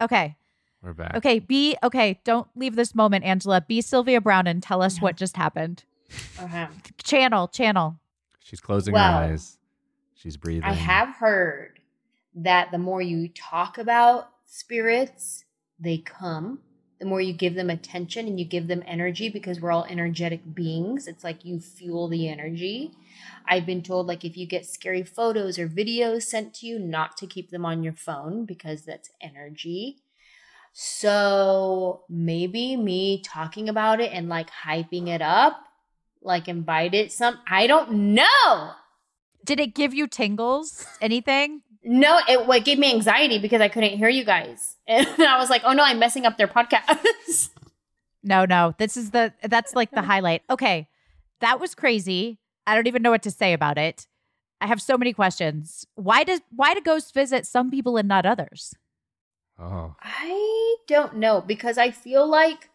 Okay. 0.00 0.34
We're 0.82 0.94
back. 0.94 1.14
Okay. 1.16 1.40
Be 1.40 1.76
okay. 1.82 2.20
Don't 2.24 2.48
leave 2.56 2.74
this 2.74 2.94
moment, 2.94 3.26
Anjelah. 3.26 3.66
Be 3.66 3.82
Sylvia 3.82 4.22
Browne 4.22 4.46
and 4.46 4.62
tell 4.62 4.80
us 4.80 5.02
what 5.02 5.16
just 5.16 5.36
happened. 5.36 5.84
Okay. 6.40 6.66
Channel, 7.02 7.48
channel. 7.48 7.98
She's 8.40 8.60
closing 8.60 8.94
Well, 8.94 9.12
her 9.12 9.32
eyes. 9.32 9.58
She's 10.14 10.36
breathing. 10.36 10.64
I 10.64 10.72
have 10.72 11.16
heard 11.16 11.80
that 12.34 12.70
the 12.70 12.78
more 12.78 13.02
you 13.02 13.28
talk 13.28 13.78
about 13.78 14.30
spirits, 14.46 15.44
they 15.78 15.98
come. 15.98 16.60
The 16.98 17.06
more 17.06 17.20
you 17.20 17.32
give 17.32 17.54
them 17.54 17.70
attention 17.70 18.26
and 18.26 18.40
you 18.40 18.44
give 18.44 18.66
them 18.66 18.82
energy 18.84 19.28
because 19.28 19.60
we're 19.60 19.70
all 19.70 19.84
energetic 19.84 20.54
beings. 20.54 21.06
It's 21.06 21.22
like 21.22 21.44
you 21.44 21.60
fuel 21.60 22.08
the 22.08 22.28
energy. 22.28 22.92
I've 23.46 23.66
been 23.66 23.82
told 23.82 24.06
like 24.08 24.24
if 24.24 24.36
you 24.36 24.46
get 24.46 24.66
scary 24.66 25.04
photos 25.04 25.58
or 25.58 25.68
videos 25.68 26.22
sent 26.22 26.54
to 26.54 26.66
you, 26.66 26.78
not 26.78 27.16
to 27.18 27.26
keep 27.26 27.50
them 27.50 27.64
on 27.64 27.84
your 27.84 27.92
phone 27.92 28.44
because 28.44 28.82
that's 28.82 29.10
energy. 29.20 29.98
So 30.72 32.02
maybe 32.08 32.76
me 32.76 33.22
talking 33.22 33.68
about 33.68 34.00
it 34.00 34.12
and 34.12 34.28
like 34.28 34.50
hyping 34.50 35.08
it 35.08 35.22
up, 35.22 35.67
like 36.22 36.48
invited 36.48 37.12
some 37.12 37.38
I 37.48 37.66
don't 37.66 38.14
know. 38.14 38.72
Did 39.44 39.60
it 39.60 39.74
give 39.74 39.94
you 39.94 40.06
tingles? 40.06 40.86
Anything? 41.00 41.62
No, 41.82 42.20
it 42.28 42.46
what 42.46 42.64
gave 42.64 42.78
me 42.78 42.92
anxiety 42.92 43.38
because 43.38 43.60
I 43.60 43.68
couldn't 43.68 43.96
hear 43.96 44.08
you 44.08 44.24
guys, 44.24 44.76
and 44.86 45.06
I 45.18 45.38
was 45.38 45.48
like, 45.48 45.62
"Oh 45.64 45.72
no, 45.72 45.84
I'm 45.84 45.98
messing 45.98 46.26
up 46.26 46.36
their 46.36 46.48
podcast." 46.48 47.50
No, 48.22 48.44
no. 48.44 48.74
This 48.78 48.96
is 48.96 49.12
the 49.12 49.32
that's 49.42 49.74
like 49.74 49.90
the 49.92 50.02
highlight. 50.12 50.42
Okay. 50.50 50.88
That 51.40 51.60
was 51.60 51.74
crazy. 51.74 52.38
I 52.66 52.74
don't 52.74 52.86
even 52.88 53.00
know 53.00 53.10
what 53.12 53.22
to 53.22 53.30
say 53.30 53.52
about 53.52 53.78
it. 53.78 54.06
I 54.60 54.66
have 54.66 54.82
so 54.82 54.98
many 54.98 55.12
questions. 55.12 55.86
Why 55.94 56.24
does 56.24 56.40
why 56.50 56.74
do 56.74 56.80
ghosts 56.80 57.12
visit 57.12 57.46
some 57.46 57.70
people 57.70 57.96
and 57.96 58.08
not 58.08 58.26
others? 58.26 58.74
Oh. 59.58 59.94
I 60.02 60.76
don't 60.86 61.16
know 61.16 61.40
because 61.40 61.78
I 61.78 61.90
feel 61.90 62.28
like, 62.28 62.68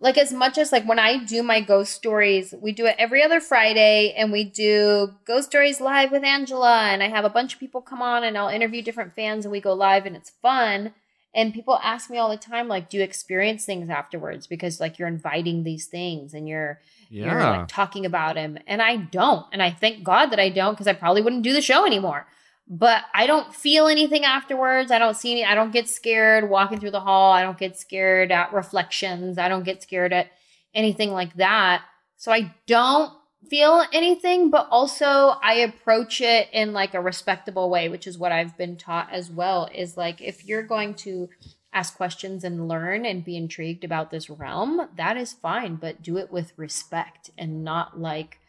like 0.00 0.18
as 0.18 0.32
much 0.32 0.58
as 0.58 0.72
like 0.72 0.86
when 0.86 0.98
I 0.98 1.24
do 1.24 1.42
my 1.42 1.60
ghost 1.60 1.92
stories, 1.92 2.54
we 2.60 2.72
do 2.72 2.86
it 2.86 2.96
every 2.98 3.22
other 3.22 3.40
Friday, 3.40 4.12
and 4.16 4.30
we 4.32 4.44
do 4.44 5.14
ghost 5.26 5.48
stories 5.48 5.80
live 5.80 6.10
with 6.10 6.22
Anjelah, 6.22 6.92
and 6.92 7.02
I 7.02 7.08
have 7.08 7.24
a 7.24 7.30
bunch 7.30 7.54
of 7.54 7.60
people 7.60 7.80
come 7.80 8.02
on, 8.02 8.22
and 8.24 8.36
I'll 8.36 8.48
interview 8.48 8.82
different 8.82 9.14
fans, 9.14 9.44
and 9.44 9.52
we 9.52 9.60
go 9.60 9.72
live, 9.72 10.06
and 10.06 10.14
it's 10.16 10.30
fun. 10.42 10.92
And 11.34 11.52
people 11.52 11.78
ask 11.82 12.08
me 12.08 12.16
all 12.16 12.30
the 12.30 12.38
time, 12.38 12.66
like, 12.66 12.88
do 12.88 12.96
you 12.96 13.02
experience 13.02 13.66
things 13.66 13.90
afterwards? 13.90 14.46
Because 14.46 14.80
like 14.80 14.98
you're 14.98 15.06
inviting 15.06 15.64
these 15.64 15.86
things 15.86 16.32
and 16.32 16.48
you're 16.48 16.80
you're 17.10 17.38
Yeah. 17.38 17.58
like 17.58 17.68
talking 17.68 18.06
about 18.06 18.36
them. 18.36 18.56
And 18.66 18.80
I 18.80 18.96
don't. 18.96 19.44
And 19.52 19.62
I 19.62 19.70
thank 19.70 20.02
God 20.02 20.26
that 20.30 20.40
I 20.40 20.48
don't 20.48 20.72
because 20.72 20.86
I 20.86 20.94
probably 20.94 21.20
wouldn't 21.20 21.42
do 21.42 21.52
the 21.52 21.60
show 21.60 21.84
anymore. 21.84 22.26
But 22.68 23.04
I 23.14 23.26
don't 23.26 23.54
feel 23.54 23.86
anything 23.86 24.24
afterwards. 24.24 24.90
I 24.90 24.98
don't 24.98 25.16
see 25.16 25.32
any, 25.32 25.44
I 25.44 25.54
don't 25.54 25.72
get 25.72 25.88
scared 25.88 26.50
walking 26.50 26.80
through 26.80 26.90
the 26.90 27.00
hall. 27.00 27.32
I 27.32 27.42
don't 27.42 27.58
get 27.58 27.78
scared 27.78 28.32
at 28.32 28.52
reflections. 28.52 29.38
I 29.38 29.48
don't 29.48 29.64
get 29.64 29.82
scared 29.82 30.12
at 30.12 30.28
anything 30.74 31.12
like 31.12 31.34
that. 31.36 31.82
So 32.16 32.32
I 32.32 32.54
don't 32.66 33.12
feel 33.48 33.84
anything, 33.92 34.50
but 34.50 34.66
also 34.70 35.34
I 35.42 35.54
approach 35.54 36.20
it 36.20 36.48
in 36.52 36.72
like 36.72 36.94
a 36.94 37.00
respectable 37.00 37.70
way, 37.70 37.88
which 37.88 38.06
is 38.06 38.18
what 38.18 38.32
I've 38.32 38.56
been 38.56 38.76
taught 38.76 39.12
as 39.12 39.30
well. 39.30 39.68
Is 39.72 39.96
like 39.96 40.20
if 40.20 40.44
you're 40.44 40.62
going 40.62 40.94
to 40.94 41.28
ask 41.72 41.96
questions 41.96 42.42
and 42.42 42.68
learn 42.68 43.04
and 43.04 43.24
be 43.24 43.36
intrigued 43.36 43.84
about 43.84 44.10
this 44.10 44.30
realm, 44.30 44.88
that 44.96 45.16
is 45.16 45.32
fine, 45.32 45.76
but 45.76 46.02
do 46.02 46.16
it 46.16 46.32
with 46.32 46.52
respect 46.56 47.30
and 47.36 47.62
not 47.62 48.00
like 48.00 48.40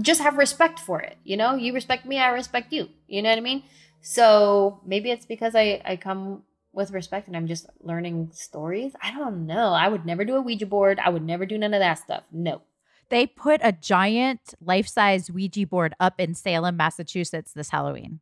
just 0.00 0.20
have 0.20 0.36
respect 0.36 0.78
for 0.80 1.00
it. 1.00 1.16
You 1.24 1.36
know, 1.36 1.54
you 1.54 1.72
respect 1.72 2.06
me, 2.06 2.18
I 2.18 2.28
respect 2.28 2.72
you. 2.72 2.88
You 3.08 3.22
know 3.22 3.30
what 3.30 3.38
I 3.38 3.42
mean? 3.42 3.62
So 4.00 4.80
maybe 4.86 5.10
it's 5.10 5.26
because 5.26 5.54
I 5.54 5.82
I 5.84 5.96
come 5.96 6.42
with 6.72 6.90
respect 6.90 7.26
and 7.26 7.36
I'm 7.36 7.46
just 7.46 7.66
learning 7.80 8.30
stories. 8.32 8.92
I 9.02 9.10
don't 9.10 9.46
know. 9.46 9.72
I 9.72 9.88
would 9.88 10.04
never 10.04 10.24
do 10.24 10.36
a 10.36 10.40
Ouija 10.42 10.66
board. 10.66 11.00
I 11.02 11.08
would 11.08 11.24
never 11.24 11.46
do 11.46 11.56
none 11.56 11.74
of 11.74 11.80
that 11.80 11.98
stuff. 11.98 12.24
No. 12.30 12.62
They 13.08 13.26
put 13.26 13.60
a 13.62 13.72
giant 13.72 14.54
life 14.60 14.86
size 14.86 15.30
Ouija 15.30 15.66
board 15.66 15.94
up 15.98 16.20
in 16.20 16.34
Salem, 16.34 16.76
Massachusetts 16.76 17.52
this 17.52 17.70
Halloween. 17.70 18.20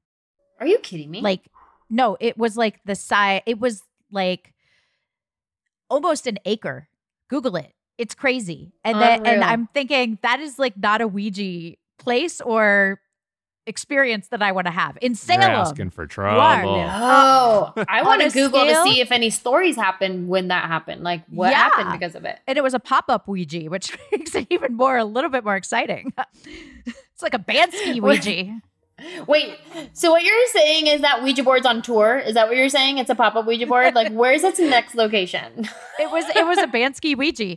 Are 0.60 0.66
you 0.66 0.78
kidding 0.78 1.10
me? 1.10 1.20
Like, 1.20 1.50
no, 1.90 2.16
it 2.20 2.38
was 2.38 2.56
like 2.56 2.80
the 2.84 2.94
size, 2.94 3.42
it 3.44 3.58
was 3.58 3.82
like 4.10 4.54
almost 5.90 6.26
an 6.26 6.38
acre. 6.44 6.88
Google 7.28 7.56
it. 7.56 7.72
It's 7.98 8.14
crazy. 8.14 8.72
And 8.84 9.00
then, 9.00 9.26
and 9.26 9.44
I'm 9.44 9.68
thinking 9.74 10.18
that 10.22 10.40
is 10.40 10.58
like 10.58 10.76
not 10.76 11.00
a 11.00 11.06
Ouija 11.08 11.76
place 11.98 12.40
or 12.40 13.00
experience 13.66 14.28
that 14.28 14.42
I 14.42 14.52
want 14.52 14.66
to 14.66 14.70
have 14.70 14.98
in 15.00 15.12
You're 15.12 15.16
Salem. 15.16 15.50
asking 15.52 15.88
for 15.90 16.02
are 16.02 16.06
trouble. 16.06 16.38
Oh, 16.86 17.72
I 17.88 18.02
want 18.02 18.20
to 18.22 18.28
Google 18.30 18.60
scale- 18.66 18.84
to 18.84 18.90
see 18.90 19.00
if 19.00 19.10
any 19.10 19.30
stories 19.30 19.74
happened 19.76 20.28
when 20.28 20.48
that 20.48 20.66
happened. 20.66 21.02
Like 21.02 21.22
what 21.30 21.50
Yeah. 21.50 21.56
happened 21.70 21.92
because 21.92 22.14
of 22.14 22.24
it. 22.24 22.40
and 22.46 22.58
it 22.58 22.62
was 22.62 22.74
a 22.74 22.80
pop 22.80 23.06
up 23.08 23.26
Ouija, 23.26 23.64
which 23.70 23.96
makes 24.12 24.34
it 24.34 24.48
even 24.50 24.74
more, 24.74 24.98
a 24.98 25.04
little 25.04 25.30
bit 25.30 25.44
more 25.44 25.56
exciting. 25.56 26.12
it's 26.86 27.22
like 27.22 27.32
a 27.34 27.38
Banksy 27.38 28.00
Ouija. 28.02 28.60
Wait, 29.26 29.56
so 29.92 30.12
what 30.12 30.22
you're 30.22 30.46
saying 30.48 30.86
is 30.86 31.00
that 31.00 31.22
Ouija 31.22 31.42
board's 31.42 31.66
on 31.66 31.80
tour? 31.82 32.18
Is 32.18 32.34
that 32.34 32.46
what 32.48 32.56
you're 32.56 32.68
saying? 32.68 32.98
It's 32.98 33.10
a 33.10 33.14
pop 33.14 33.34
up 33.34 33.44
Ouija 33.46 33.66
board? 33.66 33.94
Like, 33.94 34.12
where's 34.12 34.44
its 34.44 34.58
next 34.60 34.94
location? 34.94 35.68
It 35.98 36.10
was 36.10 36.24
it 36.36 36.46
was 36.46 36.58
a 36.58 36.66
Banksy 36.66 37.16
Ouija. 37.16 37.56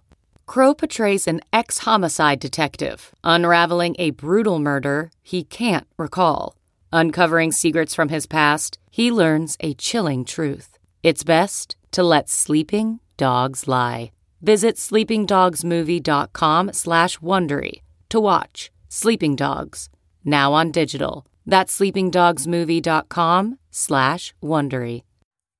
Crowe 0.51 0.73
portrays 0.73 1.29
an 1.29 1.39
ex 1.53 1.77
homicide 1.85 2.41
detective 2.41 3.15
unraveling 3.23 3.95
a 3.97 4.09
brutal 4.09 4.59
murder 4.59 5.09
he 5.23 5.45
can't 5.45 5.87
recall. 5.97 6.57
Uncovering 6.91 7.53
secrets 7.53 7.95
from 7.95 8.09
his 8.09 8.25
past, 8.25 8.77
he 8.91 9.13
learns 9.13 9.55
a 9.61 9.73
chilling 9.75 10.25
truth. 10.25 10.77
It's 11.03 11.23
best 11.23 11.77
to 11.91 12.03
let 12.03 12.27
sleeping 12.27 12.99
dogs 13.15 13.65
lie. 13.65 14.11
Visit 14.41 14.75
sleepingdogsmovie.com 14.75 16.73
slash 16.73 17.17
Wondery 17.19 17.81
to 18.09 18.19
watch 18.19 18.71
Sleeping 18.89 19.37
Dogs, 19.37 19.87
now 20.25 20.51
on 20.51 20.71
digital. 20.71 21.25
That's 21.45 21.79
sleepingdogsmovie.com 21.79 23.57
slash 23.69 24.33
Wondery. 24.43 25.03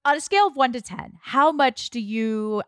On 0.04 0.18
a 0.18 0.20
scale 0.20 0.48
of 0.48 0.58
one 0.58 0.74
to 0.74 0.82
10, 0.82 1.20
how 1.22 1.54
much 1.54 1.92
do 1.92 2.02
you 2.02 2.64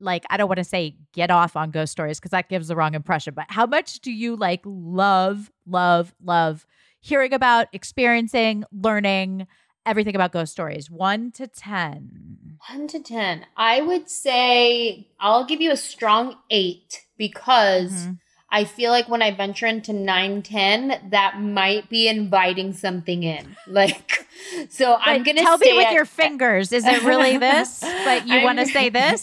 like? 0.00 0.24
I 0.30 0.36
don't 0.36 0.48
want 0.48 0.58
to 0.58 0.64
say 0.64 0.96
get 1.12 1.30
off 1.30 1.56
on 1.56 1.70
ghost 1.70 1.92
stories 1.92 2.18
because 2.18 2.30
that 2.32 2.48
gives 2.48 2.68
the 2.68 2.76
wrong 2.76 2.94
impression, 2.94 3.34
but 3.34 3.46
how 3.48 3.66
much 3.66 4.00
do 4.00 4.10
you 4.12 4.36
like 4.36 4.60
love, 4.64 5.50
love, 5.66 6.14
love 6.22 6.66
hearing 7.00 7.32
about, 7.32 7.68
experiencing, 7.72 8.64
learning 8.72 9.46
everything 9.86 10.14
about 10.14 10.32
ghost 10.32 10.52
stories? 10.52 10.90
One 10.90 11.30
to 11.32 11.46
10. 11.46 12.58
One 12.70 12.88
to 12.88 13.00
10. 13.00 13.46
I 13.56 13.80
would 13.80 14.08
say 14.10 15.08
I'll 15.18 15.44
give 15.44 15.60
you 15.60 15.70
a 15.72 15.76
strong 15.76 16.36
eight 16.50 17.06
because 17.16 17.92
Mhm. 17.92 18.18
I 18.52 18.64
feel 18.64 18.90
like 18.90 19.08
when 19.08 19.22
I 19.22 19.30
venture 19.30 19.66
into 19.66 19.92
9, 19.92 20.42
10, 20.42 21.10
that 21.10 21.40
might 21.40 21.88
be 21.88 22.08
inviting 22.08 22.72
something 22.72 23.22
in. 23.22 23.56
Like, 23.68 24.26
so 24.68 24.96
I'm 25.00 25.22
going 25.22 25.36
to 25.36 25.42
tell 25.44 25.56
me 25.58 25.72
with 25.72 25.92
your 25.92 26.04
fingers. 26.04 26.72
Is 26.72 26.84
it 26.84 27.02
really 27.04 27.38
this? 27.48 27.78
But 27.80 28.26
you 28.26 28.40
want 28.42 28.58
to 28.58 28.66
say 28.66 28.88
this? 29.00 29.22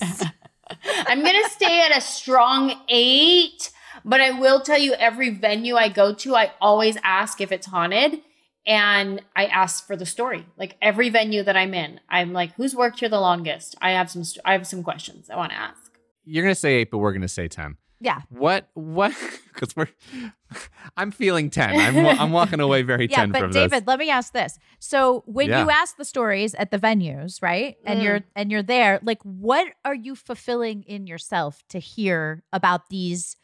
I'm 1.07 1.21
going 1.21 1.43
to 1.43 1.49
stay 1.49 1.81
at 1.81 1.95
a 1.95 2.01
strong 2.01 2.73
eight, 2.89 3.71
but 4.05 4.21
I 4.21 4.31
will 4.31 4.61
tell 4.61 4.77
you 4.77 4.93
every 4.93 5.29
venue 5.29 5.75
I 5.75 5.89
go 5.89 6.13
to, 6.13 6.35
I 6.35 6.51
always 6.61 6.97
ask 7.03 7.41
if 7.41 7.51
it's 7.51 7.67
haunted. 7.67 8.21
And 8.65 9.21
I 9.33 9.45
ask 9.45 9.87
for 9.87 9.95
the 9.95 10.05
story. 10.05 10.45
Like 10.57 10.75
every 10.81 11.09
venue 11.09 11.41
that 11.43 11.55
I'm 11.55 11.73
in, 11.73 12.01
I'm 12.09 12.33
like, 12.33 12.53
"Who's 12.55 12.75
worked 12.75 12.99
here 12.99 13.07
the 13.07 13.17
longest?" 13.21 13.75
I 13.79 13.91
have 13.91 14.11
some. 14.11 14.25
st- 14.25 14.41
I 14.43 14.51
have 14.51 14.67
some 14.67 14.83
questions 14.83 15.29
I 15.29 15.37
want 15.37 15.53
to 15.53 15.57
ask. 15.57 15.93
You're 16.25 16.43
gonna 16.43 16.53
say 16.53 16.73
eight, 16.75 16.91
but 16.91 16.97
we're 16.97 17.13
gonna 17.13 17.29
say 17.29 17.47
ten. 17.47 17.77
Yeah. 17.99 18.21
What? 18.29 18.69
What? 18.73 19.13
Because 19.57 19.75
we're. 19.75 19.87
I'm 20.97 21.09
feeling 21.09 21.49
ten. 21.49 21.79
I'm. 21.79 21.97
I'm 22.05 22.31
walking 22.31 22.59
away 22.59 22.83
very 22.83 23.07
Yeah, 23.09 23.21
ten 23.21 23.31
but 23.31 23.39
from 23.41 23.51
David, 23.51 23.71
this. 23.71 23.87
let 23.87 23.97
me 23.97 24.11
ask 24.11 24.31
this. 24.33 24.59
So 24.77 25.23
when 25.25 25.49
Yeah. 25.49 25.63
you 25.63 25.71
ask 25.71 25.97
the 25.97 26.05
stories 26.05 26.53
at 26.53 26.69
the 26.69 26.77
venues, 26.77 27.41
right? 27.41 27.75
And 27.83 27.99
Mm. 27.99 28.03
you're 28.03 28.19
and 28.35 28.51
you're 28.51 28.61
there, 28.61 28.99
like 29.01 29.17
what 29.23 29.65
are 29.83 29.95
you 29.95 30.13
fulfilling 30.13 30.83
in 30.83 31.07
yourself 31.07 31.63
to 31.69 31.79
hear 31.79 32.43
about 32.53 32.89
these 32.89 33.35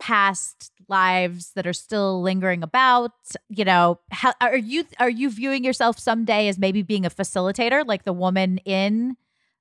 past 0.00 0.72
lives 0.88 1.52
that 1.54 1.64
are 1.66 1.72
still 1.72 2.20
lingering 2.22 2.64
about? 2.64 3.12
You 3.48 3.64
know, 3.64 4.00
how 4.10 4.32
are 4.40 4.56
you 4.56 4.84
are 4.98 5.08
you 5.10 5.30
viewing 5.30 5.62
yourself 5.62 5.96
someday 5.98 6.48
as 6.48 6.58
maybe 6.58 6.82
being 6.82 7.06
a 7.06 7.10
facilitator 7.10 7.86
like 7.86 8.02
the 8.02 8.12
woman 8.12 8.58
in 8.64 9.16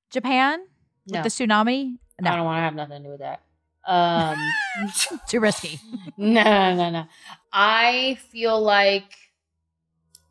Japan 0.09 0.61
with 1.05 1.21
the 1.21 1.29
tsunami? 1.29 1.97
No. 2.19 2.31
I 2.31 2.35
don't 2.37 2.45
want 2.45 2.57
to 2.57 2.61
have 2.61 2.73
nothing 2.75 3.03
to 3.03 3.07
do 3.07 3.11
with 3.11 3.19
that. 3.19 3.41
Um, 3.87 4.37
Too 5.29 5.39
risky. 5.39 5.79
no, 6.17 6.43
no, 6.43 6.75
no, 6.75 6.89
no. 6.89 7.05
I 7.53 8.17
feel 8.31 8.59
like 8.61 9.13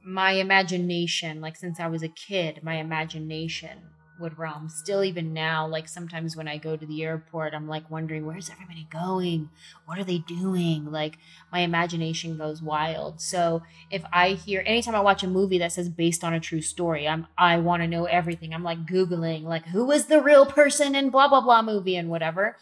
my 0.04 0.32
imagination, 0.32 1.40
like 1.40 1.56
since 1.56 1.80
I 1.80 1.86
was 1.88 2.02
a 2.02 2.08
kid, 2.08 2.60
my 2.62 2.74
imagination 2.76 3.78
would 4.20 4.38
roam. 4.38 4.68
Still, 4.68 5.02
even 5.02 5.32
now, 5.32 5.66
like 5.66 5.88
sometimes 5.88 6.36
when 6.36 6.46
I 6.46 6.56
go 6.56 6.76
to 6.76 6.86
the 6.86 7.02
airport, 7.02 7.54
I'm 7.54 7.66
like 7.68 7.90
wondering, 7.90 8.26
where's 8.26 8.50
everybody 8.50 8.86
going? 8.90 9.50
What 9.86 9.98
are 9.98 10.04
they 10.04 10.18
doing? 10.18 10.90
Like 10.90 11.16
my 11.50 11.60
imagination 11.60 12.36
goes 12.38 12.62
wild. 12.62 13.20
So 13.20 13.62
if 13.90 14.04
I 14.12 14.30
hear, 14.30 14.62
anytime 14.66 14.94
I 14.94 15.00
watch 15.00 15.22
a 15.22 15.28
movie 15.28 15.58
that 15.58 15.72
says 15.72 15.88
based 15.88 16.22
on 16.22 16.34
a 16.34 16.40
true 16.40 16.60
story, 16.60 17.08
I'm 17.08 17.26
I 17.36 17.58
want 17.58 17.82
to 17.82 17.88
know 17.88 18.04
everything. 18.04 18.54
I'm 18.54 18.62
like 18.64 18.86
googling, 18.86 19.42
like 19.44 19.66
who 19.66 19.84
was 19.86 20.06
the 20.06 20.20
real 20.20 20.46
person 20.46 20.94
in 20.94 21.10
blah 21.10 21.28
blah 21.28 21.40
blah 21.40 21.62
movie 21.62 21.96
and 21.96 22.08
whatever. 22.08 22.56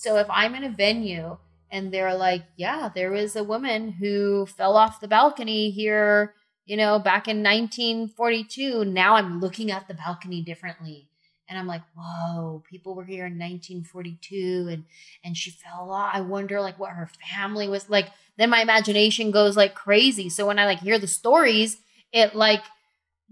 So 0.00 0.16
if 0.16 0.26
I'm 0.30 0.54
in 0.54 0.64
a 0.64 0.70
venue 0.70 1.36
and 1.70 1.92
they're 1.92 2.14
like, 2.14 2.44
yeah, 2.56 2.90
there 2.94 3.10
was 3.10 3.36
a 3.36 3.44
woman 3.44 3.92
who 3.92 4.46
fell 4.46 4.76
off 4.76 5.00
the 5.00 5.08
balcony 5.08 5.70
here 5.70 6.34
you 6.70 6.76
know, 6.76 7.00
back 7.00 7.26
in 7.26 7.42
1942. 7.42 8.84
Now 8.84 9.16
I'm 9.16 9.40
looking 9.40 9.72
at 9.72 9.88
the 9.88 9.94
balcony 9.94 10.40
differently. 10.40 11.08
And 11.48 11.58
I'm 11.58 11.66
like, 11.66 11.82
whoa, 11.96 12.62
people 12.70 12.94
were 12.94 13.02
here 13.02 13.26
in 13.26 13.32
1942 13.32 14.68
and 14.70 14.84
and 15.24 15.36
she 15.36 15.50
fell 15.50 15.90
off. 15.90 16.12
I 16.14 16.20
wonder 16.20 16.60
like 16.60 16.78
what 16.78 16.90
her 16.92 17.10
family 17.34 17.66
was 17.66 17.90
like. 17.90 18.06
Then 18.36 18.50
my 18.50 18.60
imagination 18.60 19.32
goes 19.32 19.56
like 19.56 19.74
crazy. 19.74 20.28
So 20.28 20.46
when 20.46 20.60
I 20.60 20.66
like 20.66 20.78
hear 20.78 21.00
the 21.00 21.08
stories, 21.08 21.78
it 22.12 22.36
like 22.36 22.62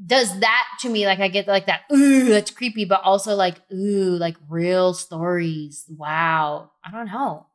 does 0.05 0.39
that 0.41 0.67
to 0.81 0.89
me. 0.89 1.07
Like 1.07 1.21
I 1.21 1.29
get 1.29 1.49
like 1.49 1.67
that, 1.67 1.83
ooh, 1.93 2.27
that's 2.27 2.51
creepy, 2.51 2.85
but 2.85 3.03
also 3.03 3.35
like, 3.35 3.61
ooh, 3.73 4.17
like 4.17 4.37
real 4.49 4.95
stories. 4.95 5.85
Wow. 5.89 6.71
I 6.85 6.91
don't 6.91 7.07
know. 7.07 7.47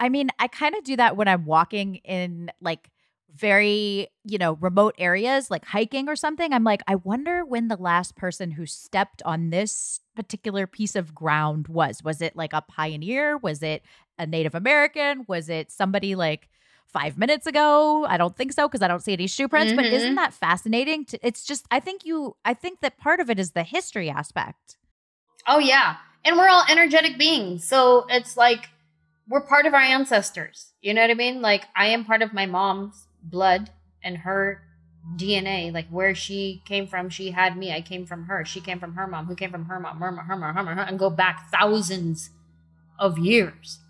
I 0.00 0.08
mean, 0.08 0.30
I 0.38 0.48
kind 0.48 0.74
of 0.74 0.84
do 0.84 0.96
that 0.96 1.16
when 1.16 1.28
I'm 1.28 1.44
walking 1.44 1.96
in 1.96 2.50
like 2.60 2.90
very, 3.34 4.08
you 4.24 4.38
know, 4.38 4.54
remote 4.54 4.94
areas, 4.98 5.50
like 5.50 5.64
hiking 5.64 6.08
or 6.08 6.16
something. 6.16 6.52
I'm 6.52 6.64
like, 6.64 6.82
I 6.86 6.96
wonder 6.96 7.44
when 7.44 7.68
the 7.68 7.76
last 7.76 8.16
person 8.16 8.50
who 8.50 8.66
stepped 8.66 9.22
on 9.24 9.50
this 9.50 10.00
particular 10.14 10.66
piece 10.66 10.96
of 10.96 11.14
ground 11.14 11.68
was. 11.68 12.02
Was 12.02 12.20
it 12.20 12.36
like 12.36 12.52
a 12.52 12.62
pioneer? 12.62 13.38
Was 13.38 13.62
it 13.62 13.82
a 14.18 14.26
Native 14.26 14.54
American? 14.54 15.24
Was 15.28 15.48
it 15.48 15.70
somebody 15.70 16.14
like 16.14 16.48
five 16.92 17.16
minutes 17.18 17.46
ago? 17.46 18.04
I 18.06 18.16
don't 18.16 18.36
think 18.36 18.52
so 18.52 18.68
because 18.68 18.82
I 18.82 18.88
don't 18.88 19.02
see 19.02 19.12
any 19.14 19.26
shoe 19.26 19.48
prints. 19.48 19.72
But 19.72 19.86
isn't 19.86 20.12
Mhm. 20.12 20.16
that 20.16 20.34
fascinating? 20.34 21.04
To, 21.06 21.26
it's 21.26 21.44
just, 21.44 21.66
I 21.70 21.80
think 21.80 22.04
you, 22.04 22.36
I 22.44 22.54
think 22.54 22.80
that 22.80 22.98
part 22.98 23.20
of 23.20 23.30
it 23.30 23.38
is 23.38 23.52
the 23.52 23.62
history 23.62 24.10
aspect. 24.10 24.76
Oh 25.46 25.58
yeah. 25.58 25.96
And 26.24 26.36
we're 26.36 26.48
all 26.48 26.64
energetic 26.68 27.18
beings. 27.18 27.66
So 27.66 28.06
it's 28.08 28.36
like 28.36 28.68
we're 29.28 29.40
part 29.46 29.66
of 29.66 29.74
our 29.74 29.80
ancestors. 29.80 30.72
You 30.80 30.94
know 30.94 31.00
what 31.00 31.10
I 31.10 31.14
mean? 31.14 31.42
Like 31.42 31.64
I 31.74 31.86
am 31.86 32.04
part 32.04 32.22
of 32.22 32.32
my 32.32 32.46
mom's 32.46 33.06
blood 33.22 33.70
and 34.04 34.18
her 34.18 34.62
DNA, 35.16 35.72
like 35.72 35.88
where 35.88 36.14
she 36.14 36.62
came 36.64 36.86
from, 36.86 37.08
she 37.08 37.32
had 37.32 37.56
me. 37.56 37.72
I 37.72 37.80
came 37.80 38.06
from 38.06 38.24
her. 38.26 38.44
She 38.44 38.60
came 38.60 38.78
from 38.78 38.94
her 38.94 39.06
mom, 39.08 39.26
who 39.26 39.34
came 39.34 39.50
from 39.50 39.64
her 39.64 39.80
mom, 39.80 39.98
her 39.98 40.12
mom, 40.12 40.26
her 40.26 40.36
mom, 40.36 40.54
her 40.54 40.62
mom, 40.62 40.76
her, 40.76 40.82
and 40.84 40.98
go 40.98 41.10
back 41.10 41.50
thousands 41.50 42.30
of 43.00 43.18
years. 43.18 43.80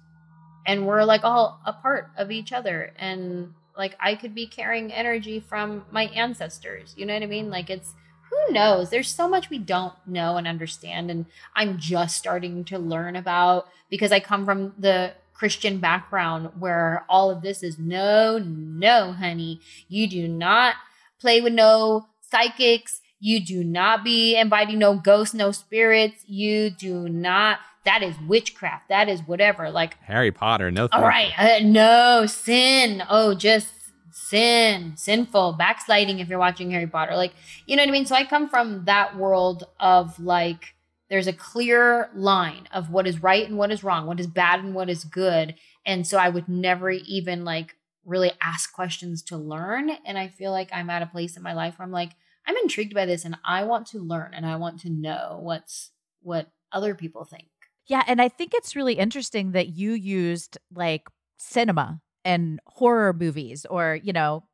And 0.67 0.87
we're 0.87 1.05
like 1.05 1.25
all 1.25 1.61
a 1.65 1.73
part 1.73 2.11
of 2.17 2.31
each 2.31 2.53
other. 2.53 2.93
And 2.99 3.55
like 3.77 3.97
I 4.01 4.15
could 4.15 4.35
be 4.35 4.47
carrying 4.47 4.93
energy 4.93 5.41
from 5.41 5.85
my 5.91 6.05
ancestors. 6.05 6.95
You 6.97 7.07
know 7.07 7.15
what 7.15 7.23
I 7.23 7.27
mean? 7.27 7.51
Like 7.51 7.71
it's 7.71 7.95
who 8.31 8.53
knows? 8.53 8.91
There's 8.91 9.15
so 9.15 9.29
much 9.29 9.51
we 9.51 9.59
don't 9.59 9.95
know 10.07 10.37
and 10.37 10.47
understand. 10.47 11.11
And 11.11 11.27
I'm 11.55 11.79
just 11.79 12.17
starting 12.17 12.65
to 12.65 12.79
learn 12.79 13.17
about 13.17 13.69
because 13.91 14.13
I 14.13 14.21
come 14.21 14.45
from 14.45 14.75
the 14.79 15.13
Christian 15.35 15.79
background 15.79 16.51
where 16.59 17.05
all 17.09 17.31
of 17.31 17.43
this 17.43 17.63
is 17.63 17.79
no, 17.79 18.39
no, 18.39 19.13
honey. 19.13 19.61
You 19.89 20.07
do 20.07 20.29
not 20.29 20.77
play 21.21 21.41
with 21.41 21.53
no 21.53 22.07
psychics. 22.21 23.01
You 23.21 23.45
do 23.45 23.63
not 23.63 24.03
be 24.03 24.37
inviting 24.37 24.79
no 24.79 24.97
ghosts, 24.97 25.35
no 25.35 25.53
spirits. 25.53 26.25
You 26.27 26.71
do 26.71 27.09
not. 27.09 27.59
That 27.85 28.03
is 28.03 28.14
witchcraft. 28.26 28.89
That 28.89 29.09
is 29.09 29.20
whatever. 29.26 29.70
Like, 29.70 29.99
Harry 30.03 30.30
Potter, 30.30 30.70
no. 30.70 30.89
all 30.93 31.03
right, 31.03 31.33
uh, 31.37 31.59
no 31.64 32.26
sin. 32.26 33.03
Oh, 33.09 33.35
just 33.35 33.72
sin, 34.12 34.95
sinful, 34.97 35.55
backsliding. 35.55 36.20
If 36.20 36.28
you're 36.28 36.39
watching 36.39 36.70
Harry 36.70 36.87
Potter, 36.87 37.16
like 37.16 37.33
you 37.66 37.76
know 37.76 37.83
what 37.83 37.89
I 37.89 37.93
mean. 37.93 38.07
So 38.07 38.14
I 38.14 38.24
come 38.24 38.49
from 38.49 38.85
that 38.85 39.16
world 39.16 39.64
of 39.80 40.18
like, 40.20 40.74
there's 41.11 41.26
a 41.26 41.33
clear 41.33 42.09
line 42.14 42.68
of 42.72 42.91
what 42.91 43.07
is 43.07 43.22
right 43.22 43.47
and 43.47 43.59
what 43.59 43.72
is 43.72 43.83
wrong, 43.83 44.07
what 44.07 44.20
is 44.20 44.26
bad 44.26 44.61
and 44.61 44.74
what 44.74 44.89
is 44.89 45.05
good, 45.05 45.55
and 45.85 46.07
so 46.07 46.18
I 46.18 46.28
would 46.28 46.49
never 46.49 46.91
even 46.91 47.45
like 47.45 47.76
really 48.05 48.33
ask 48.41 48.72
questions 48.72 49.22
to 49.22 49.37
learn. 49.37 49.91
And 50.05 50.18
I 50.18 50.28
feel 50.28 50.51
like 50.51 50.70
I'm 50.72 50.91
at 50.91 51.03
a 51.03 51.07
place 51.07 51.37
in 51.37 51.43
my 51.43 51.53
life 51.53 51.78
where 51.78 51.87
I'm 51.87 51.93
like, 51.93 52.11
I'm 52.47 52.57
intrigued 52.57 52.95
by 52.95 53.07
this, 53.07 53.24
and 53.24 53.37
I 53.45 53.64
want 53.64 53.87
to 53.89 53.99
learn, 53.99 54.35
and 54.35 54.47
I 54.47 54.57
want 54.57 54.80
to 54.80 54.91
know 54.91 55.39
what's 55.41 55.91
what 56.20 56.51
other 56.72 56.95
people 56.95 57.24
think. 57.24 57.49
Yeah, 57.87 58.03
and 58.07 58.20
I 58.22 58.28
think 58.28 58.53
it's 58.55 58.76
really 58.76 58.95
interesting 58.95 59.53
that 59.53 59.68
you 59.68 59.93
used 59.93 60.59
like 60.74 61.09
cinema 61.39 62.01
and 62.24 62.61
horror 62.66 63.12
movies 63.12 63.66
or, 63.66 63.99
you 64.03 64.12
know, 64.12 64.45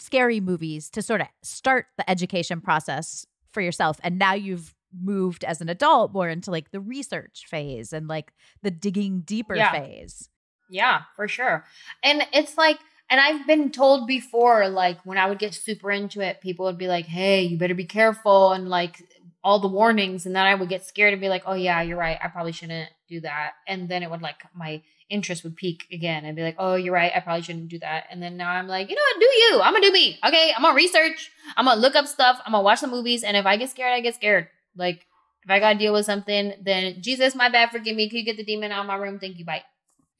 scary 0.00 0.40
movies 0.40 0.90
to 0.90 1.02
sort 1.02 1.20
of 1.20 1.28
start 1.42 1.86
the 1.96 2.08
education 2.10 2.60
process 2.60 3.26
for 3.50 3.60
yourself. 3.60 3.98
And 4.02 4.18
now 4.18 4.34
you've 4.34 4.74
moved 4.92 5.44
as 5.44 5.60
an 5.60 5.68
adult 5.68 6.12
more 6.12 6.28
into 6.28 6.50
like 6.50 6.70
the 6.70 6.80
research 6.80 7.46
phase 7.48 7.92
and 7.92 8.08
like 8.08 8.32
the 8.62 8.70
digging 8.70 9.20
deeper 9.22 9.56
Yeah. 9.56 9.70
phase. 9.70 10.28
Yeah, 10.70 11.02
for 11.16 11.28
sure. 11.28 11.64
And 12.02 12.26
it's 12.32 12.56
like, 12.58 12.78
and 13.10 13.20
I've 13.20 13.46
been 13.46 13.70
told 13.70 14.06
before, 14.06 14.68
like 14.68 15.00
when 15.06 15.16
I 15.16 15.26
would 15.28 15.38
get 15.38 15.54
super 15.54 15.90
into 15.90 16.20
it, 16.20 16.40
people 16.42 16.66
would 16.66 16.76
be 16.78 16.88
like, 16.88 17.06
hey, 17.06 17.42
you 17.42 17.56
better 17.56 17.74
be 17.74 17.86
careful. 17.86 18.52
And 18.52 18.68
like 18.68 19.02
all 19.44 19.60
the 19.60 19.68
warnings. 19.68 20.26
And 20.26 20.34
then 20.34 20.46
I 20.46 20.54
would 20.54 20.68
get 20.68 20.84
scared 20.84 21.12
and 21.12 21.20
be 21.20 21.28
like, 21.28 21.44
oh, 21.46 21.54
yeah, 21.54 21.82
you're 21.82 21.98
right. 21.98 22.18
I 22.22 22.28
probably 22.28 22.52
shouldn't 22.52 22.90
do 23.08 23.20
that. 23.20 23.52
And 23.66 23.88
then 23.88 24.02
it 24.02 24.10
would 24.10 24.22
like, 24.22 24.42
my 24.54 24.82
interest 25.08 25.44
would 25.44 25.56
peak 25.56 25.84
again. 25.92 26.24
I'd 26.24 26.36
be 26.36 26.42
like, 26.42 26.56
oh, 26.58 26.74
you're 26.74 26.92
right. 26.92 27.12
I 27.14 27.20
probably 27.20 27.42
shouldn't 27.42 27.68
do 27.68 27.78
that. 27.78 28.04
And 28.10 28.22
then 28.22 28.36
now 28.36 28.50
I'm 28.50 28.68
like, 28.68 28.90
you 28.90 28.96
know 28.96 29.02
what? 29.02 29.20
Do 29.20 29.26
you? 29.26 29.60
I'm 29.62 29.72
going 29.72 29.82
to 29.82 29.88
do 29.88 29.92
me. 29.92 30.18
Okay. 30.24 30.52
I'm 30.54 30.62
going 30.62 30.74
to 30.74 30.76
research. 30.76 31.30
I'm 31.56 31.64
going 31.64 31.76
to 31.76 31.80
look 31.80 31.94
up 31.94 32.06
stuff. 32.06 32.40
I'm 32.44 32.52
going 32.52 32.62
to 32.62 32.64
watch 32.64 32.80
the 32.80 32.88
movies. 32.88 33.22
And 33.22 33.36
if 33.36 33.46
I 33.46 33.56
get 33.56 33.70
scared, 33.70 33.92
I 33.92 34.00
get 34.00 34.16
scared. 34.16 34.48
Like, 34.76 35.06
if 35.44 35.50
I 35.50 35.60
got 35.60 35.74
to 35.74 35.78
deal 35.78 35.94
with 35.94 36.04
something, 36.04 36.52
then 36.60 37.00
Jesus, 37.00 37.34
my 37.34 37.48
bad, 37.48 37.70
forgive 37.70 37.96
me. 37.96 38.08
Can 38.08 38.18
you 38.18 38.24
get 38.24 38.36
the 38.36 38.44
demon 38.44 38.70
out 38.70 38.80
of 38.80 38.86
my 38.86 38.96
room? 38.96 39.18
Thank 39.18 39.38
you. 39.38 39.44
Bye. 39.44 39.62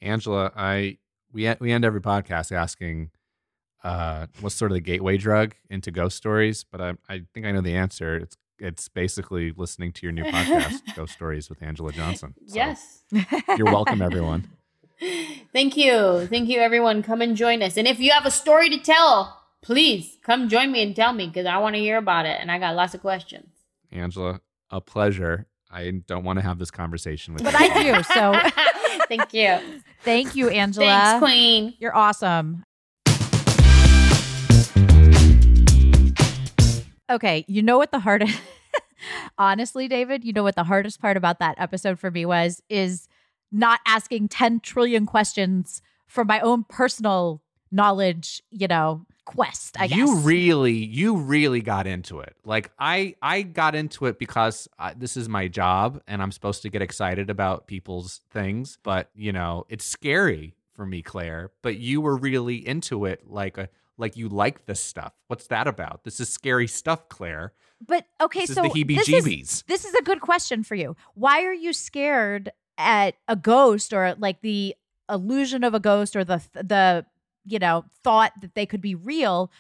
Anjelah, 0.03 0.53
I 0.57 0.99
we 1.33 1.53
we 1.61 1.73
end 1.73 1.85
every 1.85 2.01
podcast 2.01 2.53
asking 2.53 3.11
uh 3.85 4.27
what's 4.41 4.55
sort 4.55 4.71
of 4.71 4.77
the 4.77 4.81
gateway 4.81 5.17
drug 5.17 5.55
into 5.69 5.91
ghost 5.91 6.17
stories, 6.17 6.65
but 6.65 6.81
I 6.81 6.95
I 7.09 7.23
think 7.35 7.47
I 7.47 7.53
know 7.53 7.61
the 7.61 7.75
answer. 7.75 8.17
It's 8.17 8.37
it's 8.59 8.89
basically 8.89 9.53
listening 9.57 9.93
to 9.93 10.07
your 10.07 10.13
new 10.13 10.25
podcast, 10.33 10.81
Ghost 10.97 11.13
Stories 11.15 11.49
with 11.49 11.61
Anjelah 11.61 11.93
Johnson. 11.93 12.35
So 12.47 12.55
Yes. 12.55 13.03
You're 13.57 13.67
welcome, 13.67 14.03
everyone. 14.09 14.49
Thank 15.53 15.77
you. 15.77 16.27
Thank 16.27 16.49
you, 16.49 16.59
everyone. 16.61 17.03
Come 17.03 17.23
and 17.23 17.37
join 17.37 17.63
us. 17.63 17.77
And 17.77 17.87
if 17.87 18.01
you 18.01 18.11
have 18.11 18.27
a 18.27 18.31
story 18.31 18.69
to 18.71 18.79
tell, 18.79 19.41
please 19.63 20.19
come 20.25 20.49
join 20.49 20.73
me 20.73 20.83
and 20.83 20.95
tell 20.95 21.13
me 21.13 21.27
because 21.29 21.47
I 21.47 21.59
want 21.59 21.77
to 21.77 21.81
hear 21.81 21.97
about 21.99 22.27
it. 22.27 22.39
And 22.41 22.51
I 22.51 22.59
got 22.59 22.75
lots 22.75 22.95
of 22.95 23.01
questions. 23.01 23.49
Anjelah, 23.93 24.41
a 24.71 24.81
pleasure. 24.81 25.47
I 25.71 25.91
don't 26.07 26.25
want 26.25 26.39
to 26.39 26.43
have 26.43 26.59
this 26.59 26.71
conversation 26.71 27.35
with 27.35 27.45
But 27.45 27.53
you. 27.53 27.59
I 27.61 27.83
do. 27.83 28.03
So 28.03 29.05
Thank 29.09 29.33
you. 29.35 29.59
thank 30.03 30.35
you, 30.35 30.47
Anjelah. 30.49 30.75
Thanks, 30.77 31.25
Queen. 31.25 31.75
You're 31.79 31.95
awesome. 31.97 32.65
Okay, 37.11 37.45
you 37.49 37.63
know 37.63 37.79
what 37.79 37.91
the 37.91 38.01
hardest 38.01 38.39
honestly, 39.39 39.89
David, 39.89 40.25
you 40.25 40.33
know 40.33 40.43
what 40.43 40.57
the 40.57 40.65
hardest 40.65 41.01
part 41.01 41.17
about 41.17 41.39
that 41.39 41.59
episode 41.59 41.99
for 41.99 42.11
me 42.11 42.25
was 42.25 42.63
is 42.69 43.09
not 43.51 43.81
asking 43.87 44.29
10 44.29 44.61
trillion 44.61 45.07
questions 45.07 45.83
for 46.07 46.25
my 46.25 46.41
own 46.41 46.65
personal 46.65 47.43
knowledge, 47.71 48.43
you 48.51 48.67
know, 48.67 49.07
quest, 49.25 49.77
I 49.79 49.87
guess. 49.87 49.99
You 49.99 50.19
really, 50.19 50.73
you 50.73 51.17
really 51.17 51.61
got 51.61 51.87
into 51.87 52.21
it. 52.21 52.35
Like 52.45 52.71
I, 52.79 53.15
I 53.23 53.43
got 53.43 53.75
into 53.75 54.07
it 54.07 54.19
because 54.19 54.69
I, 54.79 54.95
this 54.95 55.17
is 55.17 55.29
my 55.29 55.49
job, 55.49 56.01
and 56.07 56.23
I'm 56.23 56.33
supposed 56.33 56.63
to 56.63 56.71
get 56.71 56.83
excited 56.83 57.31
about 57.31 57.67
people's 57.67 58.21
things. 58.31 58.79
But 58.83 59.11
you 59.15 59.33
know, 59.33 59.67
it's 59.69 59.85
scary 59.85 60.55
for 60.73 60.87
me, 60.87 61.03
Clare. 61.03 61.51
But 61.63 61.77
you 61.77 62.01
were 62.01 62.17
really 62.17 62.67
into 62.67 63.05
it, 63.05 63.29
like 63.29 63.59
a, 63.59 63.69
like 63.99 64.17
you 64.17 64.29
like 64.29 64.67
this 64.67 64.83
stuff. 64.83 65.13
What's 65.27 65.49
that 65.49 65.67
about? 65.67 66.05
This 66.05 66.21
is 66.21 66.29
scary 66.29 66.67
stuff, 66.67 67.09
Clare. 67.09 67.53
But 67.87 68.07
okay, 68.21 68.41
This 68.41 68.51
is 68.51 68.57
so 68.57 68.63
the 68.63 68.85
this 68.85 69.09
is 69.09 69.25
heebie-jeebies. 69.25 69.65
this 69.67 69.85
is 69.85 69.95
a 69.95 70.03
good 70.03 70.21
question 70.21 70.63
for 70.65 70.75
you. 70.75 70.97
Why 71.15 71.45
are 71.45 71.53
you 71.53 71.73
scared 71.73 72.51
at 72.77 73.15
a 73.29 73.37
ghost 73.37 73.93
or 73.93 74.15
like 74.19 74.41
the 74.41 74.75
illusion 75.11 75.65
of 75.65 75.75
a 75.75 75.81
ghost 75.81 76.17
or 76.17 76.25
the 76.25 76.43
the 76.55 77.07
you 77.45 77.59
know 77.59 77.85
thought 78.03 78.33
that 78.41 78.55
they 78.55 78.67
could 78.67 78.81
be 78.81 78.95
real? 78.95 79.51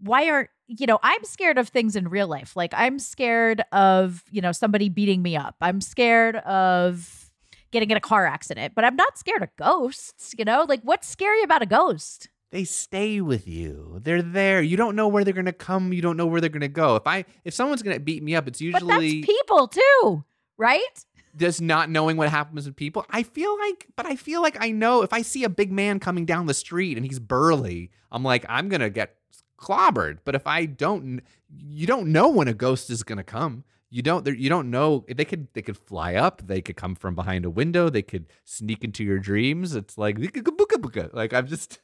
Why 0.00 0.28
aren't 0.30 0.50
you 0.66 0.86
know 0.86 0.98
I'm 1.02 1.24
scared 1.24 1.58
of 1.58 1.68
things 1.68 1.96
in 1.96 2.08
real 2.08 2.26
life. 2.28 2.56
Like 2.56 2.72
I'm 2.74 2.98
scared 2.98 3.62
of 3.72 4.22
you 4.30 4.40
know 4.40 4.52
somebody 4.52 4.88
beating 4.88 5.22
me 5.22 5.36
up. 5.36 5.56
I'm 5.60 5.80
scared 5.80 6.36
of 6.36 7.30
getting 7.70 7.90
in 7.90 7.96
a 7.98 8.00
car 8.00 8.24
accident, 8.26 8.74
but 8.74 8.84
I'm 8.84 8.96
not 8.96 9.18
scared 9.18 9.42
of 9.42 9.54
ghosts. 9.56 10.34
You 10.38 10.44
know, 10.46 10.64
like 10.68 10.80
what's 10.82 11.06
scary 11.08 11.42
about 11.42 11.62
a 11.62 11.66
ghost? 11.66 12.28
They 12.50 12.64
stay 12.64 13.20
with 13.20 13.46
you. 13.46 14.00
They're 14.02 14.22
there. 14.22 14.62
You 14.62 14.76
don't 14.76 14.96
know 14.96 15.08
where 15.08 15.22
they're 15.22 15.34
gonna 15.34 15.52
come. 15.52 15.92
You 15.92 16.00
don't 16.00 16.16
know 16.16 16.26
where 16.26 16.40
they're 16.40 16.48
gonna 16.48 16.68
go. 16.68 16.96
If 16.96 17.06
I, 17.06 17.24
if 17.44 17.52
someone's 17.52 17.82
gonna 17.82 18.00
beat 18.00 18.22
me 18.22 18.34
up, 18.34 18.48
it's 18.48 18.60
But 18.60 18.72
that's 18.72 18.84
usually 18.84 19.22
people 19.22 19.68
too, 19.68 20.24
right? 20.56 21.04
just 21.36 21.60
not 21.60 21.88
knowing 21.88 22.16
what 22.16 22.28
happens 22.28 22.66
with 22.66 22.76
people. 22.76 23.06
I 23.10 23.22
feel 23.22 23.56
like, 23.58 23.86
but 23.96 24.06
I 24.06 24.16
feel 24.16 24.42
like 24.42 24.56
I 24.60 24.70
know 24.70 25.02
if 25.02 25.12
I 25.12 25.22
see 25.22 25.44
a 25.44 25.48
big 25.48 25.70
man 25.70 26.00
coming 26.00 26.26
down 26.26 26.46
the 26.46 26.54
street 26.54 26.96
and 26.96 27.06
he's 27.06 27.18
burly, 27.18 27.90
I'm 28.10 28.24
like, 28.24 28.44
I'm 28.48 28.68
gonna 28.68 28.90
get 28.90 29.14
clobbered. 29.58 30.18
But 30.24 30.34
if 30.34 30.46
I 30.46 30.66
don't, 30.66 31.20
you 31.54 31.86
don't 31.86 32.08
know 32.08 32.28
when 32.28 32.48
a 32.48 32.54
ghost 32.54 32.90
is 32.90 33.02
gonna 33.02 33.24
come. 33.24 33.64
You 33.90 34.02
don't 34.02 34.26
you 34.26 34.48
don't 34.48 34.70
know 34.70 35.04
they 35.08 35.24
could 35.24 35.48
they 35.54 35.62
could 35.62 35.76
fly 35.76 36.14
up 36.14 36.46
they 36.46 36.60
could 36.60 36.76
come 36.76 36.94
from 36.94 37.14
behind 37.14 37.44
a 37.44 37.50
window 37.50 37.88
they 37.88 38.02
could 38.02 38.26
sneak 38.44 38.84
into 38.84 39.02
your 39.02 39.18
dreams 39.18 39.74
it's 39.74 39.96
like 39.96 40.18
like 41.12 41.32
i'm 41.32 41.46
just 41.46 41.78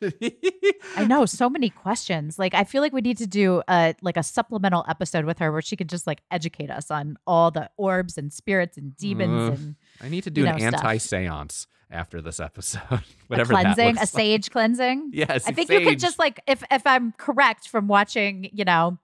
I 0.96 1.04
know 1.06 1.24
so 1.26 1.48
many 1.48 1.70
questions. 1.70 2.38
Like 2.38 2.54
I 2.54 2.64
feel 2.64 2.82
like 2.82 2.92
we 2.92 3.00
need 3.00 3.18
to 3.18 3.26
do 3.26 3.62
a 3.68 3.94
like 4.02 4.16
a 4.16 4.22
supplemental 4.22 4.84
episode 4.88 5.24
with 5.24 5.38
her 5.38 5.50
where 5.50 5.62
she 5.62 5.76
could 5.76 5.88
just 5.88 6.06
like 6.06 6.20
educate 6.30 6.70
us 6.70 6.90
on 6.90 7.16
all 7.26 7.50
the 7.50 7.70
orbs 7.76 8.18
and 8.18 8.32
spirits 8.32 8.76
and 8.76 8.96
demons 8.96 9.50
Uh, 9.50 9.52
and 9.54 9.76
i 10.02 10.08
need 10.08 10.24
to 10.24 10.30
do 10.30 10.42
you 10.42 10.46
an 10.46 10.52
know, 10.58 10.68
stuff. 10.68 10.74
anti-seance 10.84 11.66
after 11.90 12.20
this 12.20 12.38
episode 12.40 12.80
a 12.90 13.02
whatever 13.28 13.54
that 13.54 13.62
cleansing, 13.76 13.84
a 13.84 13.88
looks 14.00 14.00
like. 14.00 14.08
sage 14.22 14.50
cleansing. 14.50 15.10
Yes, 15.12 15.46
I 15.46 15.52
think 15.52 15.70
you 15.70 15.80
could 15.80 15.98
just 15.98 16.18
like 16.18 16.40
if 16.46 16.62
if 16.70 16.86
I'm 16.86 17.12
correct 17.12 17.68
from 17.68 17.88
watching, 17.88 18.50
you 18.52 18.64
know, 18.64 18.98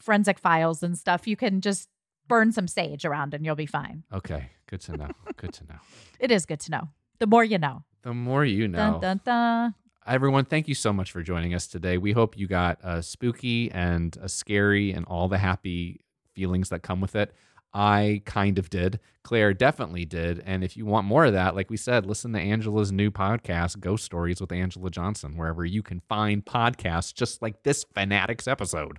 forensic 0.00 0.38
files 0.38 0.82
and 0.82 0.96
stuff, 0.96 1.26
you 1.26 1.36
can 1.36 1.60
just 1.60 1.88
burn 2.30 2.52
some 2.52 2.66
sage 2.66 3.04
around 3.04 3.34
and 3.34 3.44
you'll 3.44 3.54
be 3.54 3.66
fine. 3.66 4.02
okay 4.12 4.50
good 4.66 4.80
to 4.80 4.96
know 4.96 5.08
good 5.36 5.52
to 5.52 5.64
know 5.66 5.76
It 6.20 6.30
is 6.30 6.46
good 6.46 6.60
to 6.60 6.70
know. 6.70 6.88
The 7.18 7.26
more 7.26 7.44
you 7.44 7.58
know. 7.58 7.82
the 8.02 8.14
more 8.14 8.44
you 8.44 8.66
know 8.68 8.78
Dun 8.78 9.00
dun 9.00 9.20
dun. 9.24 9.74
Everyone, 10.06 10.44
thank 10.46 10.66
you 10.66 10.74
so 10.74 10.92
much 10.92 11.12
for 11.12 11.22
joining 11.22 11.52
us 11.54 11.66
today. 11.66 11.98
We 11.98 12.12
hope 12.12 12.36
you 12.38 12.46
got 12.46 12.78
a 12.82 13.02
spooky 13.02 13.70
and 13.70 14.16
a 14.20 14.28
scary 14.28 14.92
and 14.92 15.04
all 15.06 15.28
the 15.28 15.36
happy 15.38 16.00
feelings 16.34 16.70
that 16.70 16.82
come 16.82 17.00
with 17.02 17.14
it. 17.14 17.32
I 17.74 18.22
kind 18.24 18.58
of 18.58 18.70
did. 18.70 18.98
Clare 19.22 19.52
definitely 19.54 20.04
did. 20.06 20.42
And 20.44 20.64
if 20.64 20.76
you 20.76 20.86
want 20.86 21.06
more 21.06 21.26
of 21.26 21.34
that, 21.34 21.54
like 21.54 21.70
we 21.70 21.76
said, 21.76 22.06
listen 22.06 22.32
to 22.32 22.40
Anjelah's 22.40 22.90
new 22.90 23.10
podcast, 23.10 23.78
Ghost 23.78 24.04
Stories 24.04 24.40
with 24.40 24.50
Anjelah 24.50 24.90
Johnson, 24.90 25.36
wherever 25.36 25.64
you 25.64 25.82
can 25.82 26.00
find 26.08 26.44
podcasts 26.44 27.14
just 27.14 27.42
like 27.42 27.62
this 27.62 27.84
Fanaddicts 27.94 28.48
episode. 28.50 28.98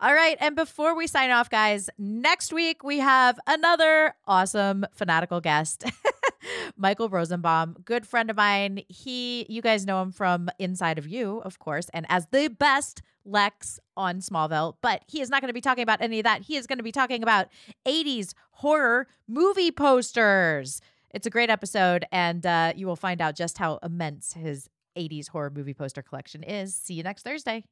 All 0.00 0.12
right. 0.12 0.36
And 0.40 0.56
before 0.56 0.96
we 0.96 1.06
sign 1.06 1.30
off, 1.30 1.48
guys, 1.48 1.88
next 1.98 2.52
week 2.52 2.82
we 2.82 2.98
have 2.98 3.38
another 3.46 4.14
awesome 4.26 4.84
fanatical 4.92 5.40
guest. 5.40 5.84
Michael 6.76 7.08
Rosenbaum, 7.08 7.76
good 7.84 8.06
friend 8.06 8.28
of 8.28 8.36
mine. 8.36 8.82
He, 8.88 9.46
you 9.48 9.62
guys 9.62 9.86
know 9.86 10.02
him 10.02 10.12
from 10.12 10.50
Inside 10.58 10.98
of 10.98 11.06
You, 11.06 11.38
of 11.38 11.58
course, 11.58 11.88
and 11.94 12.06
as 12.08 12.26
the 12.32 12.48
best 12.48 13.02
Lex 13.24 13.80
on 13.96 14.18
Smallville. 14.18 14.74
But 14.82 15.02
he 15.06 15.20
is 15.20 15.30
not 15.30 15.40
going 15.40 15.48
to 15.48 15.54
be 15.54 15.60
talking 15.60 15.82
about 15.82 16.02
any 16.02 16.18
of 16.18 16.24
that. 16.24 16.42
He 16.42 16.56
is 16.56 16.66
going 16.66 16.78
to 16.78 16.84
be 16.84 16.92
talking 16.92 17.22
about 17.22 17.48
80s 17.86 18.34
horror 18.52 19.06
movie 19.26 19.70
posters. 19.70 20.80
It's 21.10 21.26
a 21.26 21.30
great 21.30 21.48
episode, 21.48 22.04
and 22.12 22.44
uh, 22.44 22.72
you 22.76 22.86
will 22.86 22.96
find 22.96 23.20
out 23.20 23.36
just 23.36 23.56
how 23.58 23.78
immense 23.82 24.32
his 24.34 24.68
80s 24.96 25.28
horror 25.28 25.50
movie 25.54 25.74
poster 25.74 26.02
collection 26.02 26.42
is. 26.42 26.74
See 26.74 26.94
you 26.94 27.02
next 27.02 27.22
Thursday. 27.22 27.64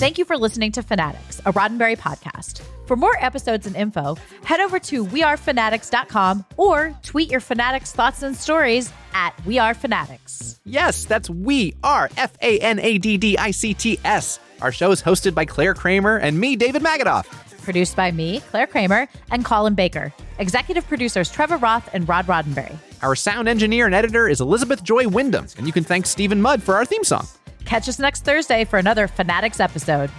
Thank 0.00 0.16
you 0.16 0.24
for 0.24 0.38
listening 0.38 0.72
to 0.72 0.82
Fanaddicts, 0.82 1.40
a 1.40 1.52
Roddenberry 1.52 1.94
podcast. 1.94 2.62
For 2.86 2.96
more 2.96 3.22
episodes 3.22 3.66
and 3.66 3.76
info, 3.76 4.16
head 4.44 4.58
over 4.60 4.78
to 4.78 5.04
wearefanaddicts.com 5.04 6.46
or 6.56 6.96
tweet 7.02 7.30
your 7.30 7.42
Fanaddicts 7.42 7.92
thoughts 7.92 8.22
and 8.22 8.34
stories 8.34 8.90
at 9.12 9.36
wearefanaddicts. 9.44 10.60
Yes, 10.64 11.04
that's 11.04 11.28
We 11.28 11.74
Are 11.84 12.08
F 12.16 12.32
A 12.40 12.58
N 12.60 12.78
A 12.78 12.96
D 12.96 13.18
D 13.18 13.36
I 13.36 13.50
C 13.50 13.74
T 13.74 14.00
S. 14.02 14.40
Our 14.62 14.72
show 14.72 14.90
is 14.90 15.02
hosted 15.02 15.34
by 15.34 15.44
Clare 15.44 15.74
Kramer 15.74 16.16
and 16.16 16.40
me, 16.40 16.56
David 16.56 16.80
Magidoff. 16.80 17.26
Produced 17.62 17.94
by 17.94 18.10
me, 18.10 18.40
Clare 18.48 18.66
Kramer, 18.66 19.06
and 19.30 19.44
Colin 19.44 19.74
Baker. 19.74 20.14
Executive 20.38 20.88
producers 20.88 21.30
Trevor 21.30 21.58
Roth 21.58 21.90
and 21.92 22.08
Rod 22.08 22.26
Roddenberry. 22.26 22.74
Our 23.02 23.14
sound 23.14 23.48
engineer 23.48 23.84
and 23.84 23.94
editor 23.94 24.30
is 24.30 24.40
Elizabeth 24.40 24.82
Joy 24.82 25.08
Wyndham, 25.08 25.46
and 25.58 25.66
you 25.66 25.74
can 25.74 25.84
thank 25.84 26.06
Stephen 26.06 26.40
Mudd 26.40 26.62
for 26.62 26.74
our 26.76 26.86
theme 26.86 27.04
song. 27.04 27.28
Catch 27.70 27.88
us 27.88 28.00
next 28.00 28.24
Thursday 28.24 28.64
for 28.64 28.80
another 28.80 29.06
Fanaddicts 29.06 29.60
episode. 29.60 30.10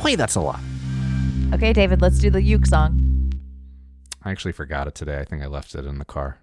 Boy, 0.00 0.14
that's 0.14 0.36
a 0.36 0.40
lot. 0.40 0.60
Okay, 1.52 1.72
David, 1.72 2.00
let's 2.00 2.20
do 2.20 2.30
the 2.30 2.40
uke 2.40 2.66
song. 2.66 3.32
I 4.22 4.30
actually 4.30 4.52
forgot 4.52 4.86
it 4.86 4.94
today. 4.94 5.18
I 5.18 5.24
think 5.24 5.42
I 5.42 5.46
left 5.46 5.74
it 5.74 5.84
in 5.84 5.98
the 5.98 6.04
car. 6.04 6.38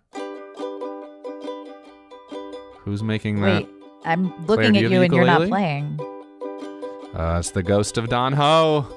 Who's 2.79 3.01
making 3.01 3.39
that? 3.43 3.63
Wait, 3.63 3.69
I'm 4.03 4.45
looking 4.45 4.73
do 4.73 4.79
you 4.79 4.87
at 4.87 4.91
have 4.91 4.91
you 4.91 4.99
a 4.99 5.05
and 5.05 5.13
you're 5.13 5.25
not 5.25 5.47
playing. 5.47 6.01
Uh, 7.15 7.37
it's 7.39 7.51
the 7.51 7.63
ghost 7.63 7.97
of 7.97 8.09
Don 8.09 8.33
Ho. 8.33 8.96